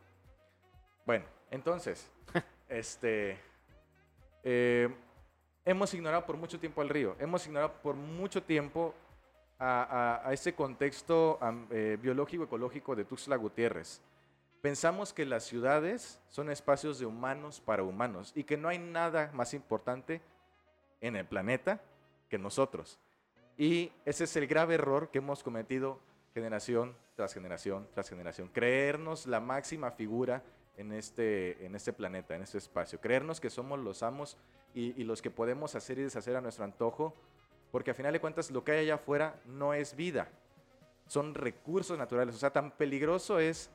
Bueno, 1.05 1.27
entonces, 1.51 2.11
este, 2.69 3.39
eh, 4.43 4.89
hemos 5.65 5.93
ignorado 5.95 6.25
por 6.25 6.37
mucho 6.37 6.59
tiempo 6.59 6.81
al 6.81 6.89
río, 6.89 7.17
hemos 7.19 7.47
ignorado 7.47 7.75
por 7.83 7.95
mucho 7.95 8.43
tiempo 8.43 8.95
a, 9.59 10.23
a- 10.27 10.33
ese 10.33 10.55
contexto 10.55 11.39
eh, 11.71 11.99
biológico 12.01 12.45
ecológico 12.45 12.95
de 12.95 13.05
Tuxtla 13.05 13.37
Gutiérrez. 13.37 14.01
Pensamos 14.61 15.13
que 15.13 15.25
las 15.25 15.45
ciudades 15.45 16.21
son 16.29 16.51
espacios 16.51 16.99
de 16.99 17.07
humanos 17.07 17.61
para 17.61 17.83
humanos 17.83 18.33
y 18.35 18.45
que 18.45 18.57
no 18.57 18.69
hay 18.69 18.79
nada 18.79 19.31
más 19.33 19.55
importante 19.55 20.21
en 21.01 21.15
el 21.17 21.25
planeta 21.27 21.81
que 22.29 22.39
nosotros. 22.39 22.99
Y 23.57 23.93
ese 24.05 24.25
es 24.25 24.37
el 24.37 24.47
grave 24.47 24.75
error 24.75 25.11
que 25.11 25.19
hemos 25.19 25.43
cometido 25.43 26.01
generación 26.35 26.95
tras 27.17 27.35
generación 27.35 27.89
tras 27.95 28.09
generación. 28.09 28.49
Creernos 28.53 29.27
la 29.27 29.41
máxima 29.41 29.91
figura 29.93 30.43
en 30.77 30.93
este, 30.93 31.65
en 31.65 31.75
este 31.75 31.93
planeta, 31.93 32.37
en 32.37 32.43
este 32.43 32.59
espacio. 32.59 33.01
Creernos 33.01 33.41
que 33.41 33.51
somos 33.51 33.79
los 33.81 34.03
amos 34.03 34.37
y 34.75 35.03
los 35.03 35.23
que 35.23 35.31
podemos 35.31 35.75
hacer 35.75 35.99
y 35.99 36.03
deshacer 36.03 36.37
a 36.37 36.41
nuestro 36.41 36.65
antojo, 36.65 37.15
porque 37.71 37.91
a 37.91 37.95
final 37.95 38.13
de 38.13 38.21
cuentas 38.21 38.51
lo 38.51 38.65
que 38.65 38.73
hay 38.73 38.79
allá 38.81 38.95
afuera 38.95 39.41
no 39.47 39.75
es 39.75 39.95
vida, 39.97 40.29
son 41.07 41.35
recursos 41.35 41.99
naturales. 41.99 42.35
O 42.35 42.39
sea, 42.39 42.51
tan 42.51 42.71
peligroso 42.71 43.39
es 43.39 43.71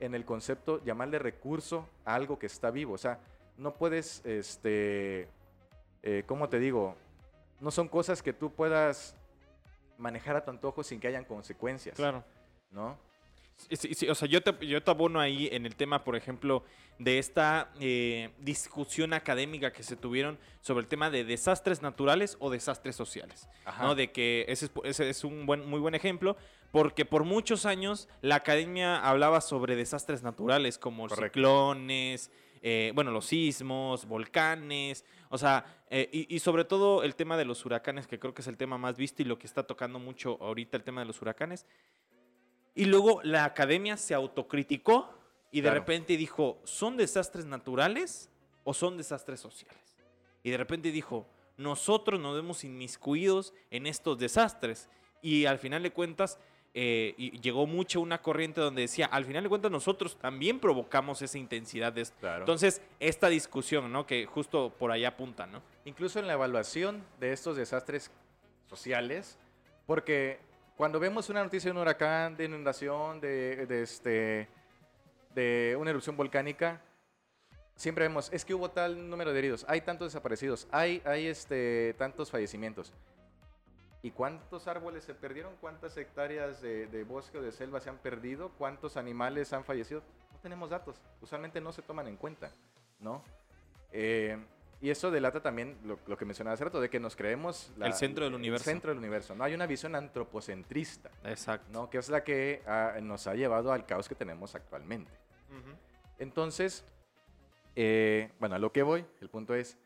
en 0.00 0.14
el 0.14 0.24
concepto 0.24 0.82
llamarle 0.84 1.18
recurso 1.18 1.88
a 2.04 2.14
algo 2.14 2.38
que 2.38 2.46
está 2.46 2.70
vivo. 2.70 2.94
O 2.94 2.98
sea, 2.98 3.18
no 3.56 3.74
puedes, 3.74 4.24
este, 4.24 5.28
eh, 6.02 6.24
¿cómo 6.26 6.48
te 6.48 6.58
digo? 6.58 6.96
No 7.60 7.70
son 7.70 7.88
cosas 7.88 8.22
que 8.22 8.32
tú 8.32 8.52
puedas 8.52 9.16
manejar 9.98 10.36
a 10.36 10.44
tu 10.44 10.50
antojo 10.50 10.82
sin 10.82 11.00
que 11.00 11.08
hayan 11.08 11.24
consecuencias. 11.24 11.96
Claro. 11.96 12.24
¿No? 12.70 12.96
Sí, 13.58 13.76
sí, 13.76 13.94
sí, 13.94 14.08
o 14.08 14.14
sea, 14.14 14.28
yo 14.28 14.40
te, 14.40 14.66
yo 14.66 14.82
te 14.82 14.90
abono 14.90 15.20
ahí 15.20 15.48
en 15.50 15.66
el 15.66 15.74
tema, 15.74 16.04
por 16.04 16.16
ejemplo, 16.16 16.64
de 16.98 17.18
esta 17.18 17.70
eh, 17.80 18.30
discusión 18.38 19.12
académica 19.12 19.72
que 19.72 19.82
se 19.82 19.96
tuvieron 19.96 20.38
sobre 20.60 20.82
el 20.82 20.88
tema 20.88 21.10
de 21.10 21.24
desastres 21.24 21.82
naturales 21.82 22.36
o 22.40 22.50
desastres 22.50 22.96
sociales. 22.96 23.48
Ajá. 23.64 23.84
¿no? 23.84 23.94
De 23.94 24.10
que 24.12 24.44
ese 24.48 24.66
es, 24.66 24.72
ese 24.84 25.10
es 25.10 25.24
un 25.24 25.44
buen, 25.44 25.68
muy 25.68 25.80
buen 25.80 25.94
ejemplo, 25.94 26.36
porque 26.70 27.04
por 27.04 27.24
muchos 27.24 27.66
años 27.66 28.08
la 28.20 28.36
academia 28.36 28.98
hablaba 28.98 29.40
sobre 29.40 29.76
desastres 29.76 30.22
naturales 30.22 30.78
como 30.78 31.08
Correcto. 31.08 31.38
ciclones, 31.38 32.30
eh, 32.62 32.92
bueno, 32.94 33.10
los 33.10 33.26
sismos, 33.26 34.06
volcanes, 34.06 35.04
o 35.30 35.38
sea, 35.38 35.82
eh, 35.90 36.08
y, 36.12 36.34
y 36.34 36.38
sobre 36.40 36.64
todo 36.64 37.02
el 37.02 37.14
tema 37.14 37.36
de 37.36 37.44
los 37.44 37.64
huracanes, 37.64 38.06
que 38.06 38.18
creo 38.18 38.34
que 38.34 38.42
es 38.42 38.48
el 38.48 38.56
tema 38.56 38.78
más 38.78 38.96
visto 38.96 39.22
y 39.22 39.24
lo 39.24 39.38
que 39.38 39.46
está 39.46 39.62
tocando 39.64 39.98
mucho 39.98 40.38
ahorita 40.40 40.76
el 40.76 40.84
tema 40.84 41.00
de 41.00 41.06
los 41.06 41.20
huracanes. 41.22 41.66
Y 42.78 42.84
luego 42.84 43.20
la 43.24 43.44
academia 43.44 43.96
se 43.96 44.14
autocriticó 44.14 45.12
y 45.50 45.62
de 45.62 45.68
Claro. 45.68 45.80
repente 45.80 46.16
dijo, 46.16 46.60
¿son 46.62 46.96
desastres 46.96 47.44
naturales 47.44 48.30
o 48.62 48.72
son 48.72 48.96
desastres 48.96 49.40
sociales? 49.40 49.96
Y 50.44 50.50
de 50.50 50.56
repente 50.58 50.92
dijo, 50.92 51.26
nosotros 51.56 52.20
nos 52.20 52.36
vemos 52.36 52.62
inmiscuidos 52.62 53.52
en 53.72 53.86
estos 53.88 54.16
desastres. 54.18 54.88
Y 55.22 55.46
al 55.46 55.58
final 55.58 55.82
de 55.82 55.90
cuentas, 55.90 56.38
eh, 56.72 57.14
y 57.16 57.40
llegó 57.40 57.66
mucho 57.66 58.00
una 58.00 58.22
corriente 58.22 58.60
donde 58.60 58.82
decía, 58.82 59.06
al 59.06 59.24
final 59.24 59.42
de 59.42 59.48
cuentas 59.48 59.72
nosotros 59.72 60.16
también 60.16 60.60
provocamos 60.60 61.20
esa 61.20 61.36
intensidad 61.36 61.92
de 61.92 62.02
esto. 62.02 62.16
Claro. 62.20 62.42
Entonces, 62.42 62.80
esta 63.00 63.28
discusión, 63.28 63.90
¿no? 63.90 64.06
Que 64.06 64.24
justo 64.26 64.72
por 64.78 64.92
allá 64.92 65.08
apunta, 65.08 65.48
¿no? 65.48 65.62
Incluso 65.84 66.20
en 66.20 66.28
la 66.28 66.34
evaluación 66.34 67.02
de 67.18 67.32
estos 67.32 67.56
desastres 67.56 68.12
sociales, 68.68 69.36
porque 69.86 70.38
cuando 70.78 71.00
vemos 71.00 71.28
una 71.28 71.42
noticia 71.42 71.68
de 71.68 71.72
un 71.72 71.82
huracán, 71.82 72.36
de 72.36 72.44
inundación, 72.44 73.20
de, 73.20 73.66
de 73.66 73.82
este, 73.82 74.48
de 75.34 75.76
una 75.76 75.90
erupción 75.90 76.16
volcánica, 76.16 76.80
siempre 77.74 78.04
vemos, 78.04 78.32
es 78.32 78.44
que 78.44 78.54
hubo 78.54 78.70
tal 78.70 79.10
número 79.10 79.32
de 79.32 79.40
heridos, 79.40 79.66
hay 79.68 79.80
tantos 79.80 80.12
desaparecidos, 80.12 80.68
hay, 80.70 81.02
hay 81.04 81.26
este, 81.26 81.96
tantos 81.98 82.30
fallecimientos. 82.30 82.92
¿Y 84.02 84.12
cuántos 84.12 84.68
árboles 84.68 85.02
se 85.02 85.16
perdieron? 85.16 85.52
¿Cuántas 85.60 85.96
hectáreas 85.96 86.62
de, 86.62 86.86
de 86.86 87.02
bosque 87.02 87.38
o 87.38 87.42
de 87.42 87.50
selva 87.50 87.80
se 87.80 87.90
han 87.90 87.98
perdido? 87.98 88.50
¿Cuántos 88.56 88.96
animales 88.96 89.52
han 89.52 89.64
fallecido? 89.64 90.04
No 90.32 90.38
tenemos 90.38 90.70
datos. 90.70 91.02
Usualmente 91.20 91.60
no 91.60 91.72
se 91.72 91.82
toman 91.82 92.06
en 92.06 92.16
cuenta, 92.16 92.52
¿no? 93.00 93.24
Eh, 93.90 94.38
y 94.80 94.90
eso 94.90 95.10
delata 95.10 95.42
también 95.42 95.76
lo, 95.84 95.98
lo 96.06 96.16
que 96.16 96.24
mencionaba 96.24 96.54
hace 96.54 96.64
rato, 96.64 96.80
de 96.80 96.88
que 96.88 97.00
nos 97.00 97.16
creemos... 97.16 97.72
El 97.80 97.94
centro 97.94 98.24
del 98.24 98.34
universo. 98.34 98.70
El 98.70 98.74
centro 98.74 98.90
del 98.90 98.98
universo, 98.98 99.34
¿no? 99.34 99.42
Hay 99.42 99.54
una 99.54 99.66
visión 99.66 99.96
antropocentrista, 99.96 101.10
Exacto. 101.24 101.68
¿no? 101.72 101.90
Que 101.90 101.98
es 101.98 102.08
la 102.08 102.22
que 102.22 102.62
ah, 102.66 102.94
nos 103.02 103.26
ha 103.26 103.34
llevado 103.34 103.72
al 103.72 103.86
caos 103.86 104.08
que 104.08 104.14
tenemos 104.14 104.54
actualmente. 104.54 105.10
Entonces, 106.18 106.84
eh, 107.74 108.30
bueno, 108.38 108.54
a 108.54 108.58
lo 108.58 108.72
que 108.72 108.82
voy, 108.82 109.04
el 109.20 109.30
punto 109.30 109.54
es, 109.54 109.76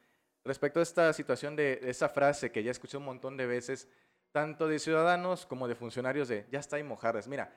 respecto 0.45 0.80
a 0.80 0.82
esta 0.82 1.12
situación 1.12 1.57
de 1.57 1.76
de 1.76 1.90
esa 1.90 2.09
frase 2.09 2.51
que 2.51 2.62
ya 2.62 2.70
escuché 2.70 2.97
un 2.97 3.05
montón 3.05 3.36
de 3.36 3.47
veces, 3.47 3.88
tanto 4.32 4.66
de 4.66 4.78
ciudadanos 4.78 5.47
como 5.47 5.68
de 5.68 5.74
funcionarios 5.74 6.28
de, 6.28 6.47
ya 6.51 6.59
está 6.59 6.76
ahí 6.76 6.82
mojarras. 6.82 7.28
Mira, 7.28 7.55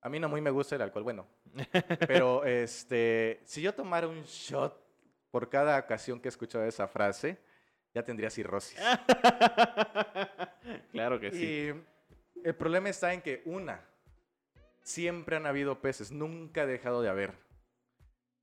a 0.00 0.08
mí 0.08 0.20
no 0.20 0.28
muy 0.28 0.40
me 0.40 0.50
gusta 0.50 0.76
el 0.76 0.82
alcohol, 0.82 1.02
bueno, 1.02 1.26
pero 2.06 2.44
este, 2.44 3.40
si 3.44 3.60
yo 3.60 3.74
tomara 3.74 4.06
un 4.06 4.22
shot 4.22 4.85
por 5.36 5.50
cada 5.50 5.78
ocasión 5.78 6.18
que 6.18 6.28
he 6.28 6.30
escuchado 6.30 6.64
esa 6.64 6.88
frase, 6.88 7.36
ya 7.92 8.02
tendría 8.02 8.30
cirrosis. 8.30 8.80
claro 10.92 11.20
que 11.20 11.30
sí. 11.30 11.44
Y 11.44 12.40
el 12.42 12.54
problema 12.54 12.88
está 12.88 13.12
en 13.12 13.20
que, 13.20 13.42
una, 13.44 13.84
siempre 14.82 15.36
han 15.36 15.44
habido 15.44 15.82
peces, 15.82 16.10
nunca 16.10 16.62
ha 16.62 16.66
dejado 16.66 17.02
de 17.02 17.10
haber. 17.10 17.34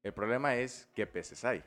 El 0.04 0.14
problema 0.14 0.56
es 0.58 0.88
qué 0.94 1.08
peces 1.08 1.44
hay. 1.44 1.64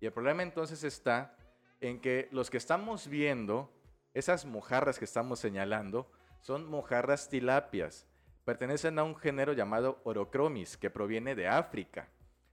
Y 0.00 0.06
el 0.06 0.14
problema 0.14 0.42
entonces 0.42 0.82
está 0.82 1.36
en 1.82 2.00
que 2.00 2.30
los 2.32 2.48
que 2.48 2.56
estamos 2.56 3.08
viendo, 3.08 3.70
esas 4.14 4.46
mojarras 4.46 4.98
que 4.98 5.04
estamos 5.04 5.40
señalando, 5.40 6.10
son 6.40 6.70
mojarras 6.70 7.28
tilapias. 7.28 8.06
Pertenecen 8.46 8.98
a 8.98 9.04
un 9.04 9.14
género 9.14 9.52
llamado 9.52 10.00
Orocromis, 10.04 10.78
que 10.78 10.88
proviene 10.88 11.34
de 11.34 11.48
África. 11.48 12.08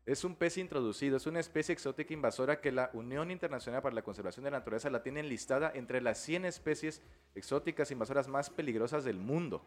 Es 0.10 0.24
un 0.24 0.34
pez 0.36 0.58
introducido, 0.58 1.18
es 1.18 1.28
una 1.28 1.40
especie 1.40 1.72
exótica 1.72 2.14
invasora 2.16 2.60
que 2.62 2.72
la 2.72 2.90
Unión 2.94 3.30
Internacional 3.30 3.82
para 3.84 3.94
la 3.94 4.02
Conservación 4.02 4.44
de 4.44 4.50
la 4.50 4.58
Naturaleza 4.58 4.90
la 4.90 5.04
tiene 5.04 5.22
listada 5.22 5.72
entre 5.76 6.02
las 6.02 6.18
100 6.18 6.46
especies 6.46 7.04
exóticas 7.36 7.92
invasoras 7.92 8.28
más 8.28 8.50
peligrosas 8.50 9.04
del 9.04 9.18
mundo. 9.18 9.62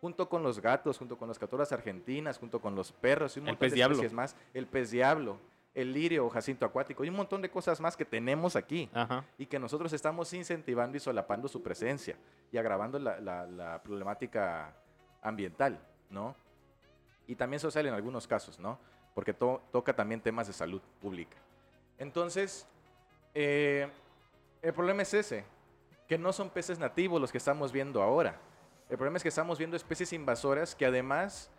Junto 0.00 0.28
con 0.28 0.42
los 0.42 0.60
gatos, 0.60 0.98
junto 0.98 1.16
con 1.16 1.28
las 1.28 1.38
catoras 1.38 1.70
argentinas, 1.70 2.38
junto 2.38 2.60
con 2.60 2.74
los 2.74 2.90
perros 2.90 3.36
y 3.36 3.40
un 3.40 3.46
El 3.46 3.52
montón 3.52 3.60
pez 3.60 3.70
de 3.70 3.76
diablo. 3.76 3.94
especies 3.94 4.12
más. 4.12 4.34
El 4.52 4.66
pez 4.66 4.90
diablo, 4.90 5.38
el 5.74 5.92
lirio 5.92 6.26
o 6.26 6.28
jacinto 6.30 6.66
acuático 6.66 7.04
y 7.04 7.08
un 7.08 7.14
montón 7.14 7.40
de 7.40 7.48
cosas 7.50 7.80
más 7.80 7.96
que 7.96 8.04
tenemos 8.04 8.56
aquí 8.56 8.90
Ajá. 8.92 9.24
y 9.38 9.46
que 9.46 9.60
nosotros 9.60 9.92
estamos 9.92 10.32
incentivando 10.34 10.96
y 10.96 11.00
solapando 11.00 11.46
su 11.46 11.62
presencia 11.62 12.16
y 12.50 12.56
agravando 12.58 12.98
la, 12.98 13.20
la- 13.20 13.46
la 13.46 13.80
problemática 13.82 14.74
ambiental, 15.22 15.78
¿no? 16.10 16.34
Y 17.28 17.36
también 17.36 17.60
social 17.60 17.86
en 17.86 17.94
algunos 17.94 18.26
casos, 18.26 18.58
¿no? 18.58 18.78
Porque 19.14 19.32
to- 19.32 19.62
toca 19.72 19.94
también 19.94 20.20
temas 20.20 20.46
de 20.46 20.52
salud 20.52 20.82
pública. 21.00 21.36
Entonces, 21.98 22.66
eh, 23.34 23.88
el 24.62 24.72
problema 24.72 25.02
es 25.02 25.14
ese, 25.14 25.44
que 26.08 26.18
no 26.18 26.32
son 26.32 26.50
peces 26.50 26.78
nativos 26.78 27.20
los 27.20 27.30
que 27.32 27.38
estamos 27.38 27.72
viendo 27.72 28.02
ahora. 28.02 28.38
El 28.90 28.96
problema 28.96 29.16
es 29.16 29.22
que 29.22 29.28
estamos 29.28 29.58
viendo 29.58 29.76
especies 29.76 30.12
invasoras 30.12 30.74
que 30.74 30.86
además, 30.86 31.50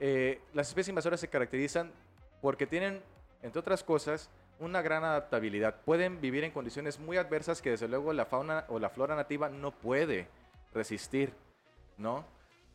eh, 0.00 0.40
las 0.52 0.68
especies 0.68 0.88
invasoras 0.88 1.20
se 1.20 1.28
caracterizan 1.28 1.92
porque 2.40 2.66
tienen, 2.66 3.02
entre 3.42 3.60
otras 3.60 3.84
cosas, 3.84 4.30
una 4.58 4.82
gran 4.82 5.04
adaptabilidad. 5.04 5.80
Pueden 5.84 6.20
vivir 6.20 6.44
en 6.44 6.50
condiciones 6.52 6.98
muy 6.98 7.16
adversas 7.16 7.60
que 7.60 7.70
desde 7.70 7.88
luego 7.88 8.12
la 8.12 8.24
fauna 8.24 8.64
o 8.68 8.78
la 8.78 8.88
flora 8.88 9.14
nativa 9.14 9.48
no 9.48 9.70
puede 9.72 10.28
resistir, 10.72 11.32
¿no? 11.98 12.24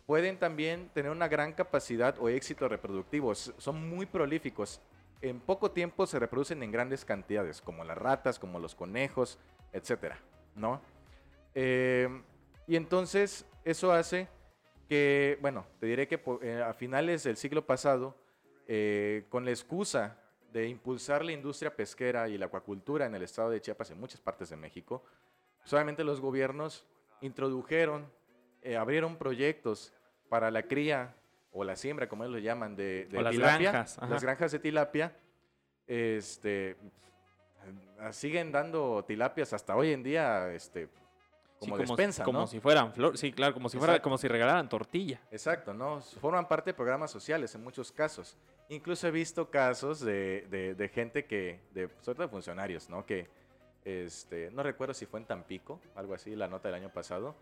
Pueden 0.10 0.40
también 0.40 0.90
tener 0.90 1.12
una 1.12 1.28
gran 1.28 1.54
capacidad 1.54 2.16
o 2.18 2.30
éxito 2.30 2.68
reproductivo. 2.68 3.36
Son 3.36 3.88
muy 3.88 4.08
prolíficos. 4.08 4.82
En 5.22 5.40
poco 5.40 5.70
tiempo 5.70 6.08
se 6.08 6.18
reproducen 6.18 6.64
en 6.64 6.72
grandes 6.72 7.06
cantidades, 7.06 7.62
como 7.62 7.84
las 7.84 7.96
ratas, 7.96 8.40
como 8.40 8.58
los 8.58 8.74
conejos, 8.74 9.38
etcétera, 9.72 10.18
¿no? 10.56 10.82
Eh, 11.54 12.10
y 12.66 12.76
entonces 12.76 13.46
eso 13.64 13.92
hace 13.92 14.28
que, 14.88 15.38
bueno, 15.42 15.68
te 15.80 15.86
diré 15.86 16.08
que 16.08 16.20
eh, 16.42 16.64
a 16.66 16.74
finales 16.74 17.24
del 17.24 17.38
siglo 17.38 17.68
pasado, 17.68 18.18
eh, 18.68 19.28
con 19.30 19.46
la 19.46 19.52
excusa 19.52 20.18
de 20.52 20.70
impulsar 20.70 21.24
la 21.24 21.34
industria 21.34 21.76
pesquera 21.76 22.28
y 22.30 22.40
la 22.40 22.48
acuacultura 22.48 23.06
en 23.06 23.14
el 23.14 23.22
estado 23.22 23.52
de 23.52 23.62
Chiapas, 23.62 23.92
en 23.92 24.00
muchas 24.00 24.22
partes 24.22 24.50
de 24.50 24.56
México, 24.56 25.04
solamente 25.66 26.04
los 26.04 26.20
gobiernos 26.20 26.88
introdujeron, 27.22 28.12
eh, 28.64 28.76
abrieron 28.76 29.16
proyectos 29.16 29.94
para 30.30 30.52
la 30.52 30.64
cría 30.64 31.16
o 31.52 31.64
la 31.64 31.76
siembra, 31.76 32.08
como 32.08 32.24
ellos 32.24 32.34
lo 32.36 32.40
llaman, 32.40 32.76
de, 32.76 33.06
de 33.08 33.18
O 33.18 33.22
las 33.22 33.32
tilapia, 33.32 33.72
granjas, 33.72 33.98
ajá. 33.98 34.08
las 34.08 34.24
granjas 34.24 34.52
de 34.52 34.60
tilapia, 34.60 35.16
este, 35.88 36.78
siguen 38.12 38.52
dando 38.52 39.04
tilapias 39.06 39.54
hasta 39.54 39.76
hoy 39.76 39.92
en 39.92 40.04
día, 40.04 40.52
este, 40.54 40.88
Sí, 41.62 41.66
como, 41.66 41.76
como, 41.76 41.88
despensa, 41.88 42.24
como 42.24 42.40
¿no? 42.40 42.48
si 42.48 42.62
fueran 42.62 42.94
flor, 42.94 43.18
sí, 43.18 43.34
claro, 43.34 43.54
como 43.54 43.68
si 43.68 43.78
fuera, 43.78 44.02
como 44.02 44.18
si 44.18 44.30
regalaran 44.30 44.70
tortilla. 44.70 45.20
Exacto, 45.30 45.74
¿no? 45.74 46.00
Forman 46.00 46.48
parte 46.48 46.70
de 46.70 46.74
programas 46.74 47.12
sociales 47.12 47.54
en 47.54 47.62
muchos 47.62 47.92
casos. 47.92 48.38
Incluso 48.70 49.08
he 49.10 49.12
visto 49.12 49.50
casos 49.50 50.00
de, 50.00 50.48
de- 50.50 50.74
de 50.76 50.88
gente 50.88 51.26
que, 51.26 51.60
de, 51.74 51.90
sobre 52.00 52.16
todo 52.16 52.28
de 52.28 52.30
funcionarios, 52.30 52.90
¿no? 52.90 53.06
Que, 53.06 53.28
este, 53.84 54.50
no 54.52 54.64
recuerdo 54.64 54.94
si 54.94 55.06
fue 55.06 55.20
en 55.20 55.26
Tampico, 55.26 55.82
algo 55.96 56.14
así, 56.14 56.34
la 56.34 56.48
nota 56.48 56.70
del 56.70 56.76
año 56.76 56.94
pasado, 56.94 57.36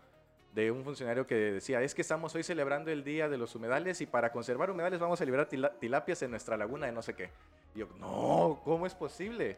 de 0.54 0.70
un 0.70 0.82
funcionario 0.84 1.26
que 1.26 1.34
decía, 1.34 1.80
es 1.82 1.94
que 1.94 2.02
estamos 2.02 2.34
hoy 2.34 2.42
celebrando 2.42 2.90
el 2.90 3.04
Día 3.04 3.28
de 3.28 3.36
los 3.38 3.54
Humedales 3.54 4.00
y 4.00 4.06
para 4.06 4.32
conservar 4.32 4.70
humedales 4.70 4.98
vamos 4.98 5.20
a 5.20 5.24
liberar 5.24 5.48
tila- 5.48 5.72
tilapias 5.78 6.22
en 6.22 6.30
nuestra 6.30 6.56
laguna 6.56 6.86
de 6.86 6.92
no 6.92 7.02
sé 7.02 7.14
qué. 7.14 7.30
Yo, 7.74 7.86
no, 7.98 8.60
¿cómo 8.64 8.86
es 8.86 8.94
posible? 8.94 9.56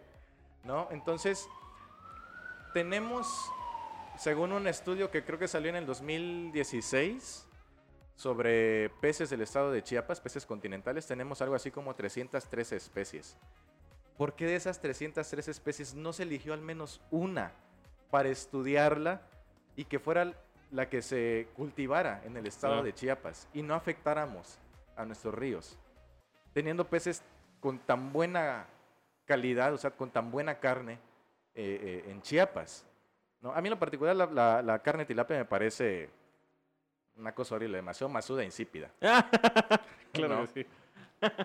¿No? 0.65 0.89
Entonces, 0.91 1.49
tenemos, 2.75 3.51
según 4.19 4.53
un 4.53 4.67
estudio 4.67 5.11
que 5.11 5.25
creo 5.25 5.39
que 5.39 5.49
salió 5.49 5.71
en 5.71 5.77
el 5.77 5.87
2016, 5.87 7.47
sobre 8.17 8.91
peces 9.01 9.31
del 9.31 9.41
estado 9.41 9.73
de 9.73 9.83
Chiapas, 9.83 10.21
peces 10.21 10.45
continentales, 10.45 11.07
tenemos 11.07 11.41
algo 11.41 11.55
así 11.55 11.71
como 11.71 11.95
313 11.95 12.77
especies. 12.77 13.37
¿Por 14.19 14.35
qué 14.35 14.45
de 14.47 14.57
esas 14.57 14.79
303 14.81 15.49
especies 15.49 15.95
no 15.95 16.13
se 16.13 16.25
eligió 16.25 16.53
al 16.53 16.61
menos 16.61 17.01
una 17.11 17.53
para 18.11 18.29
estudiarla 18.29 19.23
y 19.77 19.87
que 19.87 19.99
fuera 19.99 20.35
la 20.73 20.89
que 20.89 21.03
se 21.03 21.49
cultivara 21.57 22.23
en 22.25 22.37
el 22.37 22.47
estado 22.47 22.75
Claro. 22.75 22.87
de 22.87 22.95
Chiapas 22.95 23.49
y 23.53 23.63
no 23.63 23.75
afectáramos 23.75 24.59
a 24.97 25.05
nuestros 25.05 25.35
ríos? 25.35 25.79
Teniendo 26.53 26.85
peces 26.89 27.23
con 27.61 27.79
tan 27.79 28.13
buena 28.13 28.67
calidad, 29.25 29.73
o 29.75 29.79
sea, 29.79 29.91
con 29.91 30.11
tan 30.11 30.31
buena 30.31 30.59
carne 30.59 30.95
eh, 31.55 32.03
eh, 32.07 32.11
en 32.11 32.23
Chiapas. 32.23 32.85
¿no? 33.41 33.53
A 33.53 33.61
mí 33.61 33.69
en 33.69 33.71
lo 33.73 33.79
particular 33.79 34.15
la, 34.17 34.27
la- 34.27 34.63
la 34.63 34.79
carne 34.81 35.05
tilapia 35.05 35.37
me 35.39 35.45
parece 35.45 36.09
una 37.17 37.33
cosa 37.35 37.55
horrible, 37.57 37.77
demasiado 37.79 38.09
masuda 38.09 38.43
e 38.43 38.47
insípida. 38.47 38.91
claro 40.13 40.37
¿no? 40.41 40.47
que 40.53 40.63
sí. 40.65 40.67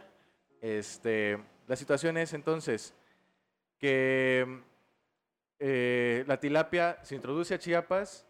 Este, 0.62 1.38
la 1.68 1.76
situación 1.76 2.18
es 2.18 2.34
entonces 2.34 2.94
que 3.78 4.62
eh, 5.60 6.24
la 6.28 6.40
tilapia 6.40 6.98
se 7.04 7.14
introduce 7.16 7.54
a 7.54 7.60
Chiapas 7.60 8.26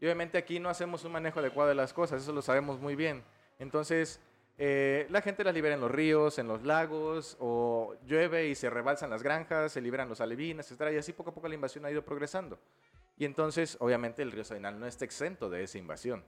y 0.00 0.04
obviamente 0.04 0.38
aquí 0.38 0.60
no 0.60 0.68
hacemos 0.68 1.04
un 1.04 1.12
manejo 1.12 1.40
adecuado 1.40 1.68
de 1.68 1.74
las 1.74 1.92
cosas, 1.92 2.22
eso 2.22 2.32
lo 2.32 2.42
sabemos 2.42 2.78
muy 2.80 2.96
bien. 2.96 3.24
Entonces, 3.58 4.20
eh, 4.58 5.06
la 5.10 5.20
gente 5.20 5.44
las 5.44 5.54
libera 5.54 5.74
en 5.74 5.80
los 5.80 5.90
ríos, 5.90 6.38
en 6.38 6.48
los 6.48 6.62
lagos, 6.62 7.36
o 7.40 7.94
llueve 8.06 8.48
y 8.48 8.54
se 8.54 8.70
rebalsan 8.70 9.10
las 9.10 9.22
granjas, 9.22 9.72
se 9.72 9.80
liberan 9.80 10.08
los 10.08 10.20
alevines, 10.20 10.70
etc. 10.70 10.92
Y 10.92 10.96
así 10.98 11.12
poco 11.12 11.30
a 11.30 11.34
poco 11.34 11.48
la 11.48 11.54
invasión 11.54 11.84
ha 11.84 11.90
ido 11.90 12.04
progresando. 12.04 12.58
Y 13.18 13.24
entonces, 13.24 13.76
obviamente, 13.80 14.22
el 14.22 14.32
río 14.32 14.44
Sabinal 14.44 14.78
no 14.78 14.86
está 14.86 15.04
exento 15.04 15.48
de 15.48 15.62
esa 15.62 15.78
invasión. 15.78 16.22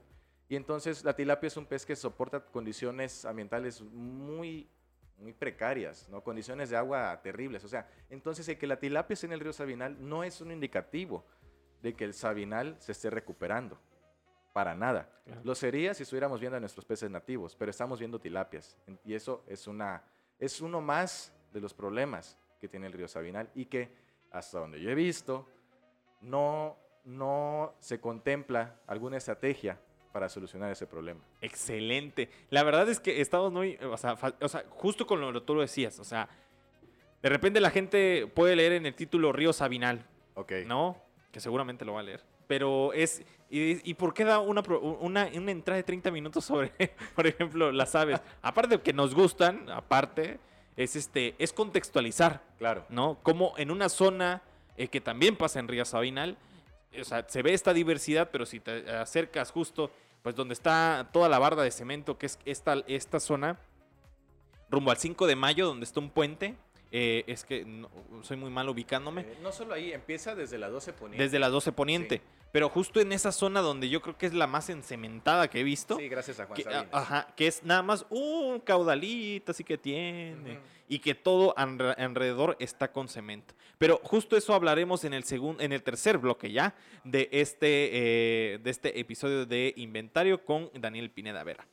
Y 0.47 0.55
entonces, 0.55 1.03
la 1.03 1.15
tilapia 1.15 1.47
es 1.47 1.57
un 1.57 1.67
pez 1.67 1.85
que 1.85 1.95
soporta 1.95 2.39
condiciones 2.39 3.25
ambientales 3.25 3.81
muy, 3.81 4.67
muy 5.17 5.33
precarias, 5.33 6.07
¿no? 6.09 6.23
Condiciones 6.23 6.71
de 6.71 6.77
agua 6.77 7.19
terribles. 7.21 7.63
O 7.63 7.67
sea, 7.67 7.87
entonces 8.09 8.47
el 8.47 8.57
que 8.57 8.65
la 8.65 8.79
tilapia 8.79 9.13
esté 9.13 9.27
en 9.27 9.33
el 9.33 9.39
río 9.39 9.53
Sabinal 9.53 9.97
no 9.99 10.23
es 10.23 10.41
un 10.41 10.51
indicativo 10.51 11.25
de 11.81 11.93
que 11.93 12.05
el 12.05 12.13
Sabinal 12.13 12.75
se 12.79 12.91
esté 12.91 13.09
recuperando. 13.09 13.79
Para 14.53 14.75
nada. 14.75 15.09
Claro. 15.25 15.41
Lo 15.43 15.55
sería 15.55 15.93
si 15.93 16.03
estuviéramos 16.03 16.39
viendo 16.39 16.57
a 16.57 16.59
nuestros 16.59 16.83
peces 16.83 17.09
nativos, 17.09 17.55
pero 17.55 17.71
estamos 17.71 17.99
viendo 17.99 18.19
tilapias. 18.19 18.77
Y 19.05 19.13
eso 19.13 19.43
es, 19.47 19.67
una, 19.67 20.03
es 20.39 20.59
uno 20.59 20.81
más 20.81 21.33
de 21.53 21.61
los 21.61 21.73
problemas 21.73 22.37
que 22.59 22.67
tiene 22.67 22.87
el 22.87 22.93
río 22.93 23.07
Sabinal 23.07 23.49
y 23.53 23.65
que, 23.65 23.93
hasta 24.31 24.59
donde 24.59 24.81
yo 24.81 24.89
he 24.89 24.95
visto, 24.95 25.47
no, 26.21 26.77
no 27.05 27.75
se 27.79 27.99
contempla 28.01 28.81
alguna 28.87 29.17
estrategia 29.17 29.79
para 30.11 30.27
solucionar 30.27 30.71
ese 30.71 30.87
problema. 30.87 31.21
Excelente. 31.41 32.29
La 32.49 32.63
verdad 32.63 32.89
es 32.89 32.99
que 32.99 33.21
estamos 33.21 33.51
muy, 33.51 33.77
o 33.77 33.97
sea, 33.97 34.17
o 34.41 34.47
sea, 34.49 34.65
justo 34.69 35.05
con 35.05 35.21
lo 35.21 35.31
que 35.31 35.41
tú 35.41 35.55
lo 35.55 35.61
decías, 35.61 35.99
o 35.99 36.03
sea, 36.03 36.27
de 37.21 37.29
repente 37.29 37.59
la 37.59 37.69
gente 37.69 38.27
puede 38.27 38.55
leer 38.55 38.73
en 38.73 38.85
el 38.85 38.95
título 38.95 39.31
Río 39.31 39.53
Sabinal, 39.53 40.05
Ok. 40.35 40.53
¿no? 40.65 40.97
Que 41.31 41.39
seguramente 41.39 41.85
lo 41.85 41.93
va 41.93 41.99
a 41.99 42.03
leer. 42.03 42.23
Pero 42.47 42.93
es, 42.93 43.21
¿y, 43.49 43.89
y 43.89 43.93
por 43.93 44.13
qué 44.13 44.23
da 44.25 44.39
una, 44.39 44.61
una, 44.61 45.29
una 45.35 45.51
entrada 45.51 45.77
de 45.77 45.83
30 45.83 46.09
minutos 46.11 46.45
sobre, 46.45 46.71
por 47.15 47.27
ejemplo, 47.27 47.71
las 47.71 47.93
aves? 47.95 48.19
Aparte 48.41 48.77
de 48.77 48.81
que 48.81 48.93
nos 48.93 49.13
gustan, 49.13 49.69
aparte, 49.69 50.39
es, 50.75 50.95
este, 50.95 51.35
es 51.37 51.53
contextualizar, 51.53 52.41
Claro. 52.57 52.85
¿no? 52.89 53.19
Como 53.21 53.53
en 53.57 53.69
una 53.69 53.89
zona 53.89 54.41
eh, 54.77 54.87
que 54.87 55.01
también 55.01 55.35
pasa 55.35 55.59
en 55.59 55.67
Río 55.67 55.85
Sabinal, 55.85 56.37
o 56.99 57.03
sea, 57.03 57.25
se 57.27 57.43
ve 57.43 57.53
esta 57.53 57.73
diversidad, 57.73 58.29
pero 58.31 58.45
si 58.47 58.59
te 58.59 58.89
acercas 58.89 59.51
justo, 59.51 59.91
pues 60.23 60.35
donde 60.35 60.53
está 60.53 61.09
toda 61.13 61.29
la 61.29 61.37
barda 61.37 61.61
de 61.61 61.69
cemento, 61.71 62.17
que 62.17 62.25
es 62.25 62.39
esta, 62.45 62.75
esta 62.87 63.19
zona, 63.19 63.59
rumbo 64.69 64.89
al 64.89 64.97
5 64.97 65.27
de 65.27 65.35
mayo, 65.35 65.67
donde 65.67 65.83
está 65.85 65.99
un 65.99 66.09
puente, 66.09 66.55
eh, 66.91 67.23
es 67.27 67.43
que 67.45 67.65
no- 67.65 67.89
soy 68.23 68.37
muy 68.37 68.49
mal 68.49 68.67
ubicándome, 68.69 69.21
Eh, 69.21 69.37
no 69.41 69.51
solo 69.51 69.73
ahí, 69.73 69.91
empieza 69.93 70.35
desde 70.35 70.57
la 70.57 70.69
12 70.69 70.93
poniente. 70.93 71.23
desde 71.23 71.37
la 71.39 71.49
12 71.49 71.71
Poniente. 71.71 72.21
pero 72.51 72.67
justo 72.69 72.99
en 72.99 73.11
esa 73.11 73.31
zona 73.31 73.61
donde 73.61 73.89
yo 73.89 74.01
creo 74.01 74.17
que 74.17 74.25
es 74.25 74.33
la 74.33 74.47
más 74.47 74.69
encementada 74.69 75.47
que 75.49 75.59
he 75.59 75.63
visto. 75.63 75.97
Sí, 75.97 76.07
gracias 76.09 76.39
a 76.39 76.45
Juan 76.47 76.57
que, 76.61 76.87
ajá, 76.91 77.27
que 77.35 77.47
es 77.47 77.63
nada 77.63 77.83
más 77.83 78.05
un 78.09 78.59
caudalito 78.59 79.51
así 79.51 79.63
que 79.63 79.77
tiene 79.77 80.59
y 80.87 80.97
que 80.99 81.13
todo 81.13 81.53
alre- 81.55 81.95
alrededor 81.97 82.55
está 82.59 82.91
con 82.91 83.07
cemento. 83.07 83.53
Pero 83.77 84.01
justo 84.03 84.35
eso 84.35 84.53
hablaremos 84.55 85.03
en 85.05 85.13
el 85.13 85.23
segundo, 85.23 85.61
en 85.63 85.71
el 85.71 85.83
tercer 85.83 86.17
bloque 86.17 86.51
ya 86.51 86.73
de 87.03 87.29
este, 87.31 87.89
eh, 88.53 88.57
de 88.57 88.69
este 88.71 88.99
episodio 88.99 89.45
de 89.45 89.73
Inventario 89.77 90.43
con 90.43 90.69
Daniel 90.73 91.11
Pineda 91.11 91.43
Vera. 91.43 91.65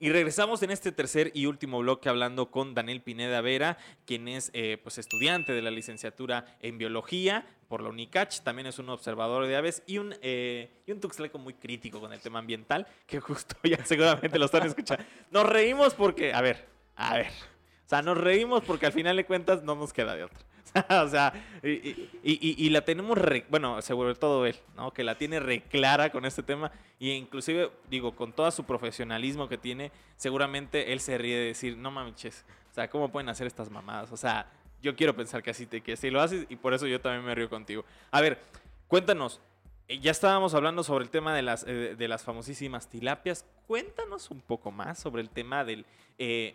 Y 0.00 0.10
regresamos 0.10 0.62
en 0.62 0.70
este 0.70 0.92
tercer 0.92 1.32
y 1.34 1.46
último 1.46 1.80
bloque 1.80 2.08
hablando 2.08 2.52
con 2.52 2.72
Daniel 2.72 3.02
Pineda 3.02 3.40
Vera, 3.40 3.78
quien 4.06 4.28
es 4.28 4.50
eh, 4.52 4.78
pues 4.80 4.96
estudiante 4.96 5.52
de 5.52 5.60
la 5.60 5.72
licenciatura 5.72 6.56
en 6.60 6.78
biología 6.78 7.46
por 7.66 7.82
la 7.82 7.88
UNICACH, 7.88 8.42
también 8.42 8.66
es 8.66 8.78
un 8.78 8.90
observador 8.90 9.46
de 9.46 9.56
aves 9.56 9.82
y 9.86 9.98
un, 9.98 10.14
eh, 10.22 10.70
y 10.86 10.92
un 10.92 11.00
tuxtleco 11.00 11.38
muy 11.38 11.54
crítico 11.54 12.00
con 12.00 12.12
el 12.12 12.20
tema 12.20 12.38
ambiental, 12.38 12.86
que 13.06 13.18
justo 13.18 13.56
ya 13.64 13.84
seguramente 13.84 14.38
lo 14.38 14.46
están 14.46 14.66
escuchando. 14.68 15.04
Nos 15.32 15.46
reímos 15.46 15.94
porque, 15.94 16.32
a 16.32 16.42
ver, 16.42 16.68
a 16.94 17.16
ver, 17.16 17.26
o 17.26 17.88
sea, 17.88 18.00
nos 18.00 18.16
reímos 18.16 18.62
porque 18.62 18.86
al 18.86 18.92
final 18.92 19.16
de 19.16 19.26
cuentas 19.26 19.64
no 19.64 19.74
nos 19.74 19.92
queda 19.92 20.14
de 20.14 20.24
otra. 20.24 20.47
o 20.90 21.08
sea, 21.08 21.32
y, 21.62 22.68
la 22.70 22.82
tenemos, 22.82 23.16
re- 23.18 23.46
bueno, 23.48 23.80
sobre 23.82 24.14
todo 24.14 24.46
él, 24.46 24.56
¿no? 24.76 24.92
Que 24.92 25.04
la 25.04 25.16
tiene 25.16 25.40
reclara 25.40 26.10
con 26.10 26.24
este 26.24 26.42
tema 26.42 26.70
y 26.98 27.10
inclusive, 27.12 27.70
digo, 27.90 28.14
con 28.14 28.32
todo 28.32 28.50
su 28.50 28.64
profesionalismo 28.64 29.48
que 29.48 29.58
tiene, 29.58 29.92
seguramente 30.16 30.92
él 30.92 31.00
se 31.00 31.18
ríe 31.18 31.36
de 31.36 31.44
decir, 31.46 31.76
no 31.76 31.90
mames, 31.90 32.24
o 32.70 32.74
sea, 32.74 32.88
¿cómo 32.90 33.10
pueden 33.10 33.28
hacer 33.28 33.46
estas 33.46 33.70
mamadas? 33.70 34.12
O 34.12 34.16
sea, 34.16 34.50
yo 34.82 34.94
quiero 34.94 35.14
pensar 35.16 35.42
que 35.42 35.50
así, 35.50 35.66
te, 35.66 35.80
que 35.80 35.94
así 35.94 36.10
lo 36.10 36.20
haces 36.20 36.46
y 36.48 36.56
por 36.56 36.74
eso 36.74 36.86
yo 36.86 37.00
también 37.00 37.24
me 37.24 37.34
río 37.34 37.48
contigo. 37.48 37.84
A 38.10 38.20
ver, 38.20 38.38
cuéntanos, 38.86 39.40
eh, 39.88 39.98
ya 39.98 40.10
estábamos 40.10 40.54
hablando 40.54 40.84
sobre 40.84 41.04
el 41.04 41.10
tema 41.10 41.34
de 41.34 41.42
las, 41.42 41.64
eh, 41.66 41.94
de 41.96 42.08
las 42.08 42.22
famosísimas 42.22 42.88
tilapias. 42.88 43.44
Cuéntanos 43.66 44.30
un 44.30 44.40
poco 44.40 44.70
más 44.70 44.98
sobre 44.98 45.22
el 45.22 45.30
tema 45.30 45.64
del... 45.64 45.84
eh, 46.18 46.54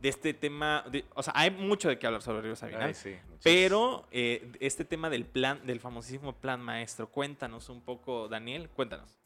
de 0.00 0.08
este 0.08 0.32
tema, 0.34 0.84
de- 0.90 1.04
o 1.14 1.22
sea, 1.22 1.32
hay 1.36 1.50
mucho 1.50 1.88
de 1.88 1.98
qué 1.98 2.06
hablar 2.06 2.22
sobre 2.22 2.40
Río 2.42 2.56
Sabinal. 2.56 2.82
Ay, 2.88 2.94
sí, 2.94 3.16
Pero 3.42 4.06
eh, 4.10 4.50
este 4.60 4.84
tema 4.84 5.10
del 5.10 5.24
plan, 5.26 5.66
del 5.66 5.80
famosísimo 5.80 6.34
plan 6.34 6.60
maestro, 6.60 7.08
cuéntanos 7.08 7.68
un 7.68 7.82
poco, 7.82 8.28
Daniel, 8.28 8.68
cuéntanos. 8.70 9.18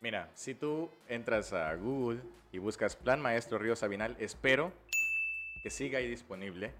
Mira, 0.00 0.30
si 0.34 0.54
tú 0.54 0.90
entras 1.08 1.52
a 1.52 1.74
Google 1.74 2.20
y 2.52 2.58
buscas 2.58 2.96
Plan 2.96 3.20
Maestro 3.20 3.58
Río 3.58 3.76
Sabinal, 3.76 4.16
espero 4.18 4.72
que 5.62 5.70
siga 5.70 5.98
ahí 5.98 6.08
disponible 6.08 6.72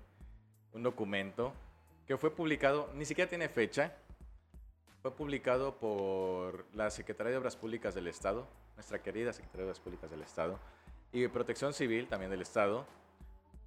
un 0.73 0.83
documento 0.83 1.53
que 2.07 2.17
fue 2.17 2.35
publicado, 2.35 2.91
ni 2.95 3.05
siquiera 3.05 3.29
tiene 3.29 3.49
fecha, 3.49 3.95
fue 5.03 5.15
publicado 5.15 5.77
por 5.79 6.65
la 6.75 6.91
Secretaría 6.91 7.33
de 7.33 7.39
Obras 7.39 7.57
Públicas 7.57 7.95
del 7.95 8.09
Estado, 8.09 8.49
nuestra 8.75 9.03
querida 9.03 9.33
Secretaría 9.33 9.65
de 9.67 9.71
Obras 9.71 9.81
Públicas 9.81 10.11
del 10.11 10.23
Estado, 10.23 10.59
y 11.13 11.29
Protección 11.29 11.75
Civil 11.75 12.09
también 12.09 12.31
del 12.31 12.41
Estado. 12.43 12.87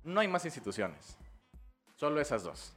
No 0.04 0.20
hay 0.20 0.28
más 0.28 0.45
instituciones, 0.45 1.18
solo 1.95 2.20
esas 2.20 2.43
dos. 2.43 2.74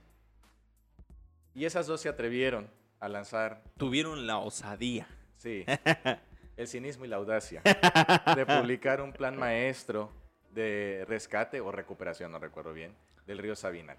Y 1.54 1.64
esas 1.64 1.86
dos 1.86 2.00
se 2.00 2.08
atrevieron 2.08 2.70
a 3.00 3.08
lanzar 3.08 3.62
Tuvieron 3.76 4.26
la 4.26 4.38
osadía. 4.38 5.06
Sí. 5.36 5.64
El 6.56 6.68
cinismo 6.68 7.04
y 7.04 7.08
la 7.08 7.16
audacia 7.16 7.62
de 7.62 8.46
publicar 8.46 9.00
un 9.02 9.12
plan 9.12 9.36
maestro 9.36 10.10
de 10.52 11.04
rescate 11.06 11.60
o 11.60 11.70
recuperación, 11.70 12.32
no 12.32 12.38
recuerdo 12.38 12.72
bien, 12.72 12.94
del 13.26 13.38
río 13.38 13.54
Sabinal. 13.54 13.98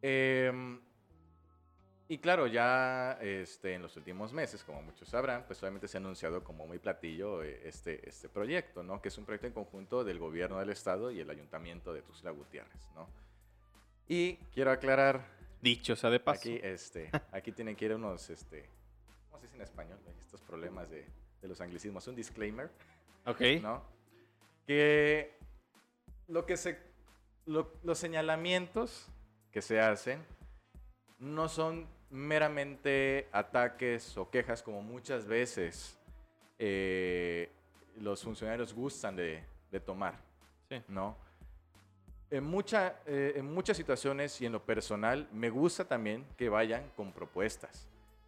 Em, 0.00 0.80
y 2.08 2.18
claro, 2.18 2.46
ya 2.46 3.18
este, 3.22 3.74
en 3.74 3.82
los 3.82 3.96
últimos 3.96 4.32
meses, 4.32 4.62
como 4.62 4.82
muchos 4.82 5.08
sabrán, 5.08 5.44
pues 5.46 5.62
obviamente 5.62 5.88
se 5.88 5.96
ha 5.96 6.00
anunciado 6.00 6.44
como 6.44 6.66
muy 6.66 6.78
platillo 6.78 7.42
eh, 7.42 7.62
este, 7.64 8.06
este 8.08 8.28
proyecto, 8.28 8.82
¿no? 8.82 9.00
Que 9.00 9.08
es 9.08 9.16
un 9.18 9.24
proyecto 9.24 9.46
en 9.46 9.52
conjunto 9.54 10.04
del 10.04 10.18
gobierno 10.18 10.58
del 10.58 10.70
estado 10.70 11.10
y 11.10 11.20
el 11.20 11.30
ayuntamiento 11.30 11.92
de 11.94 12.02
Tuxtla 12.02 12.30
Gutiérrez, 12.30 12.90
¿no? 12.94 13.08
Y 14.06 14.36
quiero 14.52 14.70
aclarar 14.70 15.24
Dicho 15.62 15.96
sea 15.96 16.10
de 16.10 16.20
paso. 16.20 16.40
Aquí, 16.40 16.60
este, 16.62 17.10
aquí 17.32 17.50
tienen 17.52 17.74
que 17.74 17.86
ir 17.86 17.94
unos, 17.94 18.28
este, 18.28 18.68
¿cómo 19.30 19.40
se 19.40 19.46
dice 19.46 19.56
en 19.56 19.62
español? 19.62 19.98
Estos 20.20 20.42
problemas 20.42 20.90
de, 20.90 21.06
de 21.40 21.48
los 21.48 21.58
anglicismos. 21.62 22.06
Un 22.06 22.14
disclaimer, 22.16 22.70
ok. 23.24 23.40
¿no? 23.62 23.82
Que 24.66 25.32
lo 26.28 26.44
que 26.44 26.58
se, 26.58 26.78
lo- 27.46 27.72
los 27.82 27.98
señalamientos 27.98 29.08
que 29.52 29.62
se 29.62 29.80
hacen 29.80 30.22
no 31.18 31.48
son 31.48 31.86
meramente 32.10 33.28
ataques 33.32 34.16
o 34.16 34.30
quejas 34.30 34.62
como 34.62 34.82
muchas 34.82 35.26
veces 35.26 35.98
eh, 36.58 37.50
los 38.00 38.22
funcionarios 38.22 38.72
gustan 38.72 39.16
de, 39.16 39.42
de 39.70 39.80
tomar, 39.80 40.14
Sí. 40.68 40.82
¿no? 40.88 41.16
En, 42.30 42.44
mucha, 42.44 42.96
eh, 43.06 43.34
en 43.36 43.52
muchas 43.52 43.76
situaciones 43.76 44.40
y 44.40 44.46
en 44.46 44.52
lo 44.52 44.62
personal 44.64 45.28
me 45.32 45.50
gusta 45.50 45.84
también 45.84 46.24
que 46.36 46.48
vayan 46.48 46.90
con 46.96 47.12
propuestas, 47.12 47.86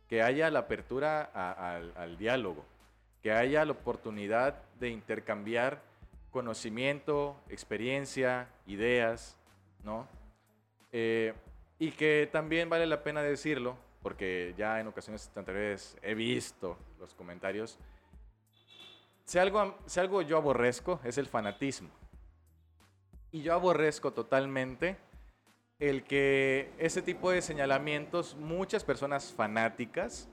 que 0.08 0.22
haya 0.22 0.50
la 0.50 0.60
apertura 0.60 1.30
a- 1.34 1.74
al, 1.76 1.92
al 1.96 2.16
diálogo, 2.18 2.64
que 3.22 3.32
haya 3.32 3.64
la 3.64 3.72
oportunidad 3.72 4.62
de 4.78 4.90
intercambiar 4.90 5.80
conocimiento, 6.30 7.36
experiencia, 7.48 8.48
ideas, 8.66 9.36
¿no? 9.82 10.06
Eh, 10.92 11.34
y 11.78 11.90
que 11.90 12.28
también 12.32 12.68
vale 12.68 12.86
la 12.86 13.02
pena 13.02 13.22
decirlo, 13.22 13.76
porque 14.02 14.54
ya 14.56 14.80
en 14.80 14.86
ocasiones 14.86 15.30
anteriores 15.34 15.96
he 16.02 16.14
visto 16.14 16.78
los 16.98 17.14
comentarios, 17.14 17.78
si 19.24 19.38
algo, 19.38 19.76
si 19.86 20.00
algo 20.00 20.22
yo 20.22 20.36
aborrezco 20.36 21.00
es 21.04 21.18
el 21.18 21.26
fanatismo. 21.26 21.90
Y 23.32 23.42
yo 23.42 23.52
aborrezco 23.52 24.12
totalmente 24.12 24.96
el 25.78 26.04
que 26.04 26.72
ese 26.78 27.02
tipo 27.02 27.30
de 27.30 27.42
señalamientos, 27.42 28.34
muchas 28.36 28.84
personas 28.84 29.32
fanáticas 29.32 30.28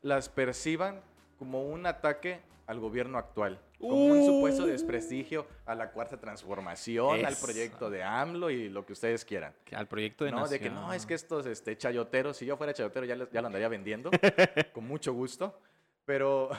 las 0.00 0.28
perciban 0.28 1.02
como 1.38 1.64
un 1.64 1.86
ataque 1.86 2.40
al 2.66 2.78
gobierno 2.78 3.18
actual, 3.18 3.60
como 3.80 4.04
un 4.06 4.24
supuesto 4.26 4.64
Uh. 4.64 4.66
desprestigio 4.66 5.46
a 5.66 5.74
la 5.74 5.90
cuarta 5.90 6.18
transformación, 6.20 7.24
al 7.24 7.36
proyecto 7.36 7.88
de 7.90 8.02
AMLO 8.02 8.50
y 8.50 8.68
lo 8.68 8.84
que 8.84 8.92
ustedes 8.92 9.24
quieran. 9.24 9.54
Que 9.64 9.74
Al 9.74 9.88
proyecto 9.88 10.24
de 10.24 10.30
¿no? 10.32 10.46
De 10.46 10.60
que 10.60 10.68
no, 10.68 10.82
nación. 10.82 10.94
es 10.96 11.06
que 11.06 11.14
estos 11.14 11.46
este, 11.46 11.76
chayoteros, 11.76 12.36
si 12.36 12.46
yo 12.46 12.56
fuera 12.56 12.72
chayotero 12.74 13.06
ya, 13.06 13.16
les- 13.16 13.30
ya 13.30 13.40
lo 13.40 13.46
andaría 13.46 13.68
vendiendo, 13.68 14.10
con 14.74 14.86
mucho 14.86 15.12
gusto, 15.14 15.58
pero, 16.04 16.50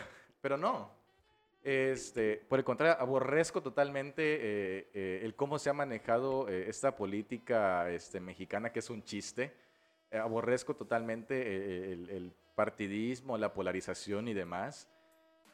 pero 0.42 0.58
no. 0.58 1.00
Este, 1.64 2.38
por 2.50 2.58
el 2.58 2.66
contrario, 2.66 2.96
aborrezco 3.00 3.62
totalmente 3.62 4.24
eh, 4.24 4.88
eh, 4.96 5.20
el 5.24 5.36
cómo 5.36 5.60
se 5.60 5.70
ha 5.70 5.74
manejado 5.74 6.50
eh, 6.50 6.66
esta 6.68 6.96
política 6.96 7.88
este, 7.92 8.20
mexicana, 8.20 8.72
que 8.72 8.80
es 8.80 8.90
un 8.90 9.04
chiste. 9.04 9.54
Eh, 10.10 10.18
aborrezco 10.18 10.76
totalmente 10.76 11.36
eh, 11.40 11.94
el, 11.94 12.10
el 12.10 12.34
partidismo, 12.56 13.38
la 13.38 13.54
polarización 13.54 14.28
y 14.28 14.34
demás. 14.34 14.88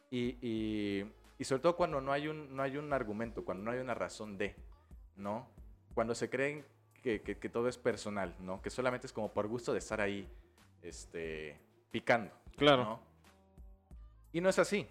Y, 0.10 0.38
y- 0.42 1.06
y 1.40 1.44
sobre 1.44 1.62
todo 1.62 1.76
cuando 1.76 2.02
no 2.02 2.12
hay, 2.12 2.28
un, 2.28 2.56
no 2.56 2.64
hay 2.64 2.78
un 2.78 2.92
argumento, 2.94 3.44
cuando 3.46 3.64
no 3.64 3.72
hay 3.72 3.80
una 3.80 3.94
razón 3.94 4.38
de, 4.38 4.56
¿no? 5.16 5.48
Cuando 5.94 6.16
se 6.16 6.30
creen 6.30 6.66
que, 7.04 7.22
que- 7.22 7.38
que 7.38 7.50
todo 7.50 7.68
es 7.68 7.78
personal, 7.78 8.36
¿no? 8.40 8.62
Que 8.62 8.70
solamente 8.70 9.08
es 9.08 9.14
como 9.14 9.32
por 9.32 9.48
gusto 9.48 9.72
de 9.74 9.80
estar 9.80 10.02
ahí, 10.02 10.28
este, 10.82 11.60
picando. 11.92 12.32
Claro. 12.56 12.84
¿no? 12.84 13.00
Y 14.34 14.42
no 14.42 14.50
es 14.50 14.60
así. 14.60 14.88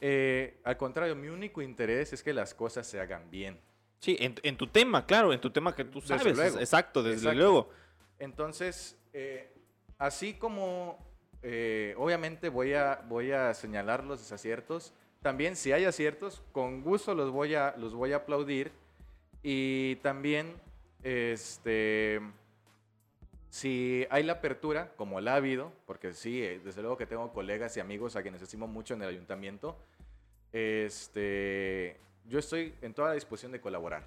Eh, 0.00 0.60
al 0.64 0.76
contrario, 0.76 1.16
mi 1.16 1.28
único 1.28 1.62
interés 1.62 2.12
es 2.12 2.22
que 2.22 2.32
las 2.34 2.54
cosas 2.54 2.86
se 2.86 3.00
hagan 3.00 3.30
bien. 3.30 3.58
Sí, 4.00 4.16
en, 4.20 4.34
en 4.42 4.56
tu 4.56 4.66
tema, 4.66 5.06
claro, 5.06 5.32
en 5.32 5.40
tu 5.40 5.50
tema 5.50 5.74
que 5.74 5.84
tú 5.84 6.00
Desde 6.00 6.18
sabes. 6.18 6.36
luego. 6.36 6.58
Exacto, 6.58 7.02
desde 7.02 7.18
Exacto. 7.18 7.38
luego. 7.38 7.70
Entonces, 8.18 8.98
eh, 9.12 9.54
así 9.98 10.34
como 10.34 10.98
eh, 11.42 11.94
obviamente 11.96 12.48
voy 12.50 12.74
a, 12.74 13.02
voy 13.08 13.32
a 13.32 13.54
señalar 13.54 14.04
los 14.04 14.18
desaciertos, 14.20 14.92
también 15.26 15.56
si 15.56 15.72
hay 15.72 15.84
aciertos, 15.84 16.40
con 16.52 16.84
gusto 16.84 17.12
los 17.12 17.32
voy 17.32 17.56
a, 17.56 17.74
los 17.78 17.94
voy 17.94 18.12
a 18.12 18.18
aplaudir. 18.18 18.70
Y 19.42 19.96
también, 19.96 20.54
este, 21.02 22.20
si 23.50 24.06
hay 24.08 24.22
la 24.22 24.34
apertura, 24.34 24.92
como 24.96 25.20
la 25.20 25.32
ha 25.32 25.36
habido, 25.38 25.72
porque 25.84 26.12
sí, 26.12 26.44
eh, 26.44 26.60
desde 26.64 26.80
luego 26.80 26.96
que 26.96 27.06
tengo 27.06 27.32
colegas 27.32 27.76
y 27.76 27.80
amigos 27.80 28.14
a 28.14 28.22
quienes 28.22 28.40
estimo 28.40 28.68
mucho 28.68 28.94
en 28.94 29.02
el 29.02 29.08
ayuntamiento, 29.08 29.76
este, 30.52 31.96
yo 32.28 32.38
estoy 32.38 32.76
en 32.80 32.94
toda 32.94 33.08
la 33.08 33.14
disposición 33.14 33.50
de 33.50 33.60
colaborar, 33.60 34.04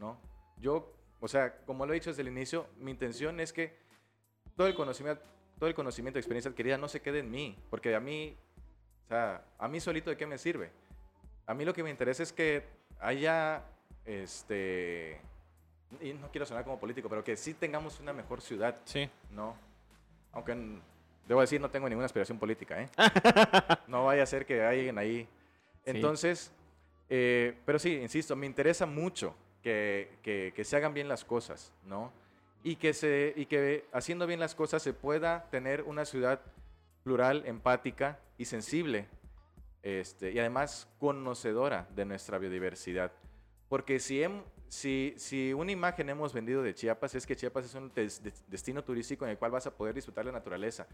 ¿no? 0.00 0.18
Yo, 0.60 0.92
o 1.20 1.28
sea, 1.28 1.58
como 1.64 1.86
lo 1.86 1.92
he 1.92 1.94
dicho 1.94 2.10
desde 2.10 2.22
el 2.22 2.28
inicio, 2.28 2.66
mi 2.76 2.90
intención 2.90 3.38
es 3.38 3.52
que 3.52 3.72
todo 4.56 4.66
el 4.66 4.74
conocimiento, 4.74 5.22
todo 5.60 5.68
el 5.68 5.76
conocimiento, 5.76 6.18
experiencia 6.18 6.50
adquirida 6.50 6.76
no 6.76 6.88
se 6.88 7.00
quede 7.00 7.20
en 7.20 7.30
mí, 7.30 7.56
porque 7.70 7.94
a 7.94 8.00
mí 8.00 8.36
sea, 9.10 9.42
a 9.58 9.68
mí 9.68 9.80
solito 9.80 10.08
de 10.10 10.16
qué 10.16 10.26
me 10.26 10.38
sirve. 10.38 10.70
A 11.46 11.54
mí 11.54 11.64
lo 11.64 11.74
que 11.74 11.82
me 11.82 11.90
interesa 11.90 12.22
es 12.22 12.32
que 12.32 12.64
haya, 13.00 13.62
este, 14.04 15.20
y 16.00 16.12
no 16.12 16.30
quiero 16.30 16.46
sonar 16.46 16.64
como 16.64 16.78
político, 16.78 17.08
pero 17.08 17.22
que 17.24 17.36
sí 17.36 17.54
tengamos 17.54 17.98
una 18.00 18.12
mejor 18.12 18.40
ciudad. 18.40 18.76
Sí. 18.84 19.08
¿no? 19.30 19.56
Aunque 20.32 20.56
debo 21.26 21.40
decir, 21.40 21.60
no 21.60 21.70
tengo 21.70 21.88
ninguna 21.88 22.06
aspiración 22.06 22.38
política, 22.38 22.80
¿eh? 22.82 22.88
no 23.88 24.04
vaya 24.06 24.22
a 24.22 24.26
ser 24.26 24.46
que 24.46 24.62
alguien 24.62 24.96
ahí. 24.98 25.24
Sí. 25.84 25.90
Entonces, 25.90 26.52
eh, 27.08 27.56
pero 27.66 27.78
sí, 27.78 27.94
insisto, 27.96 28.36
me 28.36 28.46
interesa 28.46 28.86
mucho 28.86 29.34
que, 29.62 30.10
que- 30.22 30.52
que 30.54 30.64
se 30.64 30.76
hagan 30.76 30.94
bien 30.94 31.08
las 31.08 31.24
cosas, 31.24 31.72
¿no? 31.84 32.12
Y 32.62 32.76
que, 32.76 32.92
se, 32.92 33.32
y 33.36 33.46
que 33.46 33.86
haciendo 33.92 34.26
bien 34.26 34.38
las 34.38 34.54
cosas 34.54 34.82
se 34.82 34.92
pueda 34.92 35.46
tener 35.50 35.82
una 35.82 36.04
ciudad 36.04 36.40
plural, 37.02 37.42
empática 37.46 38.18
y 38.40 38.46
sensible, 38.46 39.06
este, 39.82 40.32
y 40.32 40.38
además 40.38 40.88
conocedora 40.98 41.86
de 41.94 42.06
nuestra 42.06 42.38
biodiversidad. 42.38 43.12
Porque 43.68 44.00
si, 44.00 44.22
si, 44.68 45.12
si 45.18 45.52
una 45.52 45.72
imagen 45.72 46.08
hemos 46.08 46.32
vendido 46.32 46.62
de 46.62 46.74
Chiapas 46.74 47.14
es 47.14 47.26
que 47.26 47.36
Chiapas 47.36 47.66
es 47.66 47.74
un 47.74 47.92
des- 47.94 48.22
des- 48.22 48.42
destino 48.48 48.82
turístico 48.82 49.26
en 49.26 49.32
el 49.32 49.38
cual 49.38 49.50
vas 49.50 49.66
a 49.66 49.76
poder 49.76 49.94
disfrutar 49.94 50.24
la 50.24 50.32
naturaleza. 50.32 50.86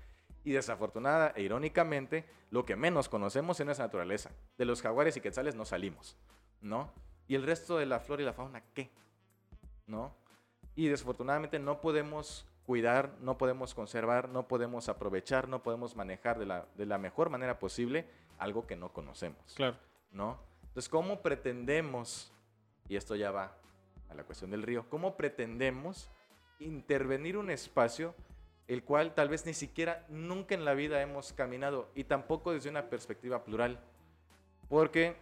Y 0.43 0.51
desafortunada 0.51 1.33
e 1.37 1.43
irónicamente, 1.43 2.25
lo 2.51 2.65
que 2.65 2.75
menos 2.75 3.09
conocemos 3.09 3.61
es 3.61 3.67
nuestra 3.67 3.87
naturaleza. 3.87 4.33
De 4.59 4.65
los 4.65 4.83
jaguares 4.83 5.17
y 5.17 5.21
quetzales 5.21 5.55
no 5.55 5.65
salimos, 5.65 6.17
¿no? 6.61 6.93
Y 7.29 7.37
el 7.37 7.45
resto 7.45 7.79
de 7.79 7.87
la 7.87 8.01
flora 8.01 8.23
y 8.23 8.27
la 8.27 8.33
fauna, 8.33 8.61
¿qué? 8.75 8.91
¿No? 9.87 10.17
Y 10.75 10.89
desafortunadamente 10.89 11.61
no 11.61 11.81
podemos 11.81 12.45
cuidar, 12.67 13.15
no 13.21 13.39
podemos 13.39 13.75
conservar, 13.75 14.29
no 14.29 14.49
podemos 14.49 14.89
aprovechar, 14.89 15.49
no 15.49 15.63
podemos 15.63 15.97
manejar 15.97 16.39
de 16.39 16.47
la, 16.47 16.67
de 16.77 16.85
la 16.85 16.99
mejor 16.99 17.31
manera 17.31 17.59
posible 17.59 18.07
algo 18.39 18.67
que 18.67 18.77
no 18.77 18.93
conocemos. 18.93 19.55
Claro. 19.55 19.77
¿no? 20.13 20.39
Entonces, 20.63 20.89
¿cómo 20.89 21.23
pretendemos, 21.23 22.33
y 22.89 22.97
esto 22.97 23.15
ya 23.15 23.31
va 23.31 23.57
a 24.11 24.15
la 24.15 24.25
cuestión 24.25 24.51
del 24.51 24.63
río, 24.63 24.89
cómo 24.89 25.17
pretendemos 25.17 26.11
intervenir 26.59 27.37
un 27.37 27.51
espacio 27.51 28.15
el 28.67 28.83
cual 28.83 29.15
tal 29.15 29.29
vez 29.29 29.47
ni 29.47 29.55
siquiera 29.55 30.05
nunca 30.09 30.55
en 30.55 30.65
la 30.65 30.75
vida 30.75 31.01
hemos 31.01 31.33
caminado 31.33 31.89
y 31.95 32.05
tampoco 32.05 32.53
desde 32.53 32.69
una 32.69 32.91
perspectiva 32.91 33.45
plural? 33.45 33.79
Porque, 34.69 35.17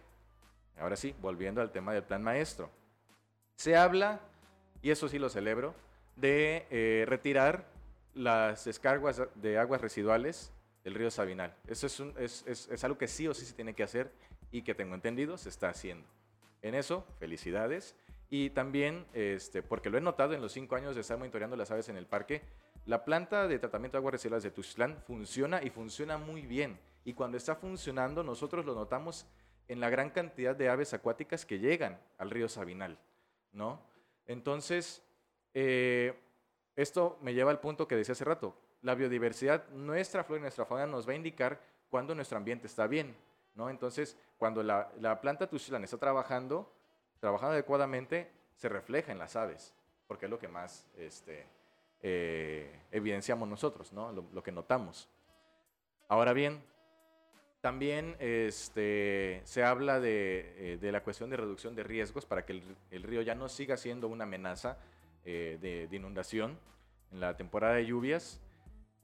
ahora 0.79 0.95
sí, 0.95 1.15
volviendo 1.21 1.61
al 1.61 1.71
tema 1.71 1.93
del 1.93 2.03
plan 2.03 2.23
maestro, 2.23 2.71
se 3.55 3.77
habla, 3.77 4.19
y 4.81 4.89
eso 4.89 5.07
sí 5.07 5.19
lo 5.19 5.29
celebro, 5.29 5.75
de 6.15 6.65
eh, 6.69 7.05
retirar 7.07 7.65
las 8.13 8.65
descargas 8.65 9.21
de 9.35 9.57
aguas 9.57 9.81
residuales 9.81 10.51
del 10.83 10.93
río 10.93 11.11
Sabinal. 11.11 11.55
Eso 11.67 11.87
es, 12.17 12.83
algo 12.83 12.97
que 12.97 13.07
sí 13.07 13.27
o 13.27 13.33
sí 13.33 13.45
se 13.45 13.53
tiene 13.53 13.73
que 13.73 13.83
hacer 13.83 14.11
y 14.51 14.61
que 14.61 14.75
tengo 14.75 14.95
entendido 14.95 15.37
se 15.37 15.49
está 15.49 15.69
haciendo. 15.69 16.07
En 16.61 16.75
eso, 16.75 17.05
felicidades. 17.19 17.95
Y 18.29 18.51
también, 18.51 19.05
este, 19.13 19.61
porque 19.61 19.89
lo 19.89 19.97
he 19.97 20.01
notado 20.01 20.33
en 20.33 20.41
los 20.41 20.51
cinco 20.51 20.75
años 20.75 20.95
de 20.95 21.01
estar 21.01 21.17
monitoreando 21.17 21.55
las 21.55 21.71
aves 21.71 21.89
en 21.89 21.97
el 21.97 22.07
parque, 22.07 22.41
la 22.85 23.03
planta 23.03 23.47
de 23.47 23.59
tratamiento 23.59 23.97
de 23.97 23.99
aguas 23.99 24.13
residuales 24.13 24.43
de 24.43 24.51
Tuxtlán 24.51 24.97
funciona 25.05 25.61
y 25.63 25.69
funciona 25.69 26.17
muy 26.17 26.45
bien. 26.45 26.79
Y 27.03 27.13
cuando 27.13 27.37
está 27.37 27.55
funcionando, 27.55 28.23
nosotros 28.23 28.65
lo 28.65 28.75
notamos 28.75 29.27
en 29.67 29.79
la 29.79 29.89
gran 29.89 30.09
cantidad 30.11 30.55
de 30.55 30.69
aves 30.69 30.93
acuáticas 30.93 31.45
que 31.45 31.59
llegan 31.59 31.99
al 32.17 32.29
río 32.29 32.47
Sabinal, 32.47 32.99
¿no? 33.51 33.81
Entonces, 34.27 35.03
eh, 35.55 36.13
esto 36.75 37.17
me 37.21 37.33
lleva 37.33 37.49
al 37.49 37.61
punto 37.61 37.87
que 37.87 37.95
decía 37.95 38.11
hace 38.11 38.25
rato. 38.25 38.53
La 38.81 38.93
biodiversidad, 38.93 39.67
nuestra 39.69 40.23
flora 40.23 40.39
y 40.39 40.41
nuestra 40.41 40.65
fauna 40.65 40.85
nos 40.85 41.07
va 41.07 41.13
a 41.13 41.15
indicar 41.15 41.59
cuando 41.89 42.13
nuestro 42.13 42.37
ambiente 42.37 42.67
está 42.67 42.85
bien, 42.85 43.15
¿no? 43.55 43.69
Entonces, 43.69 44.17
cuando 44.37 44.61
la, 44.61 44.91
la 44.99 45.21
planta 45.21 45.47
Tuxtlan 45.47 45.83
está 45.83 45.97
trabajando, 45.97 46.71
trabajando 47.19 47.53
adecuadamente, 47.53 48.29
se 48.55 48.67
refleja 48.67 49.13
en 49.13 49.17
las 49.17 49.35
aves, 49.37 49.73
porque 50.07 50.25
es 50.25 50.29
lo 50.29 50.37
que 50.37 50.49
más 50.49 50.85
este, 50.97 51.47
eh, 52.01 52.81
evidenciamos 52.91 53.47
nosotros, 53.47 53.93
¿no? 53.93 54.11
Lo, 54.11 54.43
que 54.43 54.51
notamos. 54.51 55.09
Ahora 56.09 56.33
bien, 56.33 56.61
también 57.61 58.17
este, 58.19 59.41
se 59.45 59.63
habla 59.63 60.01
de, 60.01 60.73
eh, 60.73 60.77
de 60.77 60.91
la 60.91 61.01
cuestión 61.01 61.29
de 61.29 61.37
reducción 61.37 61.75
de 61.75 61.83
riesgos 61.83 62.25
para 62.25 62.45
que 62.45 62.61
el 62.91 63.03
río 63.03 63.21
ya 63.21 63.35
no 63.35 63.47
siga 63.47 63.77
siendo 63.77 64.09
una 64.09 64.25
amenaza 64.25 64.77
eh, 65.25 65.57
de, 65.61 65.87
de 65.87 65.95
inundación 65.95 66.57
en 67.11 67.19
la 67.19 67.35
temporada 67.35 67.75
de 67.75 67.85
lluvias. 67.85 68.39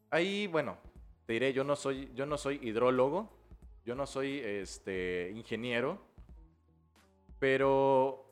Ahí, 0.10 0.48
bueno, 0.48 0.78
te 1.26 1.34
diré, 1.34 1.54
yo 1.54 1.64
no 1.64 1.76
soy, 1.76 2.12
yo 2.16 2.26
no 2.26 2.38
soy 2.38 2.60
hidrólogo, 2.62 3.30
yo 3.86 3.96
no 3.96 4.06
soy 4.06 4.40
este, 4.40 5.32
ingeniero, 5.36 6.00
pero 7.40 8.26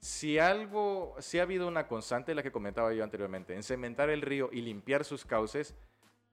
si 0.00 0.38
algo, 0.38 1.14
si 1.18 1.38
ha 1.38 1.42
habido 1.42 1.66
una 1.68 1.86
constante, 1.88 2.34
la 2.34 2.42
que 2.42 2.52
comentaba 2.52 2.92
yo 2.94 3.04
anteriormente, 3.04 3.54
en 3.54 3.62
cementar 3.62 4.10
el 4.10 4.22
río 4.22 4.48
y 4.52 4.60
limpiar 4.62 5.04
sus 5.04 5.24
cauces, 5.24 5.74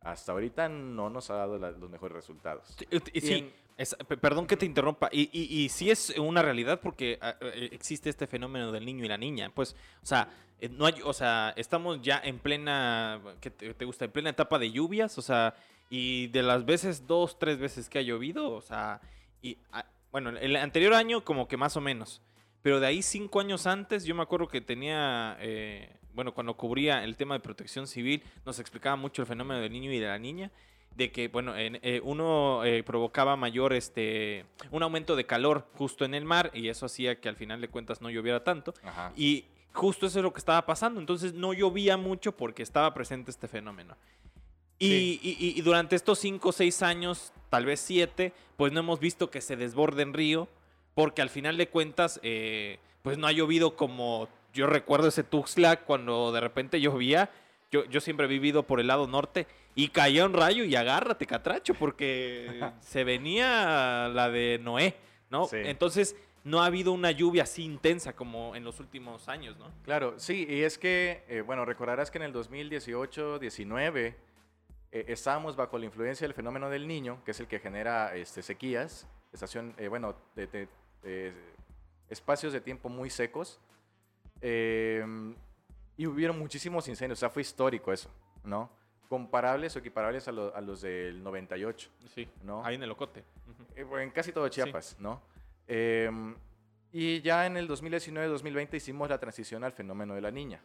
hasta 0.02 0.32
ahorita 0.34 0.70
no 0.70 1.10
nos 1.10 1.30
ha 1.32 1.36
dado 1.36 1.58
la- 1.58 1.72
los 1.72 1.89
mejores 1.89 2.16
resultados. 2.16 2.76
Sí, 3.14 3.34
en- 3.34 3.54
es- 3.78 3.96
perdón 4.22 4.46
que 4.46 4.56
te 4.56 4.66
interrumpa. 4.66 5.10
Y, 5.12 5.30
y, 5.34 5.64
y 5.64 5.70
sí 5.70 5.89
es 5.89 6.12
una 6.20 6.41
realidad 6.43 6.80
porque 6.80 7.18
ah, 7.22 7.36
eh, 7.41 7.70
existe 7.72 8.10
este 8.10 8.28
fenómeno 8.28 8.72
del 8.72 8.86
niño 8.86 9.04
y 9.04 9.08
la 9.08 9.18
niña. 9.18 9.52
Pues, 9.54 9.76
o 10.02 10.06
sea, 10.06 10.30
eh, 10.60 10.70
no 10.70 10.86
hay, 10.86 10.95
o 11.03 11.14
sea, 11.14 11.53
estamos 11.58 12.01
ya 12.01 12.22
en 12.24 12.39
plena, 12.39 13.22
¿qué 13.41 13.49
te, 13.51 13.74
te 13.74 13.86
gusta? 13.86 14.06
En 14.06 14.12
plena 14.12 14.30
etapa 14.30 14.58
de 14.60 14.72
lluvias, 14.72 15.18
o 15.18 15.22
sea, 15.22 15.56
y 15.89 16.28
de 16.28 16.43
las 16.43 16.66
veces, 16.66 17.06
dos, 17.08 17.38
tres 17.39 17.58
veces 17.60 17.89
que 17.89 17.99
ha 17.99 18.01
llovido, 18.01 18.51
o 18.51 18.62
sea, 18.62 19.01
y 19.41 19.58
ah, 19.72 19.86
bueno, 20.12 20.30
el 20.32 20.56
anterior 20.56 20.93
año 20.93 21.24
como 21.24 21.47
que 21.47 21.58
más 21.58 21.76
o 21.78 21.82
menos. 21.82 22.22
Pero 22.62 22.80
de 22.80 22.88
ahí 22.88 23.01
cinco 23.03 23.39
años 23.41 23.68
antes, 23.68 24.06
yo 24.06 24.16
me 24.16 24.24
acuerdo 24.24 24.47
que 24.47 24.60
tenía, 24.62 25.38
eh, 25.39 25.95
bueno, 26.14 26.34
cuando 26.34 26.56
cubría 26.56 27.03
el 27.03 27.16
tema 27.16 27.36
de 27.36 27.41
protección 27.41 27.86
civil, 27.86 28.24
nos 28.45 28.58
explicaba 28.60 28.95
mucho 28.95 29.22
el 29.22 29.28
fenómeno 29.28 29.60
del 29.62 29.72
niño 29.72 29.91
y 29.91 29.99
de 29.99 30.08
la 30.08 30.18
niña 30.18 30.51
de 30.95 31.12
que, 31.12 31.28
bueno, 31.28 31.56
en- 31.58 31.78
eh, 31.84 31.99
uno 32.03 32.64
eh, 32.64 32.82
provocaba 32.82 33.36
mayor, 33.36 33.74
este, 33.74 34.45
un 34.72 34.82
aumento 34.82 35.16
de 35.18 35.26
calor 35.26 35.68
justo 35.74 36.06
en 36.06 36.14
el 36.16 36.24
mar 36.26 36.49
y 36.53 36.70
eso 36.70 36.86
hacía 36.86 37.20
que 37.20 37.28
al 37.30 37.36
final 37.36 37.60
de 37.62 37.68
cuentas 37.68 38.01
no 38.01 38.10
lloviera 38.10 38.43
tanto. 38.45 38.74
Ajá. 38.84 39.12
Y 39.18 39.43
justo 39.76 40.08
eso 40.08 40.20
es 40.20 40.24
lo 40.24 40.34
que 40.34 40.40
estaba 40.40 40.66
pasando. 40.66 41.00
Entonces 41.00 41.34
no 41.34 41.54
llovía 41.54 41.98
mucho 41.98 42.32
porque 42.36 42.64
estaba 42.64 42.94
presente 42.94 43.30
este 43.32 43.48
fenómeno. 43.48 43.96
Y, 44.80 44.88
Sí. 44.90 45.20
y- 45.24 45.30
y- 45.48 45.60
y 45.60 45.62
durante 45.62 45.96
estos 45.96 46.20
cinco 46.20 46.50
o 46.50 46.52
seis 46.52 46.82
años, 46.82 47.32
tal 47.50 47.66
vez 47.66 47.80
siete, 47.80 48.34
pues 48.58 48.74
no 48.74 48.80
hemos 48.82 49.00
visto 49.00 49.30
que 49.30 49.40
se 49.42 49.56
desborde 49.56 50.02
en 50.04 50.14
río 50.14 50.48
porque 50.96 51.22
al 51.22 51.30
final 51.30 51.58
de 51.58 51.68
cuentas, 51.70 52.20
eh, 52.24 52.80
pues 53.02 53.18
no 53.18 53.28
ha 53.28 53.32
llovido 53.32 53.76
como 53.76 54.28
yo 54.54 54.68
recuerdo 54.68 55.08
ese 55.10 55.24
Tuxtla 55.24 55.82
cuando 55.82 56.32
de 56.32 56.40
repente 56.42 56.80
llovía. 56.82 57.30
Yo, 57.72 57.84
yo 57.86 58.00
siempre 58.00 58.26
he 58.26 58.30
vivido 58.30 58.64
por 58.64 58.80
el 58.80 58.88
lado 58.88 59.06
norte 59.08 59.48
y 59.76 59.90
caía 59.90 60.26
un 60.26 60.34
rayo 60.34 60.64
y 60.64 60.76
agárrate, 60.76 61.26
catracho, 61.26 61.74
porque 61.74 62.48
se 62.82 63.04
venía 63.04 64.08
la 64.14 64.30
de 64.30 64.60
Noé, 64.62 64.96
¿no? 65.30 65.46
Sí. 65.46 65.58
Entonces 65.64 66.16
no 66.46 66.62
ha 66.62 66.68
habido 66.68 66.93
una 66.93 67.12
lluvia 67.12 67.43
así 67.43 67.64
intensa 67.64 68.16
como 68.16 68.56
en 68.56 68.64
los 68.64 68.80
últimos 68.80 69.28
años, 69.28 69.58
¿no? 69.58 69.70
Claro, 69.84 70.18
sí, 70.18 70.46
y 70.48 70.62
es 70.62 70.78
que, 70.78 71.24
eh, 71.28 71.41
bueno, 71.41 71.66
recordarás 71.66 72.10
que 72.12 72.20
en 72.20 72.24
el 72.24 72.34
2018-19 72.34 74.14
eh, 74.91 75.06
estábamos 75.08 75.56
bajo 75.56 75.78
la 75.78 75.86
influencia 75.86 76.26
del 76.26 76.34
fenómeno 76.34 76.70
del 76.70 76.88
niño, 76.88 77.22
que 77.26 77.32
es 77.32 77.39
el 77.39 77.48
que 77.48 77.60
genera 77.60 78.16
este, 78.16 78.41
sequías, 78.41 79.08
estación, 79.34 79.74
eh, 79.78 79.88
bueno, 79.88 80.16
de- 80.36 80.48
de- 80.48 80.68
de 81.04 81.34
espacios 82.10 82.54
de 82.54 82.62
tiempo 82.62 82.89
muy 82.89 83.10
secos, 83.10 83.60
eh, 84.41 85.04
y 85.98 86.06
hubieron 86.08 86.38
muchísimos 86.38 86.88
incendios, 86.88 87.20
o 87.20 87.22
sea, 87.22 87.30
fue 87.30 87.41
histórico 87.41 87.91
eso, 87.91 88.10
¿no? 88.43 88.70
Comparables 89.10 89.76
o 89.76 89.80
equiparables 89.80 90.28
a, 90.28 90.32
lo- 90.32 90.56
a 90.56 90.62
los 90.62 90.82
del 90.82 91.24
98. 91.24 91.89
Sí, 92.14 92.28
¿No? 92.43 92.64
ahí 92.66 92.76
en 92.76 92.84
el 92.84 92.91
Ocote. 92.91 93.24
Bueno, 93.76 94.00
en 94.00 94.12
casi 94.12 94.32
todo 94.32 94.48
Chiapas, 94.50 94.96
¿no? 95.00 95.22
Em, 95.68 96.36
y 96.91 97.22
ya 97.22 97.45
en 97.45 97.57
el 97.57 97.68
2019-2020 97.68 98.76
hicimos 98.76 99.09
la 99.09 99.20
transición 99.20 99.63
al 99.63 99.74
fenómeno 99.74 100.16
de 100.16 100.22
la 100.22 100.32
niña. 100.32 100.61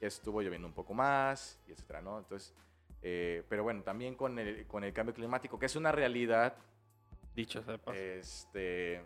Estuvo 0.00 0.42
lloviendo 0.42 0.68
un 0.68 0.74
poco 0.74 0.94
más, 0.94 1.60
y 1.66 1.72
etcétera, 1.72 2.00
¿no? 2.00 2.18
Entonces, 2.18 2.54
eh, 3.02 3.42
pero 3.48 3.62
bueno, 3.62 3.82
también 3.82 4.14
con 4.14 4.38
el, 4.38 4.66
con 4.66 4.84
el 4.84 4.92
cambio 4.92 5.14
climático, 5.14 5.58
que 5.58 5.66
es 5.66 5.76
una 5.76 5.92
realidad, 5.92 6.56
Dicho 7.34 7.62
sea 7.62 7.78
paso. 7.78 7.98
este, 7.98 9.02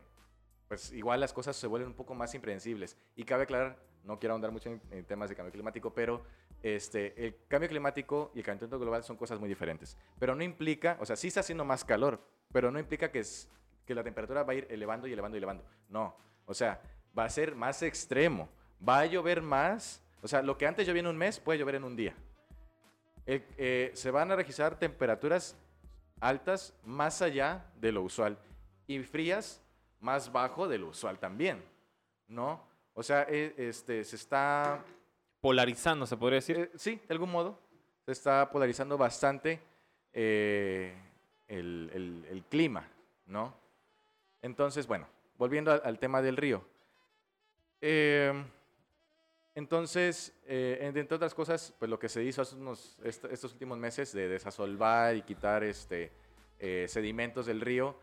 pues 0.69 0.93
igual 0.93 1.21
las 1.21 1.33
cosas 1.33 1.57
se 1.57 1.67
vuelven 1.67 1.91
un 1.91 1.95
poco 1.97 2.15
más 2.15 2.35
impredecibles. 2.35 2.97
Y 3.15 3.25
cabe 3.25 3.45
aclarar, 3.45 3.79
no 4.05 4.19
quiero 4.19 4.35
ahondar 4.35 4.51
mucho 4.51 4.71
en, 4.71 4.81
en 4.91 5.05
temas 5.05 5.31
de 5.31 5.37
cambio 5.37 5.53
climático, 5.53 5.95
pero 5.95 6.25
este, 6.63 7.25
el 7.25 7.37
cambio 7.49 7.69
climático 7.69 8.33
y 8.35 8.39
el 8.39 8.45
calentamiento 8.45 8.79
global 8.79 9.05
son 9.05 9.17
cosas 9.17 9.39
muy 9.39 9.49
diferentes. 9.49 9.97
Pero 10.19 10.35
no 10.35 10.43
implica, 10.43 10.97
o 11.01 11.07
sea, 11.07 11.17
sí 11.17 11.29
está 11.29 11.41
haciendo 11.41 11.65
más 11.65 11.85
calor, 11.85 12.21
pero 12.53 12.71
no 12.71 12.79
implica 12.79 13.11
que, 13.11 13.21
es, 13.21 13.49
que 13.87 13.95
la 13.95 14.03
temperatura 14.05 14.43
va 14.43 14.53
a 14.53 14.57
ir 14.57 14.67
elevando 14.69 15.07
y 15.07 15.13
elevando 15.13 15.37
y 15.37 15.39
elevando. 15.39 15.65
No, 15.89 16.15
o 16.45 16.53
sea, 16.55 16.81
va 17.17 17.25
a 17.25 17.31
ser 17.31 17.55
más 17.55 17.83
extremo, 17.83 18.49
va 18.87 19.01
a 19.01 19.07
llover 19.07 19.41
más, 19.41 20.03
o 20.23 20.29
sea, 20.29 20.43
lo 20.43 20.59
que 20.59 20.67
antes 20.67 20.87
llovía 20.87 21.01
en 21.01 21.07
un 21.07 21.17
mes 21.17 21.39
puede 21.41 21.59
llover 21.59 21.77
en 21.77 21.85
un 21.85 21.97
día. 21.97 22.15
El- 23.25 23.45
eh, 23.57 23.91
se 23.95 24.11
van 24.11 24.31
a 24.31 24.37
registrar 24.37 24.79
temperaturas 24.79 25.57
altas 26.21 26.75
más 26.85 27.23
allá 27.23 27.65
de 27.81 27.93
lo 27.93 28.03
usual 28.03 28.39
y 28.87 28.99
frías 29.01 29.63
más 30.01 30.31
bajo 30.33 30.69
de 30.69 30.79
lo 30.79 30.89
usual 30.89 31.19
también, 31.19 31.63
¿no? 32.29 32.61
O 32.95 33.03
sea, 33.03 33.23
e- 33.29 33.55
este, 33.57 34.05
se 34.05 34.17
está 34.17 34.83
Polarizando, 35.41 36.07
se 36.07 36.17
podría 36.17 36.37
decir. 36.37 36.57
eh, 36.59 36.71
sí, 36.77 37.01
de 37.07 37.15
algún 37.15 37.31
modo. 37.31 37.59
Se 38.05 38.13
está 38.13 38.51
polarizando 38.51 38.97
bastante 38.97 39.61
eh, 40.13 40.95
el, 41.49 41.91
el- 41.93 42.27
el 42.31 42.43
clima, 42.45 42.89
¿no? 43.27 43.55
Entonces, 44.47 44.87
bueno, 44.87 45.09
volviendo 45.39 45.73
al, 45.73 45.99
tema 45.99 46.23
del 46.23 46.37
río. 46.37 46.65
Eh, 47.81 48.33
entonces, 49.55 50.33
eh, 50.47 50.79
en- 50.81 50.97
entre 50.97 51.17
otras 51.17 51.35
cosas, 51.35 51.75
pues 51.79 51.91
lo 51.91 51.99
que 51.99 52.09
se 52.09 52.23
hizo 52.23 52.43
estos 52.43 53.53
últimos 53.53 53.77
meses 53.77 54.13
de 54.13 54.29
desasolvar 54.29 55.17
y 55.17 55.23
quitar 55.23 55.65
este, 55.65 56.13
eh, 56.61 56.87
sedimentos 56.89 57.47
del 57.47 57.61
río, 57.61 57.97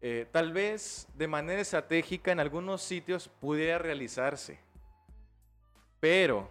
eh, 0.00 0.26
tal 0.32 0.52
vez 0.52 1.06
de 1.14 1.28
manera 1.28 1.60
estratégica 1.60 2.32
en 2.32 2.40
algunos 2.40 2.82
sitios 2.82 3.28
pudiera 3.28 3.78
realizarse. 3.78 4.58
Pero 6.00 6.48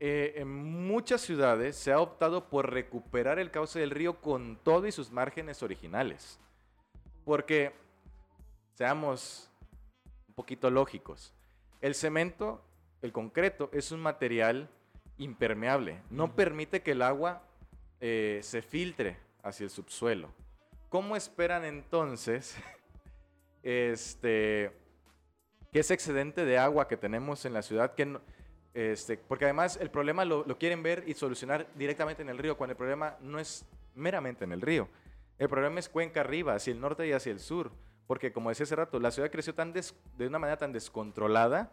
eh, 0.00 0.34
en 0.36 0.48
muchas 0.48 1.20
ciudades 1.20 1.76
se 1.76 1.92
ha 1.92 2.00
optado 2.00 2.48
por 2.48 2.72
recuperar 2.72 3.38
el 3.38 3.50
cauce 3.50 3.78
del 3.78 3.90
río 3.90 4.20
con 4.20 4.56
todo 4.62 4.86
y 4.86 4.92
sus 4.92 5.10
márgenes 5.10 5.62
originales. 5.62 6.38
Porque, 7.24 7.72
seamos 8.78 9.50
un 10.28 10.34
poquito 10.34 10.70
lógicos, 10.70 11.34
el 11.80 11.96
cemento, 11.96 12.62
el 13.02 13.10
concreto, 13.10 13.70
es 13.72 13.90
un 13.90 13.98
material 13.98 14.68
impermeable. 15.16 16.00
No 16.10 16.36
permite 16.36 16.80
que 16.80 16.92
el 16.92 17.02
agua 17.02 17.42
eh, 18.00 18.38
se 18.44 18.62
filtre 18.62 19.16
hacia 19.42 19.64
el 19.64 19.70
subsuelo. 19.70 20.32
¿Cómo 20.90 21.16
esperan 21.16 21.64
entonces 21.64 22.56
este, 23.64 24.70
que 25.72 25.80
ese 25.80 25.94
excedente 25.94 26.44
de 26.44 26.58
agua 26.58 26.86
que 26.86 26.96
tenemos 26.96 27.44
en 27.46 27.54
la 27.54 27.62
ciudad, 27.62 27.96
que 27.96 28.06
no- 28.06 28.20
este, 28.74 29.16
porque 29.16 29.46
además 29.46 29.76
el 29.82 29.90
problema 29.90 30.24
lo, 30.24 30.44
lo 30.46 30.56
quieren 30.56 30.84
ver 30.84 31.02
y 31.08 31.14
solucionar 31.14 31.66
directamente 31.74 32.22
en 32.22 32.28
el 32.28 32.38
río, 32.38 32.56
cuando 32.56 32.74
el 32.74 32.78
problema 32.78 33.16
no 33.22 33.40
es 33.40 33.64
meramente 33.96 34.44
en 34.44 34.52
el 34.52 34.60
río. 34.60 34.88
El 35.36 35.48
problema 35.48 35.80
es 35.80 35.88
cuenca 35.88 36.20
arriba, 36.20 36.54
hacia 36.54 36.72
el 36.72 36.80
norte 36.80 37.08
y 37.08 37.12
hacia 37.12 37.32
el 37.32 37.40
sur. 37.40 37.72
Porque 38.08 38.32
como 38.32 38.48
decía 38.48 38.64
hace 38.64 38.74
rato, 38.74 38.98
la 38.98 39.12
ciudad 39.12 39.30
creció 39.30 39.54
tan 39.54 39.72
de 39.72 40.26
una 40.26 40.38
manera 40.38 40.56
tan 40.56 40.72
descontrolada, 40.72 41.70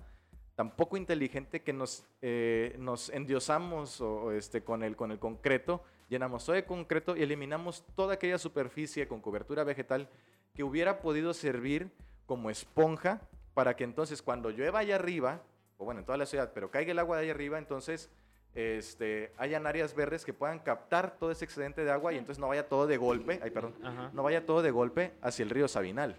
tan 0.55 0.75
poco 0.75 0.97
inteligente 0.97 1.63
que 1.63 1.71
nos, 1.71 2.05
eh, 2.21 2.75
nos 2.77 3.09
endiosamos 3.09 4.01
o, 4.01 4.33
este, 4.33 4.61
con, 4.61 4.83
el, 4.83 4.97
con 4.97 5.11
el 5.11 5.17
concreto, 5.17 5.81
llenamos 6.09 6.45
todo 6.45 6.57
de 6.57 6.65
concreto 6.65 7.15
y 7.15 7.23
eliminamos 7.23 7.85
toda 7.95 8.15
aquella 8.15 8.37
superficie 8.37 9.07
con 9.07 9.21
cobertura 9.21 9.63
vegetal 9.63 10.09
que 10.53 10.63
hubiera 10.63 10.99
podido 10.99 11.33
servir 11.33 11.89
como 12.25 12.49
esponja 12.49 13.21
para 13.53 13.77
que 13.77 13.85
entonces 13.85 14.21
cuando 14.21 14.49
llueva 14.49 14.79
allá 14.79 14.95
arriba, 14.95 15.41
o 15.77 15.85
bueno, 15.85 16.01
en 16.01 16.05
toda 16.05 16.17
la 16.17 16.25
ciudad, 16.25 16.51
pero 16.53 16.69
caiga 16.69 16.91
el 16.91 16.99
agua 16.99 17.15
de 17.15 17.23
allá 17.23 17.31
arriba, 17.31 17.57
entonces 17.57 18.11
este, 18.55 19.33
hayan 19.37 19.67
áreas 19.67 19.93
verdes 19.93 20.23
que 20.25 20.33
puedan 20.33 20.59
captar 20.59 21.17
todo 21.19 21.29
ese 21.29 21.43
excedente 21.45 21.83
de 21.83 21.91
agua 21.91 22.13
y 22.13 22.17
entonces 22.17 22.39
no 22.39 22.47
vaya 22.47 22.67
todo 22.67 22.87
de 22.87 22.97
golpe, 22.97 23.39
ay 23.43 23.51
perdón, 23.51 23.75
Ajá. 23.83 24.09
no 24.13 24.23
vaya 24.23 24.45
todo 24.45 24.61
de 24.61 24.71
golpe 24.71 25.11
hacia 25.21 25.43
el 25.43 25.49
río 25.49 25.67
Sabinal, 25.67 26.15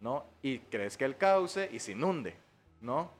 ¿no? 0.00 0.26
Y 0.42 0.58
crezca 0.58 1.04
el 1.04 1.16
cauce 1.16 1.70
y 1.72 1.78
se 1.78 1.92
inunde, 1.92 2.34
¿no? 2.80 3.10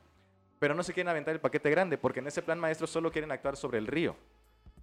Pero 0.59 0.75
no 0.75 0.83
se 0.83 0.93
quieren 0.93 1.09
aventar 1.11 1.33
el 1.35 1.41
paquete 1.41 1.71
grande, 1.71 1.97
porque 1.97 2.21
en 2.21 2.27
ese 2.27 2.43
plan 2.43 2.59
maestro 2.59 2.87
solo 2.87 3.13
quieren 3.13 3.31
actuar 3.31 3.57
sobre 3.57 3.79
el 3.79 3.87
río. 3.87 4.17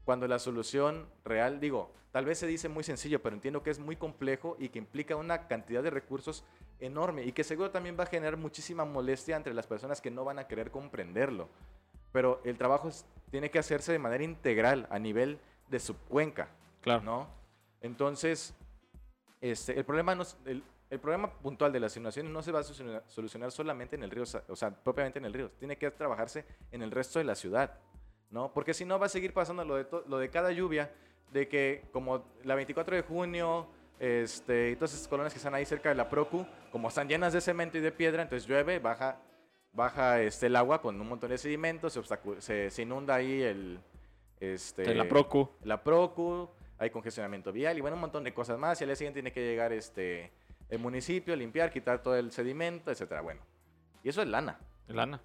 Cuando 0.05 0.27
la 0.27 0.39
solución 0.39 1.07
real, 1.25 1.59
digo, 1.59 1.91
tal 2.11 2.25
vez 2.25 2.37
se 2.37 2.47
dice 2.47 2.69
muy 2.69 2.83
sencillo, 2.83 3.21
pero 3.21 3.35
entiendo 3.35 3.63
que 3.63 3.69
es 3.69 3.79
muy 3.79 3.95
complejo 3.95 4.55
y 4.59 4.69
que 4.69 4.79
implica 4.79 5.15
una 5.15 5.47
cantidad 5.47 5.81
de 5.81 5.89
recursos 5.89 6.45
enorme 6.79 7.23
y 7.23 7.31
que 7.31 7.43
seguro 7.43 7.71
también 7.71 7.97
va 7.97 8.03
a 8.03 8.07
generar 8.07 8.37
muchísima 8.37 8.85
molestia 8.85 9.35
entre 9.35 9.53
las 9.53 9.65
personas 9.67 9.99
que 9.99 10.11
no 10.11 10.23
van 10.23 10.39
a 10.39 10.47
querer 10.47 10.71
comprenderlo. 10.71 11.49
Pero 12.13 12.39
el 12.45 12.57
trabajo 12.57 12.87
es- 12.87 13.05
tiene 13.29 13.51
que 13.51 13.59
hacerse 13.59 13.91
de 13.91 13.99
manera 13.99 14.23
integral 14.23 14.87
a 14.89 14.97
nivel 14.99 15.39
de 15.67 15.79
subcuenca. 15.79 16.47
Claro. 16.81 17.01
¿no? 17.01 17.27
Entonces, 17.81 18.53
este, 19.41 19.77
el, 19.77 19.83
problema 19.83 20.15
no 20.15 20.23
el, 20.45 20.63
el 20.89 20.99
problema 20.99 21.29
puntual 21.31 21.73
de 21.73 21.79
las 21.79 21.95
inundaciones 21.97 22.31
no 22.31 22.41
se 22.41 22.51
va 22.51 22.59
a 22.59 22.63
solucionar, 23.07 23.51
solamente 23.51 23.95
en 23.97 24.03
el 24.03 24.11
río, 24.11 24.23
o 24.47 24.55
sea, 24.55 24.71
propiamente 24.71 25.19
en 25.19 25.25
el 25.25 25.33
río, 25.33 25.49
tiene 25.59 25.77
que 25.77 25.91
trabajarse 25.91 26.45
en 26.71 26.81
el 26.81 26.91
resto 26.91 27.19
de 27.19 27.25
la 27.25 27.35
ciudad, 27.35 27.77
¿no? 28.29 28.53
Porque 28.53 28.73
si 28.73 28.85
no 28.85 28.99
va 28.99 29.07
a 29.07 29.09
seguir 29.09 29.33
pasando 29.33 29.65
lo 29.65 29.75
de, 29.75 29.85
to- 29.85 30.03
lo 30.07 30.17
de 30.17 30.29
cada 30.29 30.51
lluvia, 30.51 30.91
de 31.31 31.47
que 31.47 31.83
como 31.91 32.23
la 32.43 32.55
24 32.55 32.95
de 32.95 33.01
junio, 33.01 33.67
este, 33.99 34.69
y 34.71 34.75
todas 34.75 34.93
esas 34.93 35.07
colonias 35.07 35.33
que 35.33 35.37
están 35.37 35.55
ahí 35.55 35.65
cerca 35.65 35.89
de 35.89 35.95
la 35.95 36.07
Procu, 36.09 36.45
como 36.71 36.87
están 36.89 37.07
llenas 37.09 37.33
de 37.33 37.41
cemento 37.41 37.77
y 37.77 37.81
de 37.81 37.91
piedra, 37.91 38.21
entonces 38.23 38.47
llueve, 38.47 38.79
baja, 38.79 39.17
baja 39.73 40.21
este, 40.21 40.47
el 40.47 40.55
agua 40.55 40.81
con 40.81 40.99
un 40.99 41.07
montón 41.07 41.29
de 41.31 41.37
sedimentos, 41.37 41.93
se, 41.93 42.01
se, 42.41 42.69
se 42.71 42.81
inunda 42.81 43.15
ahí 43.15 43.41
el... 43.41 43.79
Este, 44.39 44.93
la 44.93 45.07
Procu. 45.07 45.49
la 45.63 45.81
Procu, 45.83 46.49
hay 46.77 46.89
congestionamiento 46.89 47.51
vial 47.53 47.77
y 47.77 47.81
bueno, 47.81 47.95
un 47.95 48.01
montón 48.01 48.23
de 48.23 48.33
cosas 48.33 48.57
más. 48.59 48.79
Y 48.79 48.83
al 48.83 48.89
día 48.89 48.95
siguiente 48.97 49.17
tiene 49.17 49.31
que 49.31 49.41
llegar 49.41 49.71
este, 49.71 50.31
el 50.69 50.79
municipio, 50.79 51.35
limpiar, 51.35 51.71
quitar 51.71 52.01
todo 52.03 52.15
el 52.17 52.31
sedimento, 52.31 52.91
etcétera. 52.91 53.21
Bueno, 53.21 53.41
y 54.03 54.09
eso 54.09 54.21
es 54.21 54.27
lana, 54.27 54.59
Lana. 54.87 55.21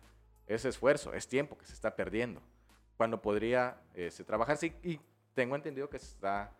es 0.46 0.64
esfuerzo, 0.64 1.12
es 1.14 1.26
tiempo 1.26 1.58
que 1.58 1.66
se 1.66 1.72
está 1.72 1.96
perdiendo. 1.96 2.40
Cuando 2.96 3.20
podría 3.20 3.80
este, 3.94 4.22
trabajarse 4.22 4.72
y, 4.82 4.92
y 4.92 5.00
tengo 5.34 5.56
entendido 5.56 5.88
que 5.90 5.98
se 5.98 6.06
está 6.06 6.52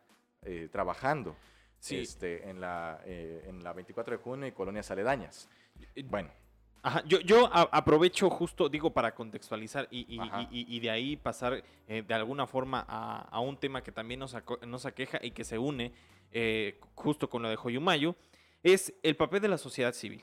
eh, 0.42 0.68
trabajando 0.70 1.36
Sí. 1.80 2.00
este, 2.00 2.48
en, 2.48 2.60
la, 2.60 3.00
eh, 3.04 3.44
en 3.46 3.62
la 3.62 3.72
24 3.72 4.16
de 4.16 4.22
junio 4.22 4.46
y 4.48 4.52
colonias 4.52 4.90
aledañas. 4.90 5.48
Bueno, 6.06 6.28
Ajá, 6.82 7.02
yo, 7.06 7.20
yo 7.20 7.46
a- 7.52 7.68
aprovecho 7.72 8.30
justo, 8.30 8.68
digo, 8.68 8.92
para 8.92 9.14
contextualizar 9.14 9.88
y, 9.90 10.00
y- 10.08 10.18
y- 10.76 10.80
de 10.80 10.90
ahí 10.90 11.16
pasar 11.16 11.62
eh, 11.88 12.02
de 12.06 12.14
alguna 12.14 12.46
forma 12.46 12.84
a, 12.88 13.22
a 13.30 13.40
un 13.40 13.56
tema 13.56 13.82
que 13.82 13.90
también 13.92 14.20
nos, 14.20 14.34
aco- 14.34 14.64
nos 14.66 14.86
aqueja 14.86 15.18
y 15.22 15.32
que 15.32 15.44
se 15.44 15.58
une 15.58 15.92
eh, 16.32 16.78
justo 16.94 17.28
con 17.28 17.42
lo 17.42 17.48
de 17.48 17.56
Joyumayo, 17.56 18.14
es 18.62 18.92
el 19.02 19.16
papel 19.16 19.40
de 19.42 19.48
la 19.48 19.58
sociedad 19.58 19.92
civil, 19.92 20.22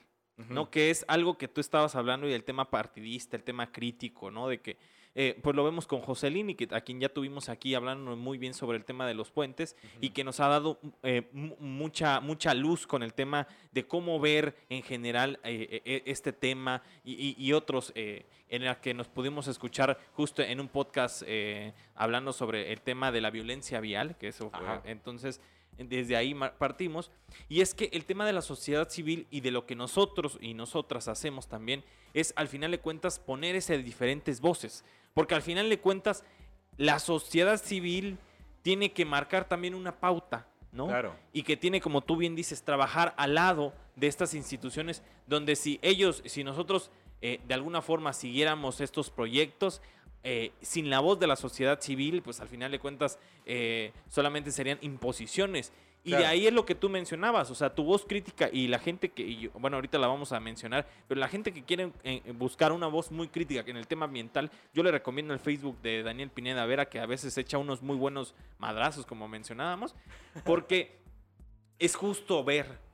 ¿no? 0.49 0.69
Que 0.69 0.89
es 0.91 1.03
algo 1.07 1.37
que 1.37 1.47
tú 1.47 1.61
estabas 1.61 1.95
hablando 1.95 2.27
y 2.27 2.33
el 2.33 2.43
tema 2.43 2.69
partidista, 2.69 3.35
el 3.37 3.43
tema 3.43 3.71
crítico, 3.71 4.29
¿no? 4.31 4.47
De 4.47 4.59
que, 4.61 4.77
eh, 5.15 5.39
pues 5.41 5.55
lo 5.55 5.63
vemos 5.63 5.87
con 5.87 6.01
Joselín, 6.01 6.55
que, 6.55 6.67
a 6.71 6.81
quien 6.81 6.99
ya 6.99 7.09
tuvimos 7.09 7.47
aquí 7.49 7.73
hablando 7.73 8.15
muy 8.17 8.37
bien 8.37 8.53
sobre 8.53 8.77
el 8.77 8.83
tema 8.85 9.07
de 9.07 9.13
los 9.13 9.31
puentes 9.31 9.75
y 10.01 10.09
que 10.09 10.23
nos 10.25 10.39
ha 10.41 10.47
dado 10.49 10.79
eh, 11.03 11.29
mu- 11.31 11.55
mucha, 11.59 12.19
mucha 12.19 12.53
luz 12.53 12.85
con 12.85 13.01
el 13.01 13.13
tema 13.13 13.47
de 13.71 13.87
cómo 13.87 14.19
ver 14.19 14.55
en 14.69 14.83
general 14.83 15.39
eh, 15.45 16.03
este 16.05 16.33
tema 16.33 16.81
y, 17.03 17.13
y- 17.13 17.35
y 17.37 17.53
otros 17.53 17.93
en 17.95 18.63
el 18.63 18.75
que 18.77 18.93
nos 18.93 19.07
pudimos 19.07 19.47
escuchar 19.47 19.97
justo 20.13 20.41
en 20.41 20.59
un 20.59 20.67
podcast 20.67 21.23
hablando 21.95 22.33
sobre 22.33 22.71
el 22.73 22.81
tema 22.81 23.11
de 23.11 23.21
la 23.21 23.31
violencia 23.31 23.79
vial, 23.79 24.17
que 24.17 24.27
eso 24.27 24.49
fue- 24.49 24.91
entonces 24.91 25.39
desde 25.77 26.15
ahí 26.15 26.33
partimos. 26.57 27.11
Y 27.49 27.59
es 27.59 27.73
que 27.73 27.89
el 27.91 28.05
tema 28.05 28.25
de 28.25 28.31
la 28.31 28.41
sociedad 28.41 28.89
civil 28.89 29.27
y 29.29 29.41
de 29.41 29.51
lo 29.51 29.65
que 29.65 29.75
nosotros 29.75 30.37
y 30.41 30.53
nosotras 30.53 31.07
hacemos 31.09 31.47
también 31.49 31.83
es 32.13 32.31
al 32.37 32.47
final 32.47 32.71
de 32.71 32.79
cuentas 32.79 33.19
poner 33.19 33.55
ese 33.57 33.77
diferentes 33.79 34.39
voces. 34.39 34.85
Porque 35.15 35.33
al 35.33 35.41
final 35.41 35.69
de 35.69 35.79
cuentas 35.79 36.23
la 36.77 36.99
sociedad 36.99 37.57
civil 37.57 38.19
tiene 38.61 38.91
que 38.91 39.05
marcar 39.05 39.47
también 39.47 39.73
una 39.73 39.99
pauta, 39.99 40.47
¿no? 40.71 40.87
Claro. 40.87 41.15
Y 41.33 41.43
que 41.43 41.57
tiene, 41.57 41.81
como 41.81 42.01
tú 42.01 42.17
bien 42.17 42.35
dices, 42.35 42.63
trabajar 42.63 43.15
al 43.17 43.33
lado 43.33 43.73
de 43.95 44.07
estas 44.07 44.33
instituciones 44.33 45.01
donde 45.25 45.55
si 45.55 45.79
ellos, 45.81 46.21
si 46.25 46.43
nosotros 46.43 46.91
eh, 47.21 47.39
de 47.47 47.53
alguna 47.53 47.81
forma 47.81 48.11
siguiéramos 48.11 48.81
estos 48.81 49.09
proyectos, 49.09 49.81
eh, 50.23 50.51
sin 50.61 50.89
la 50.89 50.99
voz 50.99 51.17
de 51.19 51.27
la 51.27 51.37
sociedad 51.37 51.79
civil, 51.79 52.21
pues 52.21 52.41
al 52.41 52.49
final 52.49 52.71
de 52.71 52.79
cuentas 52.79 53.19
eh, 53.45 53.93
solamente 54.09 54.51
serían 54.51 54.79
imposiciones. 54.81 55.71
Y 56.05 56.11
de 56.19 56.25
ahí 56.27 56.47
es 56.47 56.53
lo 56.53 56.65
que 56.65 56.75
tú 56.75 56.87
mencionabas, 56.87 57.49
o 57.49 57.55
sea, 57.55 57.73
tu 57.73 57.83
voz 57.83 58.05
crítica 58.05 58.47
y 58.53 58.67
la 58.67 58.77
gente 58.79 59.09
que, 59.09 59.23
y 59.23 59.39
yo- 59.39 59.49
bueno, 59.55 59.77
ahorita 59.77 59.97
la 59.97 60.07
vamos 60.07 60.31
a 60.31 60.39
mencionar, 60.39 60.87
pero 61.07 61.19
la 61.19 61.27
gente 61.27 61.51
que 61.51 61.63
quiere 61.63 61.91
eh, 62.03 62.21
buscar 62.37 62.71
una 62.71 62.85
voz 62.87 63.11
muy 63.11 63.27
crítica 63.27 63.63
en 63.65 63.75
el 63.77 63.87
tema 63.87 64.05
ambiental, 64.05 64.51
yo 64.73 64.83
le 64.83 64.91
recomiendo 64.91 65.33
el 65.33 65.39
Facebook 65.39 65.81
de 65.81 66.03
Daniel 66.03 66.29
Pineda 66.29 66.65
Vera, 66.67 66.85
que 66.87 66.99
a 66.99 67.05
veces 67.07 67.35
echa 67.37 67.57
unos 67.57 67.81
muy 67.81 67.97
buenos 67.97 68.35
madrazos, 68.59 69.05
como 69.05 69.27
mencionábamos, 69.27 69.95
porque 70.43 70.99
es 71.79 71.95
justo 71.95 72.43
ver 72.43 72.84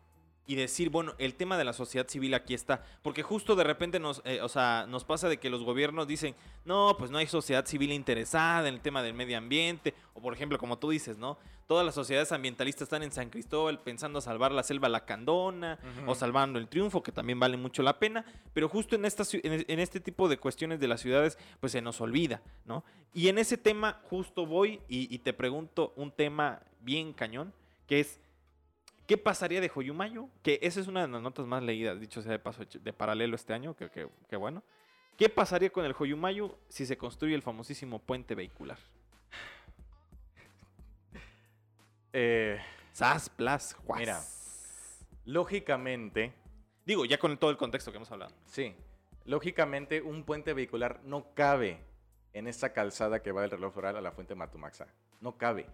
y 0.48 0.56
decir, 0.56 0.90
bueno, 0.90 1.14
el 1.18 1.36
tema 1.36 1.58
de 1.58 1.64
la 1.64 1.72
sociedad 1.72 2.08
civil 2.08 2.34
aquí 2.34 2.54
está, 2.54 2.84
porque 3.04 3.24
justo 3.24 3.56
de 3.56 3.64
repente 3.64 4.00
nos, 4.00 4.22
eh, 4.26 4.42
o 4.42 4.50
sea, 4.50 4.86
nos 4.90 5.06
pasa 5.06 5.30
de 5.30 5.38
que 5.38 5.50
los 5.50 5.64
gobiernos 5.64 6.08
dicen, 6.08 6.36
no, 6.66 6.96
pues 6.98 7.12
no 7.12 7.20
hay 7.20 7.28
sociedad 7.28 7.66
civil 7.66 7.92
interesada 7.92 8.68
en 8.68 8.74
el 8.74 8.82
tema 8.82 9.02
del 9.04 9.14
medio 9.14 9.38
ambiente, 9.38 9.94
o 10.14 10.22
por 10.22 10.34
ejemplo, 10.34 10.58
como 10.58 10.78
tú 10.78 10.90
dices, 10.90 11.18
¿no? 11.18 11.38
Todas 11.68 11.86
las 11.86 11.96
sociedades 11.96 12.32
ambientalistas 12.34 12.84
están 12.84 13.02
en 13.04 13.14
San 13.14 13.30
Cristóbal 13.30 13.80
pensando 13.80 14.20
salvar 14.20 14.52
la 14.52 14.64
selva 14.64 14.90
lacandona 14.90 15.80
Ujú. 16.02 16.12
o 16.12 16.16
salvando 16.16 16.60
el 16.60 16.68
triunfo, 16.68 17.02
que 17.02 17.14
también 17.14 17.40
vale 17.40 17.56
mucho 17.56 17.82
la 17.82 17.98
pena, 17.98 18.26
pero 18.54 18.68
justo 18.68 18.96
en, 18.96 19.06
esta, 19.06 19.24
en, 19.44 19.64
en 19.68 19.80
este 19.80 20.00
tipo 20.02 20.28
de 20.28 20.38
cuestiones 20.38 20.80
de 20.82 20.88
las 20.90 21.00
ciudades, 21.02 21.38
pues 21.62 21.72
se 21.72 21.82
nos 21.82 22.02
olvida, 22.02 22.42
¿no? 22.66 22.84
Y 23.14 23.30
en 23.30 23.38
ese 23.38 23.58
tema 23.58 24.02
justo 24.10 24.46
voy 24.46 24.82
y, 24.90 25.14
y 25.14 25.20
te 25.20 25.32
pregunto 25.34 25.94
un 25.96 26.12
tema 26.12 26.62
bien 26.82 27.14
cañón, 27.14 27.54
que 27.88 28.02
es, 28.02 28.20
¿Qué 29.08 29.18
pasaría 29.18 29.60
de 29.62 29.70
Joyumayo? 29.70 30.30
Que 30.42 30.60
esa 30.62 30.80
es 30.80 30.88
una 30.88 31.02
de 31.02 31.08
las 31.12 31.22
notas 31.22 31.46
más 31.46 31.62
leídas, 31.64 32.00
dicho 32.00 32.22
sea 32.22 32.32
de 32.32 32.40
paso, 32.40 32.64
de 32.66 32.94
paralelo 32.94 33.36
este 33.36 33.54
año, 33.54 33.76
que, 33.76 33.90
que, 33.90 34.08
que 34.30 34.36
bueno. 34.36 34.64
¿Qué 35.18 35.30
pasaría 35.30 35.70
con 35.70 35.86
el 35.86 35.94
Joyumayo 35.94 36.58
si 36.70 36.86
se 36.86 36.98
construye 36.98 37.36
el 37.36 37.42
famosísimo 37.42 38.00
puente 38.00 38.36
vehicular? 38.36 38.78
Eh, 42.14 42.60
Sas, 42.92 43.30
plas, 43.30 43.74
juas. 43.74 44.00
Mira. 44.00 44.22
lógicamente, 45.26 46.34
Digo, 46.86 47.06
ya 47.06 47.18
con 47.18 47.38
todo 47.38 47.52
el 47.52 47.58
contexto 47.58 47.92
que 47.92 47.98
hemos 47.98 48.12
hablado. 48.12 48.34
sí, 48.46 48.76
lógicamente 49.24 50.02
un 50.02 50.24
puente 50.26 50.54
vehicular 50.54 51.00
no 51.06 51.34
cabe 51.36 51.80
en 52.34 52.48
esa 52.48 52.74
calzada 52.74 53.22
que 53.22 53.32
va 53.32 53.42
del 53.42 53.52
reloj 53.52 53.74
floral 53.74 53.96
a 53.96 54.02
la 54.02 54.12
fuente 54.12 54.36
Matumaxa. 54.36 54.88
No 55.22 55.38
cabe. 55.38 55.68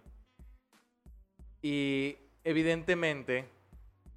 Y 1.62 2.18
evidentemente, 2.48 3.44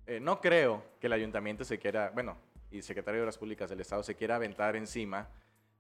eh, 0.08 0.22
no 0.22 0.40
creo 0.40 0.82
que 1.02 1.08
el 1.08 1.14
ayuntamiento 1.14 1.66
se 1.66 1.78
quiera, 1.78 2.12
bueno, 2.12 2.38
y 2.72 2.82
Secretario 2.82 3.20
de 3.20 3.24
Obras 3.24 3.38
Públicas 3.38 3.70
del 3.70 3.82
Estado 3.82 4.04
se 4.04 4.16
quiera 4.16 4.38
aventar 4.38 4.78
encima 4.78 5.28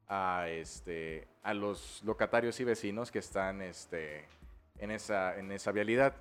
a, 0.09 0.49
este, 0.49 1.29
a 1.43 1.53
los 1.53 2.03
locatarios 2.03 2.59
y 2.59 2.65
vecinos 2.65 3.09
que 3.09 3.19
están 3.19 3.61
este, 3.61 4.25
en, 4.79 4.91
esa, 4.91 5.37
en 5.37 5.49
esa 5.53 5.71
vialidad. 5.71 6.13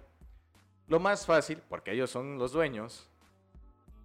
Lo 0.87 1.01
más 1.01 1.27
fácil, 1.27 1.61
porque 1.69 1.91
ellos 1.91 2.11
son 2.11 2.39
los 2.39 2.53
dueños, 2.53 3.09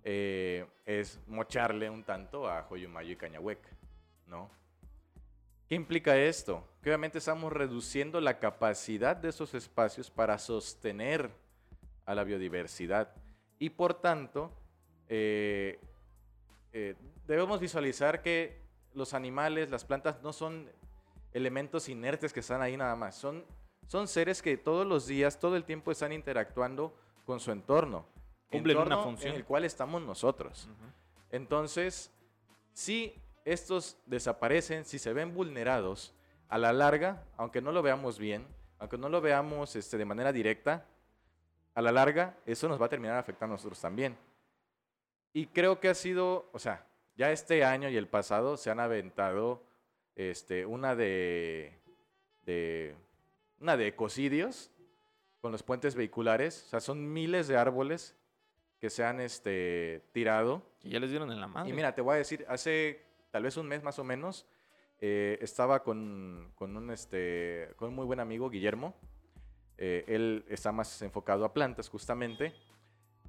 eh, 0.04 0.66
es 0.88 1.20
mocharle 1.28 1.92
un 1.92 2.04
tanto 2.04 2.50
a 2.50 2.64
Joyumayo 2.64 3.12
y 3.12 3.16
Cañahueca, 3.18 3.70
¿no? 4.26 4.50
¿Qué 5.70 5.76
implica 5.76 6.18
esto? 6.18 6.68
Que 6.82 6.90
obviamente 6.90 7.20
estamos 7.20 7.54
reduciendo 7.54 8.20
la 8.20 8.40
capacidad 8.40 9.16
de 9.16 9.30
esos 9.30 9.54
espacios 9.54 10.10
para 10.10 10.40
sostener 10.40 11.45
a 12.06 12.16
la 12.16 12.24
biodiversidad 12.24 13.14
y 13.60 13.70
por 13.70 13.96
tanto 13.96 14.52
eh, 15.08 15.80
eh, 16.74 16.96
debemos 17.28 17.60
visualizar 17.60 18.22
que 18.22 18.62
los 18.94 19.14
animales, 19.14 19.70
las 19.70 19.86
plantas 19.86 20.22
no 20.22 20.34
son 20.34 20.70
elementos 21.34 21.90
inertes 21.90 22.32
que 22.32 22.40
están 22.40 22.62
ahí 22.62 22.78
nada 22.78 22.96
más, 22.96 23.16
son, 23.16 23.46
son 23.88 24.08
seres 24.08 24.42
que 24.42 24.58
todos 24.58 24.86
los 24.86 25.08
días, 25.08 25.40
todo 25.40 25.56
el 25.56 25.64
tiempo 25.66 25.92
están 25.92 26.12
interactuando 26.12 26.96
con 27.26 27.40
su 27.40 27.52
entorno. 27.52 28.06
Cumplen 28.50 28.78
una 28.78 28.98
función. 29.00 29.32
En 29.32 29.38
el 29.38 29.46
cual 29.46 29.66
estamos 29.66 30.02
nosotros. 30.02 30.70
Entonces, 31.32 32.12
si 32.72 33.22
estos 33.44 33.98
desaparecen, 34.06 34.86
si 34.86 34.98
se 34.98 35.12
ven 35.12 35.34
vulnerados, 35.34 36.16
a 36.50 36.58
la 36.58 36.74
larga, 36.74 37.24
aunque 37.38 37.62
no 37.62 37.72
lo 37.72 37.82
veamos 37.82 38.20
bien, 38.20 38.48
aunque 38.80 38.98
no 38.98 39.10
lo 39.10 39.22
veamos 39.22 39.76
este, 39.76 39.98
de 39.98 40.06
manera 40.06 40.32
directa, 40.32 40.86
a 41.76 41.82
la 41.82 41.92
larga 41.92 42.36
eso 42.46 42.68
nos 42.68 42.82
va 42.82 42.88
a 42.88 42.90
terminar 42.90 43.18
afectando 43.18 43.54
a 43.54 43.58
nosotros 43.58 43.80
también. 43.80 44.18
Y 45.34 45.48
creo 45.48 45.80
que 45.80 45.90
ha 45.90 45.94
sido, 45.94 46.50
o 46.54 46.60
sea, 46.60 46.88
ya 47.16 47.32
este 47.32 47.64
año 47.64 47.90
y 47.90 47.98
el 47.98 48.08
pasado 48.08 48.58
se 48.58 48.72
han 48.72 48.80
aventado 48.80 49.62
este, 50.16 50.66
una 50.66 50.96
de, 50.96 51.78
de 52.46 52.96
una 53.60 53.76
de 53.76 53.88
ecocidios 53.88 54.72
con 55.42 55.52
los 55.52 55.62
puentes 55.62 55.96
vehiculares. 55.96 56.64
O 56.68 56.70
sea, 56.70 56.80
son 56.80 57.12
miles 57.12 57.48
de 57.48 57.58
árboles 57.58 58.16
que 58.80 58.90
se 58.90 59.04
han 59.04 59.20
este, 59.20 60.02
tirado. 60.14 60.64
Y 60.82 60.92
ya 60.92 61.00
les 61.00 61.10
dieron 61.10 61.32
en 61.32 61.42
la 61.42 61.48
mano. 61.48 61.70
Y 61.70 61.74
mira, 61.74 61.94
te 61.94 62.02
voy 62.02 62.16
a 62.16 62.18
decir, 62.18 62.46
hace 62.48 63.04
tal 63.32 63.44
vez 63.44 63.58
un 63.58 63.68
mes 63.68 63.84
más 63.84 64.00
o 64.00 64.06
menos, 64.06 64.46
eh, 65.02 65.38
estaba 65.42 65.84
con, 65.84 66.54
con 66.56 66.78
un, 66.78 66.92
este, 66.92 67.74
con 67.76 67.90
un 67.90 67.96
muy 67.96 68.06
buen 68.06 68.22
amigo, 68.22 68.50
Guillermo. 68.50 68.96
Eh, 69.78 70.06
él 70.08 70.46
está 70.50 70.72
más 70.72 71.02
enfocado 71.02 71.46
a 71.46 71.54
plantas, 71.54 71.90
justamente. 71.90 72.54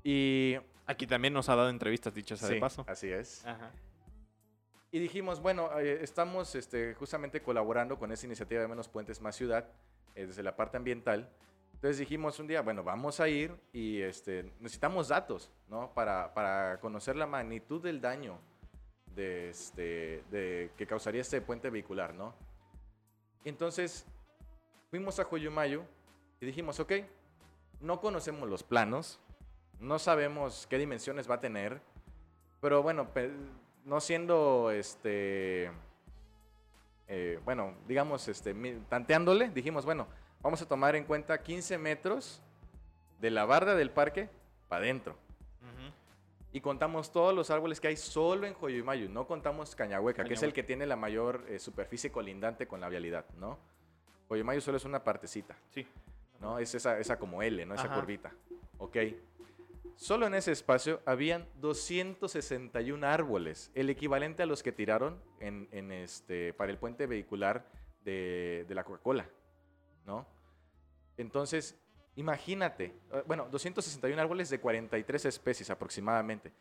Y... 0.03 0.57
Aquí 0.88 1.07
también 1.07 1.34
nos 1.34 1.49
ha 1.49 1.57
dado 1.57 1.68
entrevistas, 1.68 2.14
dicho 2.14 2.36
sea 2.36 2.49
de 2.49 2.55
Sí, 2.55 2.61
paso. 2.61 2.84
Así 2.86 3.09
es. 3.11 3.44
Ajá. 3.44 3.72
Y 4.92 5.01
dijimos, 5.01 5.42
bueno, 5.42 5.68
eh, 5.78 5.99
estamos 6.01 6.55
este, 6.55 6.94
justamente 6.94 7.42
colaborando 7.42 7.99
con 7.99 8.12
esa 8.12 8.24
iniciativa 8.26 8.61
de 8.61 8.68
Menos 8.68 8.88
Puentes 8.88 9.20
Más 9.20 9.34
Ciudad, 9.34 9.68
eh, 10.14 10.26
desde 10.26 10.42
la 10.42 10.57
parte 10.57 10.76
ambiental. 10.76 11.28
Entonces 11.74 11.99
dijimos 11.99 12.38
un 12.38 12.47
día, 12.47 12.62
bueno, 12.62 12.82
vamos 12.82 13.20
a 13.20 13.28
ir 13.28 13.55
y 13.72 14.01
este, 14.01 14.44
necesitamos 14.61 15.09
datos, 15.09 15.51
¿no? 15.68 15.92
Para, 15.92 16.32
para 16.32 16.80
conocer 16.80 17.16
la 17.16 17.26
magnitud 17.26 17.82
del 17.82 18.01
daño 18.01 18.38
de, 19.14 19.51
este, 19.51 20.22
de, 20.30 20.70
que 20.76 20.86
causaría 20.86 21.20
este 21.20 21.42
puente 21.42 21.68
vehicular, 21.68 22.14
¿no? 22.14 22.34
Entonces, 23.44 24.07
fuimos 24.88 25.20
a 25.20 25.24
Joyumayo 25.24 25.84
y 26.41 26.47
dijimos, 26.47 26.80
ok, 26.80 26.93
no 27.80 28.01
conocemos 28.01 28.49
los 28.49 28.62
planos, 28.62 29.20
no 29.80 29.99
sabemos 29.99 30.66
qué 30.68 30.78
dimensiones 30.78 31.28
va 31.30 31.37
a 31.37 31.41
tener, 31.41 31.80
pero 32.61 32.82
bueno, 32.82 33.09
no 33.84 34.01
siendo, 34.01 34.70
este, 34.70 35.70
eh, 37.09 37.41
bueno, 37.45 37.74
digamos, 37.87 38.28
este, 38.28 38.55
tanteándole, 38.89 39.49
dijimos, 39.51 39.84
bueno, 39.84 40.07
vamos 40.43 40.61
a 40.62 40.68
tomar 40.68 40.97
en 40.97 41.05
cuenta 41.05 41.43
15 41.43 41.78
metros 41.78 42.43
de 43.20 43.30
la 43.30 43.45
barda 43.45 43.74
del 43.74 43.91
parque 43.91 44.28
para 44.68 44.84
adentro. 44.84 45.12
Ujú. 45.12 45.93
Y 46.53 46.61
contamos 46.61 47.12
todos 47.12 47.34
los 47.34 47.51
árboles 47.51 47.80
que 47.80 47.89
hay 47.89 47.97
solo 47.97 48.47
en 48.47 48.55
Joyumayo, 48.55 49.09
no 49.09 49.26
contamos 49.26 49.74
Cañahueca, 49.74 50.24
que 50.24 50.34
es 50.34 50.43
el 50.43 50.51
Cañahueca. 50.51 50.55
que 50.55 50.62
tiene 50.62 50.87
la 50.87 50.97
mayor 50.97 51.45
eh, 51.49 51.59
superficie 51.59 52.11
colindante 52.11 52.66
con 52.66 52.80
la 52.80 52.89
vialidad, 52.89 53.26
¿no? 53.37 53.59
Joyumayo 54.28 54.61
solo 54.61 54.76
es 54.76 54.84
una 54.84 55.05
partecita. 55.05 55.57
Sí. 55.70 55.87
¿No? 56.41 56.59
Es 56.59 56.74
esa, 56.74 56.99
esa 56.99 57.18
como 57.18 57.43
L, 57.43 57.64
¿no? 57.66 57.74
Esa 57.74 57.84
Ajá. 57.84 57.95
curvita. 58.01 58.32
Ok. 58.78 58.97
Solo 59.97 60.26
en 60.26 60.34
ese 60.34 60.53
espacio 60.53 61.01
habían 61.07 61.49
261 61.61 63.07
árboles, 63.07 63.70
el 63.74 63.89
equivalente 63.89 64.43
a 64.43 64.47
los 64.47 64.62
que 64.62 64.70
tiraron 64.70 65.22
en, 65.41 65.68
en 65.72 65.91
este, 65.91 66.53
para 66.53 66.70
el 66.70 66.78
puente 66.78 67.07
vehicular 67.07 67.66
de, 68.05 68.66
de 68.68 68.74
la 68.74 68.84
Coca-Cola, 68.84 69.26
¿no? 70.05 70.26
Entonces, 71.16 71.78
imagínate, 72.14 72.95
eh, 73.11 73.22
bueno, 73.26 73.49
261 73.51 74.20
árboles 74.20 74.51
de 74.51 74.61
43 74.61 75.24
especies 75.24 75.70
aproximadamente. 75.70 76.53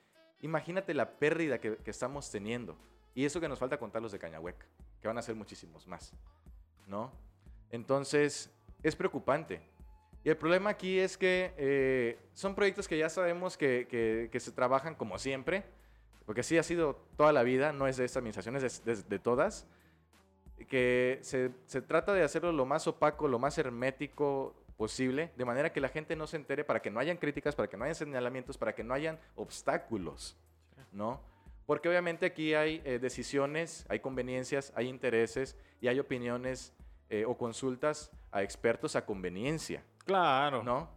Imagínate 0.42 0.94
la 0.94 1.18
pérdida 1.18 1.60
que, 1.60 1.76
que 1.78 1.92
estamos 1.92 2.32
teniendo. 2.32 2.78
Y 3.14 3.26
eso 3.26 3.42
que 3.42 3.50
nos 3.50 3.60
falta 3.60 3.78
contar 3.78 4.02
los 4.02 4.14
de 4.14 4.20
Cañahueca, 4.20 4.66
que 5.02 5.08
van 5.08 5.18
a 5.18 5.22
ser 5.22 5.36
muchísimos 5.36 5.88
más, 5.88 6.14
¿no? 6.88 7.12
Entonces, 7.70 8.50
es 8.84 8.96
preocupante. 8.96 9.62
Y 10.24 10.30
el 10.30 10.38
problema 10.38 10.72
aquí 10.72 11.00
es 11.00 11.18
que 11.18 11.54
eh, 11.58 12.18
son 12.34 12.56
proyectos 12.56 12.88
que 12.88 12.98
ya 12.98 13.10
sabemos 13.10 13.58
que, 13.58 13.88
que- 14.32 14.40
se 14.40 14.52
trabajan 14.52 14.96
como 14.96 15.20
siempre, 15.20 15.64
porque 16.26 16.42
así 16.42 16.58
ha 16.58 16.64
sido 16.64 16.96
toda 17.16 17.32
la 17.32 17.44
vida, 17.44 17.72
no 17.74 17.88
es 17.88 17.98
de 17.98 18.06
esta 18.06 18.20
administración, 18.20 18.56
es 18.56 18.84
de, 18.84 18.96
de- 18.96 19.04
de 19.04 19.20
todas, 19.20 19.68
que 20.68 21.20
se, 21.22 21.52
se 21.66 21.82
trata 21.82 22.14
de 22.14 22.24
hacerlo 22.24 22.52
lo 22.52 22.66
más 22.66 22.88
opaco, 22.88 23.28
lo 23.28 23.38
más 23.40 23.58
hermético 23.58 24.56
posible, 24.78 25.32
de 25.38 25.46
manera 25.46 25.72
que 25.72 25.80
la 25.80 25.90
gente 25.90 26.16
no 26.16 26.28
se 26.28 26.38
entere, 26.38 26.64
para 26.64 26.82
que 26.82 26.90
no 26.90 27.00
hayan 27.00 27.18
críticas, 27.18 27.56
para 27.56 27.70
que 27.70 27.78
no 27.78 27.84
hayan 27.84 27.96
señalamientos, 27.96 28.58
para 28.58 28.74
que 28.74 28.84
no 28.84 28.94
hayan 28.94 29.20
obstáculos, 29.36 30.36
¿no? 30.92 31.22
Porque 31.66 31.90
obviamente 31.90 32.26
aquí 32.26 32.54
hay 32.54 32.82
eh, 32.86 33.00
decisiones, 33.00 33.86
hay 33.90 34.00
conveniencias, 34.00 34.72
hay 34.76 34.88
intereses 34.88 35.56
y 35.82 35.88
hay 35.88 36.00
opiniones 36.00 36.74
eh, 37.10 37.26
o 37.26 37.38
consultas 37.38 38.12
a 38.32 38.44
expertos 38.44 38.96
a 38.96 39.06
conveniencia, 39.06 39.84
Claro. 40.06 40.64
¿no? 40.64 40.90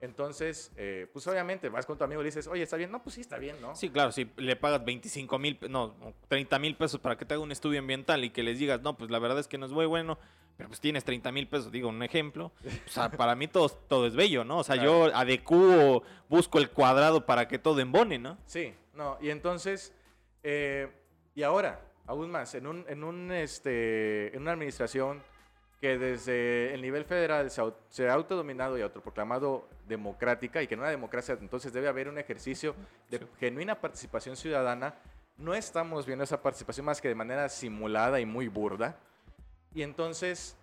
Entonces, 0.00 0.70
eh, 0.76 1.08
pues 1.12 1.26
obviamente 1.26 1.70
vas 1.70 1.86
con 1.86 1.96
tu 1.96 2.04
amigo 2.04 2.20
y 2.20 2.24
le 2.24 2.28
dices, 2.28 2.46
oye, 2.46 2.62
¿está 2.62 2.76
bien? 2.76 2.90
No, 2.90 3.02
pues 3.02 3.14
sí, 3.14 3.22
está 3.22 3.38
bien, 3.38 3.56
¿no? 3.62 3.74
Sí, 3.74 3.88
claro, 3.88 4.12
si 4.12 4.30
le 4.36 4.54
pagas 4.54 4.84
25 4.84 5.38
mil, 5.38 5.58
no, 5.70 5.94
30 6.28 6.58
mil 6.58 6.76
pesos 6.76 7.00
para 7.00 7.16
que 7.16 7.24
te 7.24 7.32
haga 7.32 7.42
un 7.42 7.52
estudio 7.52 7.78
ambiental 7.78 8.22
y 8.22 8.28
que 8.30 8.42
les 8.42 8.58
digas, 8.58 8.82
no, 8.82 8.98
pues 8.98 9.10
la 9.10 9.18
verdad 9.18 9.38
es 9.38 9.48
que 9.48 9.56
no 9.56 9.64
es 9.64 9.72
muy 9.72 9.86
bueno, 9.86 10.18
pero 10.58 10.68
pues 10.68 10.78
tienes 10.80 11.04
30 11.04 11.32
mil 11.32 11.48
pesos, 11.48 11.72
digo 11.72 11.88
un 11.88 12.02
ejemplo, 12.02 12.52
o 12.86 12.90
sea, 12.90 13.10
para 13.10 13.34
mí 13.34 13.48
todo, 13.48 13.70
todo 13.70 14.06
es 14.06 14.14
bello, 14.14 14.44
¿no? 14.44 14.58
O 14.58 14.64
sea, 14.64 14.76
yo 14.76 15.06
adecuo, 15.14 16.02
busco 16.28 16.58
el 16.58 16.68
cuadrado 16.70 17.24
para 17.24 17.48
que 17.48 17.58
todo 17.58 17.80
embone, 17.80 18.18
¿no? 18.18 18.36
Sí, 18.44 18.74
no, 18.92 19.16
y 19.22 19.30
entonces, 19.30 19.94
eh, 20.42 20.90
y 21.34 21.42
ahora, 21.44 21.80
aún 22.06 22.30
más, 22.30 22.54
en, 22.54 22.66
un, 22.66 22.84
en, 22.88 23.04
un, 23.04 23.32
este, 23.32 24.36
en 24.36 24.42
una 24.42 24.52
administración 24.52 25.22
que 25.80 25.98
desde 25.98 26.72
el 26.74 26.82
nivel 26.82 27.04
federal 27.04 27.50
se, 27.50 28.08
ha 28.08 28.12
autodominado 28.12 28.78
y 28.78 28.82
autoproclamado 28.82 29.68
democrática 29.86 30.62
y 30.62 30.66
que 30.66 30.74
en 30.74 30.80
una 30.80 30.90
democracia 30.90 31.36
entonces 31.40 31.72
debe 31.72 31.88
haber 31.88 32.08
un 32.08 32.18
ejercicio 32.18 32.74
de 33.10 33.18
Sí. 33.18 33.26
genuina 33.38 33.80
participación 33.80 34.36
ciudadana, 34.36 34.94
no 35.36 35.54
estamos 35.54 36.06
viendo 36.06 36.24
esa 36.24 36.40
participación 36.40 36.86
más 36.86 37.00
que 37.00 37.08
de 37.08 37.14
manera 37.14 37.48
simulada 37.48 38.20
y 38.20 38.26
muy 38.26 38.48
burda. 38.48 38.96
Y 39.74 39.82
entonces, 39.82 40.56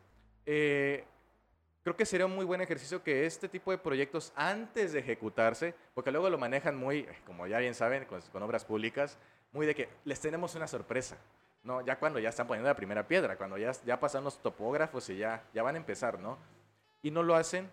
eh, 0.45 1.03
creo 1.83 1.95
que 1.95 2.05
sería 2.05 2.25
un 2.25 2.35
muy 2.35 2.45
buen 2.45 2.61
ejercicio 2.61 3.03
que 3.03 3.25
este 3.25 3.49
tipo 3.49 3.71
de 3.71 3.77
proyectos, 3.77 4.31
antes 4.35 4.93
de 4.93 4.99
ejecutarse, 4.99 5.75
porque 5.93 6.11
luego 6.11 6.29
lo 6.29 6.37
manejan 6.37 6.77
muy, 6.77 7.05
como 7.25 7.47
ya 7.47 7.59
bien 7.59 7.75
saben, 7.75 8.05
con, 8.05 8.21
con 8.31 8.41
obras 8.43 8.63
públicas, 8.63 9.17
muy 9.51 9.65
de 9.65 9.75
que 9.75 9.89
les 10.05 10.19
tenemos 10.19 10.55
una 10.55 10.67
sorpresa. 10.67 11.17
¿No? 11.63 11.81
Ya 11.81 11.97
cuando 11.99 12.19
ya 12.19 12.29
están 12.29 12.47
poniendo 12.47 12.69
la 12.69 12.75
primera 12.75 13.07
piedra, 13.07 13.37
cuando 13.37 13.57
ya, 13.57 13.71
ya 13.85 13.99
pasan 13.99 14.23
los 14.23 14.37
topógrafos 14.41 15.09
y 15.09 15.17
ya, 15.17 15.43
ya 15.53 15.63
van 15.63 15.75
a 15.75 15.77
empezar, 15.77 16.19
¿no? 16.19 16.37
Y 17.03 17.11
no 17.11 17.23
lo 17.23 17.35
hacen, 17.35 17.69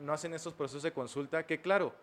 no 0.00 0.12
hacen 0.12 0.34
esos 0.34 0.54
procesos 0.54 0.82
de 0.82 0.92
consulta 0.92 1.44
que, 1.46 1.60
claro, 1.60 1.94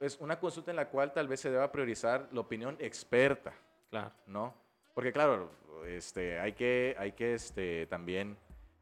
es 0.00 0.18
una 0.20 0.38
consulta 0.40 0.70
en 0.70 0.76
la 0.76 0.88
cual 0.88 1.12
tal 1.12 1.28
vez 1.28 1.40
se 1.40 1.50
deba 1.50 1.70
priorizar 1.70 2.28
la 2.32 2.40
opinión 2.40 2.76
experta, 2.80 3.52
Claro. 3.90 4.10
¿no? 4.26 4.54
Porque 4.94 5.12
claro, 5.12 5.50
este, 5.86 6.38
hay 6.40 6.52
que, 6.54 6.96
hay 6.98 7.12
que 7.12 7.34
este, 7.34 7.86
también 7.86 8.36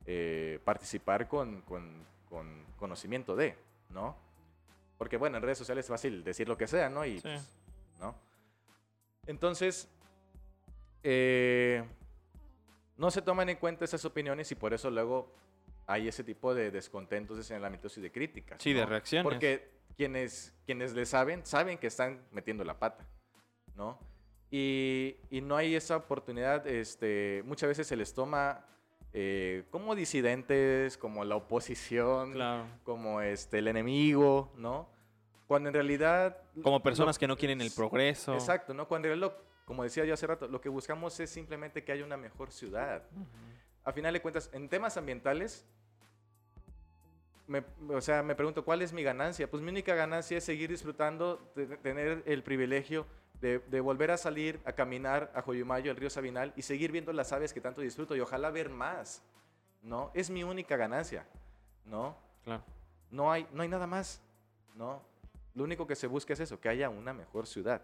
eh, 0.07 0.59
participar 0.65 1.29
con, 1.29 1.61
con- 1.63 2.05
con 2.29 2.65
conocimiento 2.79 3.37
de, 3.37 3.57
¿no? 3.91 4.17
Porque 4.99 5.17
bueno, 5.17 5.37
en 5.37 5.43
redes 5.43 5.59
sociales 5.59 5.85
es 5.85 5.89
fácil 5.91 6.23
decir 6.25 6.49
lo 6.49 6.57
que 6.57 6.67
sea, 6.67 6.89
¿no? 6.89 7.05
Y, 7.05 7.17
Sí. 7.17 7.23
pues, 7.29 7.49
¿no? 8.01 8.15
Entonces, 9.27 9.89
eh, 11.03 11.85
no 12.97 13.11
se 13.11 13.23
toman 13.23 13.49
en 13.49 13.57
cuenta 13.57 13.85
esas 13.85 14.05
opiniones 14.05 14.51
y 14.53 14.55
por 14.55 14.75
eso 14.75 14.91
luego 14.91 15.33
hay 15.87 16.09
ese 16.09 16.23
tipo 16.23 16.55
de 16.55 16.71
descontentos, 16.71 17.37
de 17.37 17.45
señalamientos 17.45 17.97
y 17.99 18.01
de 18.01 18.13
críticas. 18.13 18.63
Sí, 18.63 18.73
de 18.73 18.85
reacciones. 18.87 19.25
Porque 19.25 19.71
quienes, 19.97 20.55
quienes 20.67 20.93
le 20.95 21.07
saben, 21.07 21.45
saben 21.45 21.79
que 21.79 21.87
están 21.89 22.23
metiendo 22.31 22.63
la 22.65 22.79
pata, 22.79 23.07
¿no? 23.75 23.99
Y, 24.51 25.17
y 25.31 25.41
no 25.41 25.57
hay 25.57 25.75
esa 25.75 25.97
oportunidad, 25.97 26.67
este, 26.67 27.43
muchas 27.47 27.69
veces 27.69 27.87
se 27.87 27.97
les 27.97 28.13
toma 28.13 28.65
eh, 29.13 29.65
como 29.71 29.95
disidentes, 29.95 30.97
como 30.99 31.25
la 31.25 31.37
oposición, 31.37 32.33
Claro. 32.33 32.67
como 32.85 33.21
este, 33.21 33.59
el 33.59 33.69
enemigo, 33.69 34.53
¿no? 34.57 34.89
Cuando 35.49 35.69
en 35.69 35.75
realidad... 35.75 36.37
Como 36.63 36.81
personas 36.83 37.17
lo- 37.17 37.21
que 37.21 37.27
no 37.29 37.37
quieren 37.37 37.61
el 37.61 37.71
progreso. 37.73 38.35
Exacto, 38.35 38.73
¿no? 38.75 38.87
Cuando 38.87 39.09
en 39.09 39.19
realidad, 39.19 39.37
lo- 39.39 39.50
como 39.71 39.85
decía 39.85 40.05
yo 40.05 40.15
hace 40.15 40.27
rato, 40.27 40.49
lo 40.49 40.61
que 40.61 40.69
buscamos 40.69 41.21
es 41.21 41.31
simplemente 41.31 41.85
que 41.85 41.93
haya 41.93 42.05
una 42.05 42.17
mejor 42.17 42.51
ciudad. 42.51 43.05
A 43.85 43.93
final 43.93 44.13
de 44.13 44.21
cuentas, 44.21 44.51
en 44.53 44.69
temas 44.69 44.97
ambientales, 44.97 45.65
me, 47.47 47.63
o 47.89 48.01
sea, 48.01 48.25
me 48.25 48.35
pregunto, 48.35 48.65
¿cuál 48.65 48.83
es 48.83 48.93
mi 48.93 49.05
ganancia? 49.05 49.49
Pues 49.49 49.63
mi 49.63 49.71
única 49.71 49.95
ganancia 49.95 50.39
es 50.39 50.43
seguir 50.43 50.71
disfrutando, 50.71 51.53
de, 51.55 51.69
de 51.69 51.77
tener 51.77 52.25
el 52.27 52.43
privilegio 52.43 53.07
de, 53.41 53.61
de 53.61 53.81
volver 53.81 54.11
a 54.11 54.17
salir 54.17 54.61
a 54.65 54.73
caminar 54.73 55.31
a 55.37 55.43
Joyumayo, 55.43 55.93
el 55.93 55.97
río 55.97 56.11
Sabinal, 56.11 56.53
y 56.57 56.63
seguir 56.63 56.91
viendo 56.91 57.13
las 57.13 57.33
aves 57.33 57.53
que 57.53 57.61
tanto 57.61 57.81
disfruto 57.81 58.17
y 58.17 58.21
ojalá 58.21 58.51
ver 58.51 58.71
más, 58.71 59.23
¿no? 59.83 60.11
Es 60.15 60.31
mi 60.31 60.43
única 60.43 60.77
ganancia, 60.77 61.29
¿no? 61.85 62.17
Claro. 62.43 62.65
No 63.13 63.31
hay, 63.31 63.47
no 63.53 63.63
hay 63.63 63.69
nada 63.69 63.87
más, 63.87 64.21
¿no? 64.75 65.01
Lo 65.55 65.63
único 65.63 65.87
que 65.87 65.95
se 65.95 66.09
busca 66.09 66.33
es 66.33 66.41
eso, 66.41 66.59
que 66.59 66.69
haya 66.69 66.89
una 66.89 67.13
mejor 67.13 67.47
ciudad. 67.47 67.83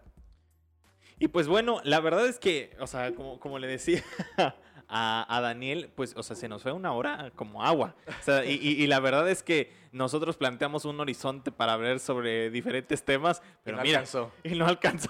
Y 1.19 1.29
pues 1.29 1.49
bueno, 1.49 1.81
la 1.85 2.01
verdad 2.01 2.27
es 2.27 2.39
que, 2.39 2.77
o 2.79 2.87
sea, 2.87 3.15
como, 3.15 3.41
como 3.41 3.59
le 3.59 3.67
decía 3.67 4.05
a, 4.89 5.27
a 5.37 5.41
Daniel, 5.41 5.91
pues, 5.95 6.15
o 6.17 6.23
sea, 6.23 6.37
se 6.37 6.49
nos 6.49 6.63
fue 6.63 6.73
una 6.73 6.93
hora 6.93 7.33
como 7.35 7.65
agua. 7.65 7.95
O 8.07 8.23
sea, 8.23 8.45
y, 8.45 8.53
y- 8.61 8.83
y 8.83 8.87
la 8.87 9.01
verdad 9.01 9.29
es 9.31 9.43
que 9.43 9.73
nosotros 9.93 10.37
planteamos 10.37 10.85
un 10.85 11.01
horizonte 11.01 11.51
para 11.51 11.79
ver 11.79 12.01
sobre 12.01 12.51
diferentes 12.51 13.03
temas, 13.03 13.41
pero 13.65 13.79
no 13.79 13.83
mira, 13.83 14.01
alcanzó. 14.01 14.31
y 14.45 14.51
no 14.51 14.67
alcanzó. 14.67 15.09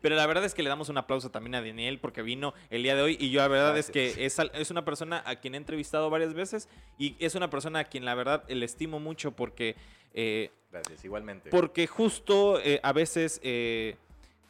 Pero 0.00 0.14
la 0.14 0.26
verdad 0.28 0.44
es 0.44 0.54
que 0.54 0.62
le 0.62 0.68
damos 0.68 0.88
un 0.88 0.96
aplauso 0.98 1.30
también 1.32 1.56
a 1.56 1.60
Daniel 1.60 1.98
porque 1.98 2.22
vino 2.22 2.54
el 2.70 2.84
día 2.84 2.94
de 2.94 3.02
hoy 3.02 3.16
y 3.18 3.30
yo 3.30 3.40
la 3.40 3.48
verdad 3.48 3.76
es 3.76 3.90
que 3.90 4.24
es, 4.24 4.38
es 4.38 4.70
una 4.70 4.84
persona 4.84 5.24
a 5.26 5.36
quien 5.36 5.54
he 5.54 5.58
entrevistado 5.58 6.08
varias 6.08 6.34
veces 6.34 6.68
y 6.98 7.16
es 7.18 7.34
una 7.34 7.50
persona 7.50 7.80
a 7.80 7.84
quien 7.84 8.04
la 8.04 8.14
verdad 8.14 8.44
le 8.48 8.64
estimo 8.64 9.00
mucho 9.00 9.32
porque... 9.32 9.74
eh, 10.14 10.52
Gracias, 10.70 11.04
igualmente. 11.04 11.50
porque 11.50 11.86
justo 11.88 12.58
eh, 12.60 12.80
a 12.82 12.92
veces 12.94 13.40
eh, 13.42 13.96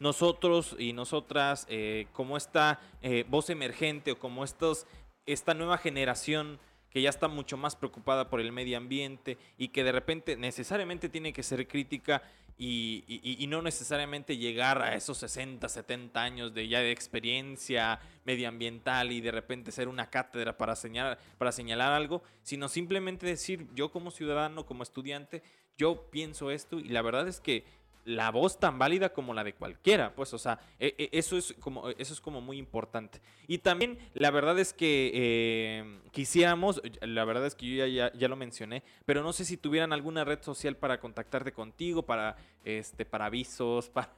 nosotros 0.02 0.76
y 0.78 0.92
nosotras, 0.92 1.66
eh, 1.70 2.06
como 2.12 2.36
esta 2.36 2.80
eh, 3.02 3.24
voz 3.28 3.48
emergente 3.50 4.12
o 4.12 4.18
como 4.18 4.44
estos, 4.44 4.86
esta 5.26 5.54
nueva 5.54 5.78
generación 5.78 6.58
que 6.90 7.00
ya 7.00 7.08
está 7.08 7.28
mucho 7.28 7.56
más 7.56 7.74
preocupada 7.76 8.28
por 8.28 8.40
el 8.40 8.52
medio 8.52 8.76
ambiente 8.76 9.38
y 9.56 9.68
que 9.68 9.84
de 9.84 9.92
repente 9.92 10.36
necesariamente 10.36 11.08
tiene 11.08 11.32
que 11.32 11.42
ser 11.42 11.66
crítica 11.66 12.22
y, 12.58 13.02
y- 13.06 13.42
y 13.42 13.46
no 13.46 13.62
necesariamente 13.62 14.36
llegar 14.36 14.82
a 14.82 14.94
esos 14.94 15.16
60, 15.18 15.68
70 15.68 16.20
años 16.22 16.52
de 16.52 16.68
ya 16.68 16.80
de 16.80 16.92
experiencia 16.92 17.98
medioambiental 18.26 19.10
y 19.12 19.20
de 19.22 19.30
repente 19.30 19.72
ser 19.72 19.88
una 19.88 20.10
cátedra 20.10 20.58
para 20.58 20.76
señalar, 20.76 21.18
para 21.38 21.50
señalar 21.52 21.92
algo, 21.92 22.22
sino 22.42 22.68
simplemente 22.68 23.24
decir 23.26 23.66
yo 23.74 23.90
como 23.90 24.10
ciudadano, 24.10 24.66
como 24.66 24.82
estudiante, 24.82 25.42
yo 25.78 26.10
pienso 26.10 26.50
esto 26.50 26.78
y 26.78 26.88
la 26.90 27.00
verdad 27.02 27.26
es 27.26 27.40
que 27.40 27.64
la 28.04 28.30
voz 28.30 28.58
tan 28.58 28.78
válida 28.78 29.12
como 29.12 29.32
la 29.34 29.44
de 29.44 29.54
cualquiera, 29.54 30.14
pues, 30.14 30.34
o 30.34 30.38
sea, 30.38 30.58
e- 30.80 30.94
e- 30.98 31.10
eso 31.12 31.36
es 31.36 31.54
como, 31.60 31.88
eso 31.90 32.12
es 32.12 32.20
como 32.20 32.40
muy 32.40 32.58
importante. 32.58 33.20
Y 33.46 33.58
también 33.58 33.98
la 34.14 34.30
verdad 34.30 34.58
es 34.58 34.72
que 34.72 35.10
eh, 35.14 36.00
quisiéramos, 36.10 36.82
la 37.00 37.24
verdad 37.24 37.46
es 37.46 37.54
que 37.54 37.66
yo 37.66 37.86
ya, 37.86 38.08
ya, 38.10 38.12
ya 38.18 38.28
lo 38.28 38.34
mencioné, 38.36 38.82
pero 39.06 39.22
no 39.22 39.32
sé 39.32 39.44
si 39.44 39.56
tuvieran 39.56 39.92
alguna 39.92 40.24
red 40.24 40.42
social 40.42 40.76
para 40.76 40.98
contactarte 40.98 41.52
contigo, 41.52 42.02
para, 42.02 42.36
este, 42.64 43.04
para 43.04 43.26
avisos, 43.26 43.88
para, 43.90 44.10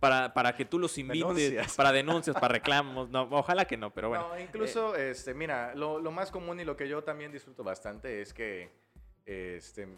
para, 0.00 0.34
para 0.34 0.56
que 0.56 0.64
tú 0.64 0.78
los 0.78 0.98
invites, 0.98 1.36
Denuncias. 1.36 1.76
para 1.76 1.92
denuncias, 1.92 2.34
para 2.34 2.54
reclamos, 2.54 3.08
no, 3.10 3.28
ojalá 3.30 3.66
que 3.66 3.76
no, 3.76 3.92
pero 3.92 4.08
bueno. 4.08 4.28
No, 4.28 4.40
incluso, 4.40 4.96
este, 4.96 5.32
mira, 5.34 5.74
lo, 5.74 6.00
lo 6.00 6.10
más 6.10 6.30
común 6.30 6.58
y 6.60 6.64
lo 6.64 6.76
que 6.76 6.88
yo 6.88 7.02
también 7.04 7.30
disfruto 7.30 7.62
bastante 7.62 8.20
es 8.20 8.34
que, 8.34 8.70
este, 9.26 9.88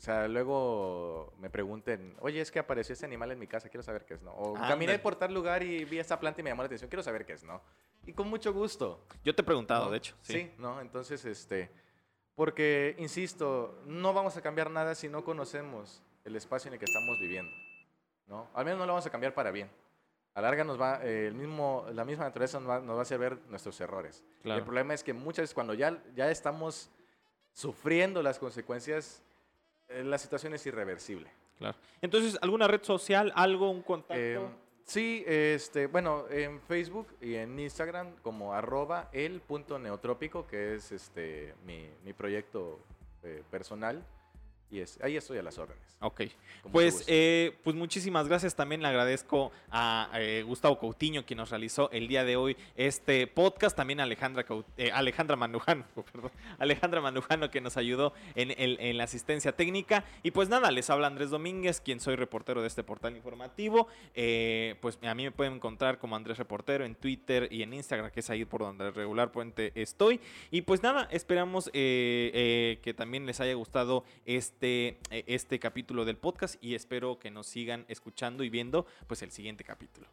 o 0.00 0.02
sea, 0.02 0.26
luego 0.28 1.34
me 1.38 1.50
pregunten, 1.50 2.16
oye, 2.20 2.40
es 2.40 2.50
que 2.50 2.58
apareció 2.58 2.94
este 2.94 3.04
animal 3.04 3.32
en 3.32 3.38
mi 3.38 3.46
casa, 3.46 3.68
quiero 3.68 3.82
saber 3.82 4.06
qué 4.06 4.14
es, 4.14 4.22
¿no? 4.22 4.30
O 4.30 4.56
Ándale. 4.56 4.72
caminé 4.72 4.98
por 4.98 5.14
tal 5.14 5.34
lugar 5.34 5.62
y 5.62 5.84
vi 5.84 5.98
esta 5.98 6.18
planta 6.18 6.40
y 6.40 6.42
me 6.44 6.48
llamó 6.48 6.62
la 6.62 6.68
atención, 6.68 6.88
quiero 6.88 7.02
saber 7.02 7.26
qué 7.26 7.34
es, 7.34 7.44
¿no? 7.44 7.60
Y 8.06 8.14
con 8.14 8.26
mucho 8.26 8.50
gusto. 8.54 9.04
Yo 9.22 9.34
te 9.34 9.42
he 9.42 9.44
preguntado, 9.44 9.84
¿no? 9.84 9.90
de 9.90 9.98
hecho. 9.98 10.16
Sí. 10.22 10.50
¿no? 10.56 10.80
Entonces, 10.80 11.22
este, 11.26 11.70
porque, 12.34 12.96
insisto, 12.96 13.82
no 13.84 14.14
vamos 14.14 14.38
a 14.38 14.40
cambiar 14.40 14.70
nada 14.70 14.94
si 14.94 15.10
no 15.10 15.22
conocemos 15.22 16.02
el 16.24 16.34
espacio 16.34 16.68
en 16.68 16.72
el 16.72 16.78
que 16.78 16.86
estamos 16.86 17.18
viviendo, 17.20 17.52
¿no? 18.26 18.48
Al 18.54 18.64
menos 18.64 18.80
no 18.80 18.86
lo 18.86 18.94
vamos 18.94 19.04
a 19.04 19.10
cambiar 19.10 19.34
para 19.34 19.50
bien. 19.50 19.70
A 20.32 20.40
la 20.40 20.48
larga 20.48 20.64
nos 20.64 20.80
va, 20.80 21.04
eh, 21.04 21.26
el 21.26 21.34
mismo, 21.34 21.84
la 21.92 22.06
misma 22.06 22.24
naturaleza 22.24 22.58
nos 22.58 22.70
va, 22.70 22.80
nos 22.80 22.94
va 22.94 23.00
a 23.00 23.02
hacer 23.02 23.18
ver 23.18 23.38
nuestros 23.48 23.78
errores. 23.82 24.24
Claro. 24.40 24.60
El 24.60 24.64
problema 24.64 24.94
es 24.94 25.04
que 25.04 25.12
muchas 25.12 25.42
veces 25.42 25.52
cuando 25.52 25.74
ya, 25.74 26.02
ya 26.14 26.30
estamos 26.30 26.88
sufriendo 27.52 28.22
las 28.22 28.38
consecuencias, 28.38 29.22
la 30.04 30.18
situación 30.18 30.54
es 30.54 30.64
irreversible. 30.66 31.30
Claro. 31.58 31.76
Entonces, 32.00 32.38
¿alguna 32.40 32.66
red 32.66 32.82
social, 32.82 33.32
algo, 33.34 33.70
un 33.70 33.82
contacto? 33.82 34.14
Eh, 34.16 34.40
sí, 34.84 35.24
este, 35.26 35.86
bueno, 35.86 36.24
en 36.30 36.60
Facebook 36.60 37.08
y 37.20 37.34
en 37.34 37.58
Instagram 37.58 38.16
como 38.22 38.54
arroba 38.54 39.10
el 39.12 39.40
punto 39.40 39.78
neotrópico, 39.78 40.46
que 40.46 40.74
es 40.74 40.92
este, 40.92 41.54
mi, 41.66 41.90
mi 42.04 42.12
proyecto 42.12 42.80
eh, 43.22 43.42
personal. 43.50 44.04
Y 44.72 44.78
es, 44.78 45.00
ahí 45.02 45.16
estoy 45.16 45.36
a 45.38 45.42
las 45.42 45.58
órdenes. 45.58 45.82
ok. 45.98 46.22
con 46.62 46.70
Pues, 46.72 47.04
eh, 47.08 47.56
pues 47.64 47.74
muchísimas 47.74 48.28
gracias. 48.28 48.54
También 48.54 48.82
le 48.82 48.86
agradezco 48.88 49.50
a 49.70 50.08
eh, 50.14 50.44
Gustavo 50.46 50.78
Coutinho, 50.78 51.26
quien 51.26 51.38
nos 51.38 51.50
realizó 51.50 51.90
el 51.90 52.06
día 52.06 52.22
de 52.24 52.36
hoy 52.36 52.56
este 52.76 53.26
podcast. 53.26 53.76
También 53.76 53.98
a 53.98 54.04
Alejandra, 54.04 54.46
Caut- 54.46 54.64
eh, 54.76 54.92
Alejandra 54.92 55.34
Manujano, 55.34 55.84
perdón, 56.12 56.30
Alejandra 56.58 57.00
Manujano, 57.00 57.50
que 57.50 57.60
nos 57.60 57.76
ayudó 57.76 58.12
en, 58.36 58.52
el- 58.56 58.78
en 58.80 58.96
la 58.96 59.04
asistencia 59.04 59.52
técnica. 59.52 60.04
Y 60.22 60.30
pues 60.30 60.48
nada, 60.48 60.70
les 60.70 60.88
habla 60.88 61.08
Andrés 61.08 61.30
Domínguez, 61.30 61.80
quien 61.80 61.98
soy 61.98 62.14
reportero 62.14 62.60
de 62.60 62.68
este 62.68 62.84
portal 62.84 63.16
informativo. 63.16 63.88
Eh, 64.14 64.76
pues 64.80 65.00
a 65.02 65.14
mí 65.16 65.24
me 65.24 65.32
pueden 65.32 65.54
encontrar 65.54 65.98
como 65.98 66.14
Andrés 66.14 66.38
Reportero 66.38 66.84
en 66.84 66.94
Twitter 66.94 67.48
y 67.50 67.62
en 67.64 67.74
Instagram, 67.74 68.12
que 68.12 68.20
es 68.20 68.30
ahí 68.30 68.44
por 68.44 68.60
donde 68.60 68.92
regularmente 68.92 69.72
estoy. 69.74 70.20
Y 70.52 70.62
pues 70.62 70.80
nada, 70.84 71.08
esperamos 71.10 71.68
que 71.72 72.94
también 72.96 73.26
les 73.26 73.40
haya 73.40 73.54
gustado 73.54 74.04
este, 74.26 74.59
eh, 74.62 75.24
este 75.26 75.58
capítulo 75.58 76.04
del 76.04 76.16
podcast 76.16 76.62
y 76.62 76.74
espero 76.74 77.18
que 77.18 77.30
nos 77.30 77.46
sigan 77.46 77.84
escuchando 77.88 78.44
y 78.44 78.50
viendo 78.50 78.86
pues 79.06 79.22
el 79.22 79.30
siguiente 79.30 79.64
capítulo. 79.64 80.06